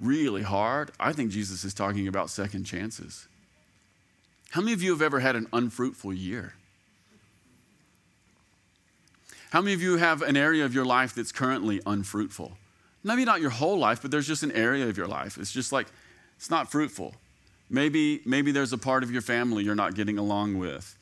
really 0.00 0.42
hard, 0.42 0.92
I 1.00 1.12
think 1.12 1.30
Jesus 1.30 1.64
is 1.64 1.74
talking 1.74 2.06
about 2.06 2.30
second 2.30 2.64
chances. 2.64 3.26
How 4.50 4.60
many 4.60 4.72
of 4.72 4.82
you 4.82 4.92
have 4.92 5.02
ever 5.02 5.20
had 5.20 5.34
an 5.34 5.48
unfruitful 5.52 6.12
year? 6.12 6.54
How 9.56 9.62
many 9.62 9.72
of 9.72 9.80
you 9.80 9.96
have 9.96 10.20
an 10.20 10.36
area 10.36 10.66
of 10.66 10.74
your 10.74 10.84
life 10.84 11.14
that's 11.14 11.32
currently 11.32 11.80
unfruitful? 11.86 12.58
Maybe 13.02 13.24
not 13.24 13.40
your 13.40 13.48
whole 13.48 13.78
life, 13.78 14.02
but 14.02 14.10
there's 14.10 14.26
just 14.26 14.42
an 14.42 14.52
area 14.52 14.86
of 14.86 14.98
your 14.98 15.06
life. 15.06 15.38
It's 15.38 15.50
just 15.50 15.72
like, 15.72 15.86
it's 16.36 16.50
not 16.50 16.70
fruitful. 16.70 17.14
Maybe, 17.70 18.20
maybe 18.26 18.52
there's 18.52 18.74
a 18.74 18.76
part 18.76 19.02
of 19.02 19.10
your 19.10 19.22
family 19.22 19.64
you're 19.64 19.74
not 19.74 19.94
getting 19.94 20.18
along 20.18 20.58
with. 20.58 20.98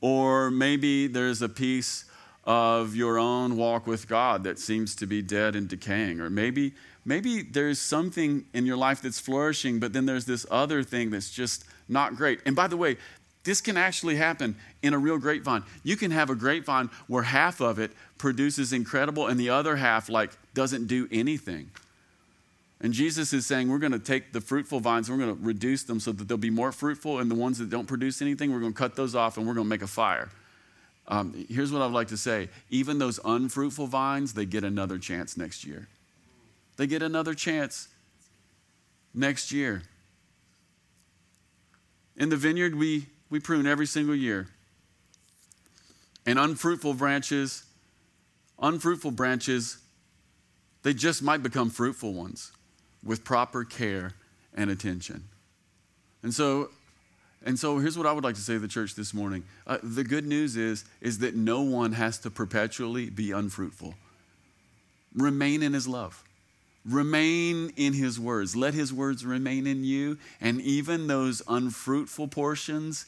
Or 0.00 0.50
maybe 0.50 1.06
there's 1.06 1.42
a 1.42 1.48
piece 1.48 2.04
of 2.42 2.96
your 2.96 3.20
own 3.20 3.56
walk 3.56 3.86
with 3.86 4.08
God 4.08 4.42
that 4.42 4.58
seems 4.58 4.96
to 4.96 5.06
be 5.06 5.22
dead 5.22 5.54
and 5.54 5.68
decaying. 5.68 6.18
Or 6.20 6.28
maybe, 6.28 6.72
maybe 7.04 7.42
there's 7.42 7.78
something 7.78 8.46
in 8.52 8.66
your 8.66 8.76
life 8.76 9.00
that's 9.00 9.20
flourishing, 9.20 9.78
but 9.78 9.92
then 9.92 10.06
there's 10.06 10.24
this 10.24 10.44
other 10.50 10.82
thing 10.82 11.10
that's 11.10 11.30
just 11.30 11.66
not 11.88 12.16
great. 12.16 12.40
And 12.46 12.56
by 12.56 12.66
the 12.66 12.76
way, 12.76 12.96
this 13.44 13.60
can 13.60 13.76
actually 13.76 14.16
happen 14.16 14.56
in 14.82 14.94
a 14.94 14.98
real 14.98 15.18
grapevine. 15.18 15.64
You 15.82 15.96
can 15.96 16.10
have 16.10 16.30
a 16.30 16.34
grapevine 16.34 16.90
where 17.08 17.24
half 17.24 17.60
of 17.60 17.78
it 17.78 17.90
produces 18.18 18.72
incredible 18.72 19.26
and 19.26 19.38
the 19.38 19.50
other 19.50 19.76
half 19.76 20.08
like 20.08 20.30
doesn't 20.54 20.86
do 20.86 21.08
anything. 21.10 21.70
And 22.80 22.92
Jesus 22.92 23.32
is 23.32 23.46
saying 23.46 23.68
we're 23.68 23.78
going 23.78 23.92
to 23.92 23.98
take 23.98 24.32
the 24.32 24.40
fruitful 24.40 24.80
vines, 24.80 25.10
we're 25.10 25.16
going 25.16 25.36
to 25.36 25.42
reduce 25.42 25.84
them 25.84 26.00
so 26.00 26.12
that 26.12 26.26
they'll 26.26 26.36
be 26.36 26.50
more 26.50 26.72
fruitful, 26.72 27.20
and 27.20 27.30
the 27.30 27.34
ones 27.36 27.58
that 27.58 27.70
don't 27.70 27.86
produce 27.86 28.20
anything, 28.20 28.52
we're 28.52 28.60
going 28.60 28.72
to 28.72 28.78
cut 28.78 28.96
those 28.96 29.14
off 29.14 29.36
and 29.36 29.46
we're 29.46 29.54
going 29.54 29.66
to 29.66 29.70
make 29.70 29.82
a 29.82 29.86
fire 29.86 30.30
um, 31.08 31.46
here's 31.48 31.72
what 31.72 31.82
I'd 31.82 31.92
like 31.92 32.08
to 32.08 32.16
say 32.16 32.48
even 32.70 32.98
those 32.98 33.20
unfruitful 33.24 33.86
vines, 33.86 34.34
they 34.34 34.46
get 34.46 34.64
another 34.64 34.98
chance 34.98 35.36
next 35.36 35.64
year. 35.64 35.88
They 36.76 36.86
get 36.86 37.02
another 37.02 37.34
chance 37.34 37.88
next 39.14 39.52
year. 39.52 39.82
In 42.16 42.28
the 42.28 42.36
vineyard, 42.36 42.74
we, 42.74 43.06
we 43.32 43.40
prune 43.40 43.66
every 43.66 43.86
single 43.86 44.14
year. 44.14 44.46
And 46.26 46.38
unfruitful 46.38 46.92
branches, 46.92 47.64
unfruitful 48.60 49.12
branches, 49.12 49.78
they 50.82 50.92
just 50.92 51.22
might 51.22 51.42
become 51.42 51.70
fruitful 51.70 52.12
ones 52.12 52.52
with 53.02 53.24
proper 53.24 53.64
care 53.64 54.12
and 54.54 54.70
attention. 54.70 55.24
And 56.22 56.34
so, 56.34 56.68
and 57.42 57.58
so 57.58 57.78
here's 57.78 57.96
what 57.96 58.06
I 58.06 58.12
would 58.12 58.22
like 58.22 58.34
to 58.34 58.42
say 58.42 58.52
to 58.52 58.58
the 58.58 58.68
church 58.68 58.96
this 58.96 59.14
morning. 59.14 59.44
Uh, 59.66 59.78
the 59.82 60.04
good 60.04 60.26
news 60.26 60.54
is, 60.54 60.84
is 61.00 61.20
that 61.20 61.34
no 61.34 61.62
one 61.62 61.92
has 61.92 62.18
to 62.18 62.30
perpetually 62.30 63.08
be 63.08 63.30
unfruitful. 63.30 63.94
Remain 65.14 65.62
in 65.62 65.72
his 65.72 65.88
love. 65.88 66.22
Remain 66.84 67.72
in 67.76 67.94
his 67.94 68.20
words. 68.20 68.54
Let 68.54 68.74
his 68.74 68.92
words 68.92 69.24
remain 69.24 69.66
in 69.66 69.84
you. 69.84 70.18
And 70.38 70.60
even 70.60 71.06
those 71.06 71.40
unfruitful 71.48 72.28
portions, 72.28 73.06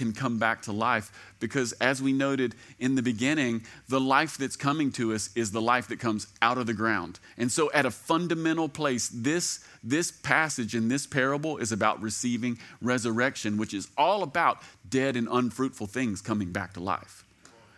can 0.00 0.12
come 0.12 0.38
back 0.38 0.62
to 0.62 0.72
life 0.72 1.12
because, 1.40 1.72
as 1.74 2.00
we 2.00 2.12
noted 2.12 2.54
in 2.78 2.94
the 2.94 3.02
beginning, 3.02 3.62
the 3.88 4.00
life 4.00 4.38
that's 4.38 4.56
coming 4.56 4.90
to 4.92 5.12
us 5.12 5.28
is 5.36 5.52
the 5.52 5.60
life 5.60 5.88
that 5.88 6.00
comes 6.00 6.26
out 6.40 6.56
of 6.56 6.66
the 6.66 6.72
ground. 6.74 7.20
And 7.36 7.52
so, 7.52 7.70
at 7.72 7.84
a 7.84 7.90
fundamental 7.90 8.68
place, 8.68 9.10
this, 9.12 9.62
this 9.84 10.10
passage 10.10 10.74
in 10.74 10.88
this 10.88 11.06
parable 11.06 11.58
is 11.58 11.70
about 11.70 12.00
receiving 12.00 12.58
resurrection, 12.80 13.58
which 13.58 13.74
is 13.74 13.88
all 13.98 14.22
about 14.22 14.62
dead 14.88 15.16
and 15.16 15.28
unfruitful 15.30 15.86
things 15.86 16.22
coming 16.22 16.50
back 16.50 16.72
to 16.72 16.80
life. 16.80 17.24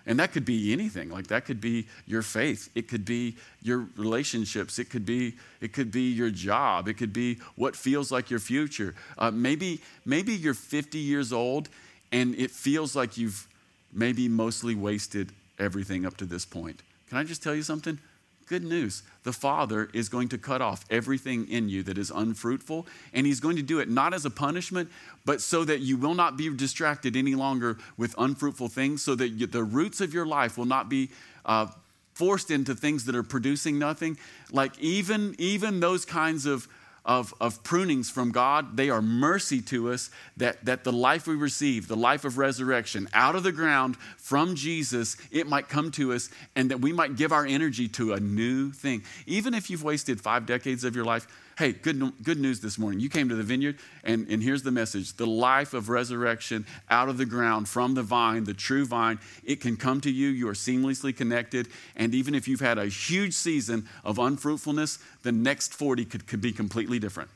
And 0.06 0.18
that 0.18 0.32
could 0.32 0.44
be 0.44 0.72
anything. 0.72 1.10
Like 1.10 1.28
that 1.28 1.44
could 1.44 1.60
be 1.60 1.86
your 2.06 2.22
faith. 2.22 2.70
It 2.74 2.88
could 2.88 3.04
be 3.04 3.36
your 3.62 3.86
relationships. 3.96 4.78
It 4.78 4.90
could 4.90 5.06
be 5.06 5.34
it 5.60 5.72
could 5.72 5.90
be 5.90 6.10
your 6.10 6.30
job. 6.30 6.88
It 6.88 6.94
could 6.94 7.12
be 7.12 7.38
what 7.54 7.76
feels 7.76 8.10
like 8.10 8.30
your 8.30 8.40
future. 8.40 8.94
Uh, 9.16 9.30
maybe 9.30 9.80
maybe 10.04 10.32
you're 10.34 10.54
50 10.54 10.98
years 10.98 11.32
old 11.32 11.68
and 12.12 12.34
it 12.36 12.50
feels 12.50 12.94
like 12.94 13.16
you've 13.16 13.48
maybe 13.92 14.28
mostly 14.28 14.74
wasted 14.74 15.32
everything 15.58 16.06
up 16.06 16.16
to 16.18 16.24
this 16.24 16.44
point. 16.44 16.82
Can 17.08 17.18
I 17.18 17.24
just 17.24 17.42
tell 17.42 17.54
you 17.54 17.62
something? 17.62 17.98
Good 18.46 18.64
news. 18.64 19.02
The 19.24 19.32
Father 19.32 19.88
is 19.94 20.08
going 20.08 20.28
to 20.28 20.38
cut 20.38 20.60
off 20.60 20.84
everything 20.90 21.48
in 21.48 21.68
you 21.68 21.82
that 21.84 21.96
is 21.96 22.10
unfruitful, 22.10 22.86
and 23.14 23.26
He's 23.26 23.40
going 23.40 23.56
to 23.56 23.62
do 23.62 23.78
it 23.78 23.88
not 23.88 24.12
as 24.12 24.24
a 24.24 24.30
punishment, 24.30 24.90
but 25.24 25.40
so 25.40 25.64
that 25.64 25.80
you 25.80 25.96
will 25.96 26.14
not 26.14 26.36
be 26.36 26.54
distracted 26.54 27.16
any 27.16 27.34
longer 27.34 27.78
with 27.96 28.14
unfruitful 28.18 28.68
things, 28.68 29.02
so 29.02 29.14
that 29.14 29.52
the 29.52 29.64
roots 29.64 30.00
of 30.00 30.12
your 30.12 30.26
life 30.26 30.58
will 30.58 30.66
not 30.66 30.88
be 30.88 31.10
uh, 31.46 31.66
forced 32.14 32.50
into 32.50 32.74
things 32.74 33.04
that 33.06 33.14
are 33.14 33.22
producing 33.22 33.78
nothing. 33.78 34.18
Like 34.50 34.78
even, 34.78 35.34
even 35.38 35.80
those 35.80 36.04
kinds 36.04 36.44
of 36.44 36.68
of, 37.04 37.34
of 37.40 37.62
prunings 37.64 38.10
from 38.10 38.30
God, 38.30 38.76
they 38.76 38.88
are 38.88 39.02
mercy 39.02 39.60
to 39.62 39.92
us 39.92 40.10
that, 40.36 40.64
that 40.64 40.84
the 40.84 40.92
life 40.92 41.26
we 41.26 41.34
receive, 41.34 41.88
the 41.88 41.96
life 41.96 42.24
of 42.24 42.38
resurrection, 42.38 43.08
out 43.12 43.34
of 43.34 43.42
the 43.42 43.52
ground 43.52 43.96
from 44.16 44.54
Jesus, 44.54 45.16
it 45.30 45.46
might 45.46 45.68
come 45.68 45.90
to 45.92 46.12
us 46.12 46.30
and 46.54 46.70
that 46.70 46.80
we 46.80 46.92
might 46.92 47.16
give 47.16 47.32
our 47.32 47.44
energy 47.44 47.88
to 47.88 48.12
a 48.12 48.20
new 48.20 48.70
thing. 48.70 49.02
Even 49.26 49.52
if 49.54 49.68
you've 49.68 49.82
wasted 49.82 50.20
five 50.20 50.46
decades 50.46 50.84
of 50.84 50.94
your 50.94 51.04
life, 51.04 51.26
Hey, 51.58 51.72
good, 51.72 52.22
good 52.22 52.38
news 52.38 52.60
this 52.60 52.78
morning. 52.78 52.98
You 52.98 53.10
came 53.10 53.28
to 53.28 53.34
the 53.34 53.42
vineyard, 53.42 53.76
and, 54.04 54.26
and 54.28 54.42
here's 54.42 54.62
the 54.62 54.70
message 54.70 55.16
the 55.16 55.26
life 55.26 55.74
of 55.74 55.90
resurrection 55.90 56.64
out 56.88 57.08
of 57.08 57.18
the 57.18 57.26
ground 57.26 57.68
from 57.68 57.94
the 57.94 58.02
vine, 58.02 58.44
the 58.44 58.54
true 58.54 58.86
vine, 58.86 59.18
it 59.44 59.60
can 59.60 59.76
come 59.76 60.00
to 60.00 60.10
you. 60.10 60.28
You 60.28 60.48
are 60.48 60.54
seamlessly 60.54 61.14
connected. 61.14 61.68
And 61.94 62.14
even 62.14 62.34
if 62.34 62.48
you've 62.48 62.60
had 62.60 62.78
a 62.78 62.86
huge 62.86 63.34
season 63.34 63.86
of 64.02 64.18
unfruitfulness, 64.18 64.98
the 65.22 65.32
next 65.32 65.74
40 65.74 66.06
could, 66.06 66.26
could 66.26 66.40
be 66.40 66.52
completely 66.52 66.98
different. 66.98 67.28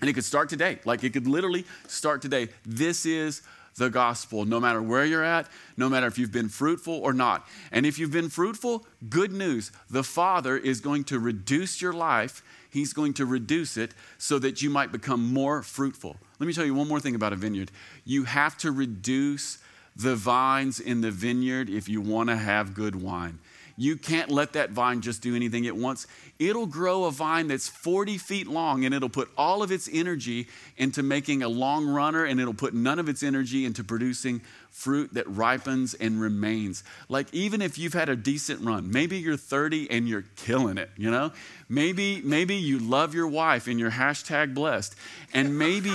And 0.00 0.08
it 0.08 0.14
could 0.14 0.24
start 0.24 0.48
today. 0.48 0.78
Like 0.84 1.04
it 1.04 1.12
could 1.12 1.26
literally 1.26 1.66
start 1.86 2.22
today. 2.22 2.48
This 2.64 3.04
is 3.04 3.42
the 3.76 3.90
gospel, 3.90 4.44
no 4.44 4.60
matter 4.60 4.80
where 4.80 5.04
you're 5.04 5.24
at, 5.24 5.48
no 5.76 5.88
matter 5.88 6.06
if 6.06 6.18
you've 6.18 6.32
been 6.32 6.48
fruitful 6.48 6.94
or 6.94 7.12
not. 7.12 7.46
And 7.72 7.84
if 7.84 7.98
you've 7.98 8.12
been 8.12 8.28
fruitful, 8.28 8.86
good 9.08 9.32
news. 9.32 9.72
The 9.90 10.04
Father 10.04 10.56
is 10.56 10.80
going 10.80 11.04
to 11.04 11.18
reduce 11.18 11.82
your 11.82 11.92
life 11.92 12.42
He's 12.74 12.92
going 12.92 13.14
to 13.14 13.24
reduce 13.24 13.76
it 13.76 13.92
so 14.18 14.40
that 14.40 14.60
you 14.60 14.68
might 14.68 14.90
become 14.90 15.32
more 15.32 15.62
fruitful. 15.62 16.16
Let 16.40 16.46
me 16.48 16.52
tell 16.52 16.64
you 16.64 16.74
one 16.74 16.88
more 16.88 16.98
thing 16.98 17.14
about 17.14 17.32
a 17.32 17.36
vineyard. 17.36 17.70
You 18.04 18.24
have 18.24 18.58
to 18.58 18.72
reduce 18.72 19.58
the 19.94 20.16
vines 20.16 20.80
in 20.80 21.00
the 21.00 21.12
vineyard 21.12 21.70
if 21.70 21.88
you 21.88 22.00
want 22.00 22.30
to 22.30 22.36
have 22.36 22.74
good 22.74 23.00
wine. 23.00 23.38
You 23.76 23.96
can't 23.96 24.30
let 24.30 24.52
that 24.52 24.70
vine 24.70 25.00
just 25.00 25.20
do 25.20 25.34
anything 25.34 25.64
it 25.64 25.76
wants. 25.76 26.06
It'll 26.38 26.66
grow 26.66 27.04
a 27.04 27.10
vine 27.10 27.48
that's 27.48 27.68
40 27.68 28.18
feet 28.18 28.46
long 28.46 28.84
and 28.84 28.94
it'll 28.94 29.08
put 29.08 29.28
all 29.36 29.62
of 29.62 29.72
its 29.72 29.88
energy 29.92 30.48
into 30.76 31.02
making 31.02 31.42
a 31.42 31.48
long 31.48 31.86
runner 31.86 32.24
and 32.24 32.40
it'll 32.40 32.54
put 32.54 32.72
none 32.72 32.98
of 32.98 33.08
its 33.08 33.22
energy 33.22 33.64
into 33.64 33.82
producing 33.82 34.42
fruit 34.70 35.14
that 35.14 35.26
ripens 35.28 35.94
and 35.94 36.20
remains. 36.20 36.84
Like 37.08 37.32
even 37.32 37.60
if 37.60 37.76
you've 37.76 37.94
had 37.94 38.08
a 38.08 38.16
decent 38.16 38.60
run, 38.60 38.90
maybe 38.90 39.18
you're 39.18 39.36
30 39.36 39.90
and 39.90 40.08
you're 40.08 40.24
killing 40.36 40.78
it, 40.78 40.90
you 40.96 41.10
know? 41.10 41.32
Maybe 41.68 42.20
maybe 42.22 42.54
you 42.54 42.78
love 42.78 43.14
your 43.14 43.28
wife 43.28 43.66
and 43.66 43.80
you're 43.80 43.90
hashtag 43.90 44.54
blessed. 44.54 44.94
And 45.32 45.58
maybe 45.58 45.92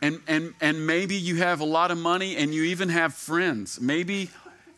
and, 0.00 0.20
and, 0.28 0.54
and 0.60 0.86
maybe 0.86 1.16
you 1.16 1.36
have 1.36 1.60
a 1.60 1.64
lot 1.64 1.90
of 1.90 1.98
money 1.98 2.36
and 2.36 2.54
you 2.54 2.62
even 2.64 2.88
have 2.88 3.14
friends. 3.14 3.80
Maybe 3.80 4.30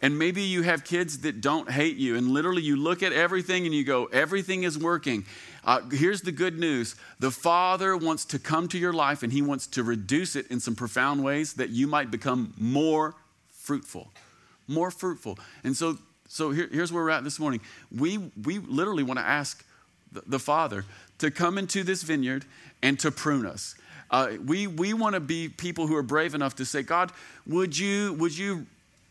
and 0.03 0.18
maybe 0.18 0.42
you 0.42 0.62
have 0.62 0.84
kids 0.84 1.18
that 1.20 1.40
don't 1.40 1.70
hate 1.70 1.96
you, 1.96 2.16
and 2.16 2.28
literally 2.28 2.62
you 2.62 2.76
look 2.76 3.03
at 3.03 3.12
everything 3.12 3.66
and 3.66 3.74
you 3.74 3.84
go, 3.84 4.07
everything 4.07 4.62
is 4.62 4.78
working. 4.78 5.26
Uh, 5.62 5.82
here's 5.90 6.22
the 6.22 6.32
good 6.32 6.59
news 6.59 6.96
the 7.18 7.30
Father 7.30 7.96
wants 7.96 8.24
to 8.26 8.38
come 8.38 8.66
to 8.68 8.78
your 8.78 8.94
life 8.94 9.22
and 9.22 9.32
He 9.32 9.42
wants 9.42 9.66
to 9.68 9.82
reduce 9.82 10.36
it 10.36 10.46
in 10.51 10.59
some 10.59 10.74
profound 10.74 11.22
ways 11.22 11.55
that 11.55 11.70
you 11.70 11.86
might 11.86 12.11
become 12.11 12.55
more 12.59 13.14
fruitful. 13.48 14.11
More 14.66 14.90
fruitful. 14.90 15.38
And 15.64 15.76
so, 15.76 15.98
so 16.28 16.51
here, 16.51 16.68
here's 16.72 16.92
where 16.92 17.05
we're 17.05 17.11
at 17.11 17.24
this 17.24 17.38
morning. 17.38 17.61
We, 17.94 18.18
we 18.42 18.59
literally 18.59 19.03
want 19.03 19.18
to 19.18 19.26
ask 19.26 19.64
the, 20.12 20.22
the 20.26 20.38
Father 20.38 20.84
to 21.18 21.30
come 21.30 21.59
into 21.59 21.82
this 21.82 22.03
vineyard 22.03 22.46
and 22.82 22.98
to 23.01 23.11
prune 23.11 23.44
us. 23.44 23.74
Uh, 24.11 24.32
we 24.44 24.66
we 24.66 24.92
want 24.92 25.14
to 25.14 25.20
be 25.20 25.48
people 25.48 25.86
who 25.86 25.94
are 25.94 26.03
brave 26.03 26.34
enough 26.34 26.57
to 26.57 26.64
say, 26.64 26.82
God, 26.82 27.12
would 27.46 27.78
you, 27.78 28.14
would 28.14 28.36
you 28.36 28.66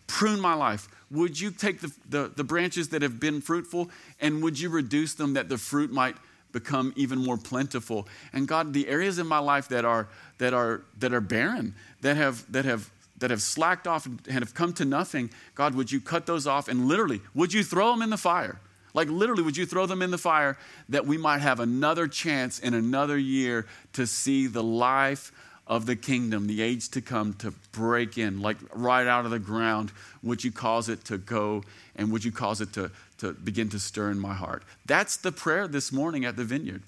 prune 0.09 0.41
my 0.41 0.53
life? 0.53 0.89
Would 1.11 1.39
you 1.39 1.51
take 1.51 1.79
the, 1.79 1.93
the, 2.09 2.31
the, 2.35 2.43
branches 2.43 2.89
that 2.89 3.01
have 3.01 3.19
been 3.19 3.41
fruitful 3.41 3.89
and 4.19 4.43
would 4.43 4.59
you 4.59 4.69
reduce 4.69 5.13
them 5.13 5.33
that 5.33 5.47
the 5.47 5.57
fruit 5.57 5.91
might 5.91 6.17
become 6.51 6.93
even 6.95 7.19
more 7.19 7.37
plentiful? 7.37 8.07
And 8.33 8.47
God, 8.47 8.73
the 8.73 8.87
areas 8.87 9.17
in 9.17 9.27
my 9.27 9.39
life 9.39 9.69
that 9.69 9.85
are 9.85 10.09
that 10.39 10.53
are 10.53 10.81
that 10.99 11.13
are 11.13 11.21
barren, 11.21 11.73
that 12.01 12.17
have 12.17 12.51
that 12.51 12.65
have 12.65 12.91
that 13.19 13.31
have 13.31 13.41
slacked 13.41 13.87
off 13.87 14.05
and 14.05 14.27
have 14.27 14.53
come 14.53 14.73
to 14.73 14.85
nothing, 14.85 15.29
God, 15.55 15.75
would 15.75 15.91
you 15.91 16.01
cut 16.01 16.25
those 16.25 16.47
off 16.47 16.67
and 16.67 16.87
literally, 16.87 17.21
would 17.33 17.53
you 17.53 17.63
throw 17.63 17.91
them 17.91 18.01
in 18.01 18.09
the 18.09 18.17
fire? 18.17 18.59
Like 18.93 19.09
literally, 19.09 19.43
would 19.43 19.57
you 19.57 19.65
throw 19.65 19.85
them 19.85 20.01
in 20.01 20.11
the 20.11 20.17
fire 20.17 20.57
that 20.89 21.05
we 21.05 21.17
might 21.17 21.39
have 21.39 21.59
another 21.59 22.07
chance 22.07 22.59
in 22.59 22.73
another 22.73 23.17
year 23.17 23.67
to 23.93 24.07
see 24.07 24.47
the 24.47 24.63
life 24.63 25.31
of 25.69 25.85
the 25.85 25.95
kingdom, 25.95 26.47
the 26.47 26.63
age 26.63 26.89
to 26.89 26.99
come, 26.99 27.33
to 27.35 27.53
break 27.71 28.17
in, 28.17 28.41
like 28.41 28.57
right 28.73 29.05
out 29.05 29.25
of 29.25 29.31
the 29.31 29.39
ground? 29.39 29.91
Would 30.23 30.43
you 30.43 30.51
cause 30.51 30.89
it 30.89 31.05
to 31.05 31.17
go 31.19 31.63
and 31.95 32.11
would 32.11 32.23
you 32.23 32.31
cause 32.31 32.59
it 32.59 32.73
to, 32.73 32.91
to 33.19 33.33
begin 33.33 33.69
to 33.69 33.79
stir 33.79 34.09
in 34.09 34.19
my 34.19 34.33
heart? 34.33 34.63
That's 34.87 35.15
the 35.15 35.31
prayer 35.31 35.67
this 35.67 35.91
morning 35.91 36.25
at 36.25 36.35
the 36.35 36.43
vineyard. 36.43 36.81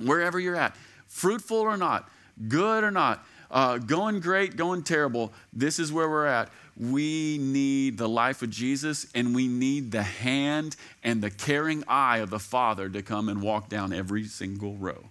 Wherever 0.00 0.40
you're 0.40 0.56
at, 0.56 0.76
fruitful 1.06 1.58
or 1.58 1.76
not, 1.76 2.10
good 2.48 2.82
or 2.82 2.90
not, 2.90 3.24
uh, 3.50 3.78
going 3.78 4.20
great, 4.20 4.56
going 4.56 4.82
terrible, 4.82 5.32
this 5.52 5.78
is 5.78 5.92
where 5.92 6.08
we're 6.08 6.26
at. 6.26 6.50
We 6.76 7.38
need 7.38 7.98
the 7.98 8.08
life 8.08 8.42
of 8.42 8.50
Jesus 8.50 9.06
and 9.14 9.34
we 9.34 9.48
need 9.48 9.92
the 9.92 10.02
hand 10.02 10.76
and 11.02 11.22
the 11.22 11.30
caring 11.30 11.84
eye 11.88 12.18
of 12.18 12.30
the 12.30 12.38
Father 12.38 12.88
to 12.88 13.02
come 13.02 13.28
and 13.28 13.42
walk 13.42 13.68
down 13.68 13.92
every 13.92 14.24
single 14.24 14.74
row. 14.74 15.04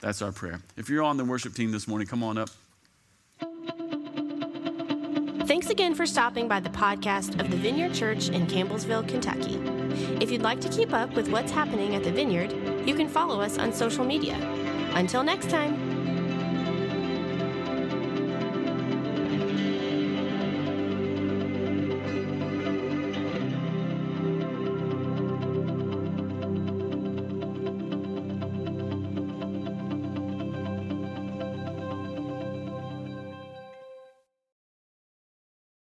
That's 0.00 0.22
our 0.22 0.32
prayer. 0.32 0.60
If 0.76 0.88
you're 0.88 1.02
on 1.02 1.16
the 1.16 1.24
worship 1.24 1.54
team 1.54 1.72
this 1.72 1.88
morning, 1.88 2.06
come 2.06 2.22
on 2.22 2.38
up. 2.38 2.50
Thanks 5.46 5.70
again 5.70 5.94
for 5.94 6.06
stopping 6.06 6.48
by 6.48 6.58
the 6.58 6.70
podcast 6.70 7.40
of 7.40 7.50
the 7.50 7.56
Vineyard 7.56 7.94
Church 7.94 8.28
in 8.30 8.46
Campbellsville, 8.46 9.06
Kentucky. 9.08 9.60
If 10.20 10.30
you'd 10.30 10.42
like 10.42 10.60
to 10.60 10.68
keep 10.68 10.92
up 10.92 11.14
with 11.14 11.28
what's 11.28 11.52
happening 11.52 11.94
at 11.94 12.02
the 12.02 12.10
Vineyard, 12.10 12.52
you 12.86 12.94
can 12.94 13.08
follow 13.08 13.40
us 13.40 13.56
on 13.56 13.72
social 13.72 14.04
media. 14.04 14.34
Until 14.94 15.22
next 15.22 15.48
time. 15.48 15.85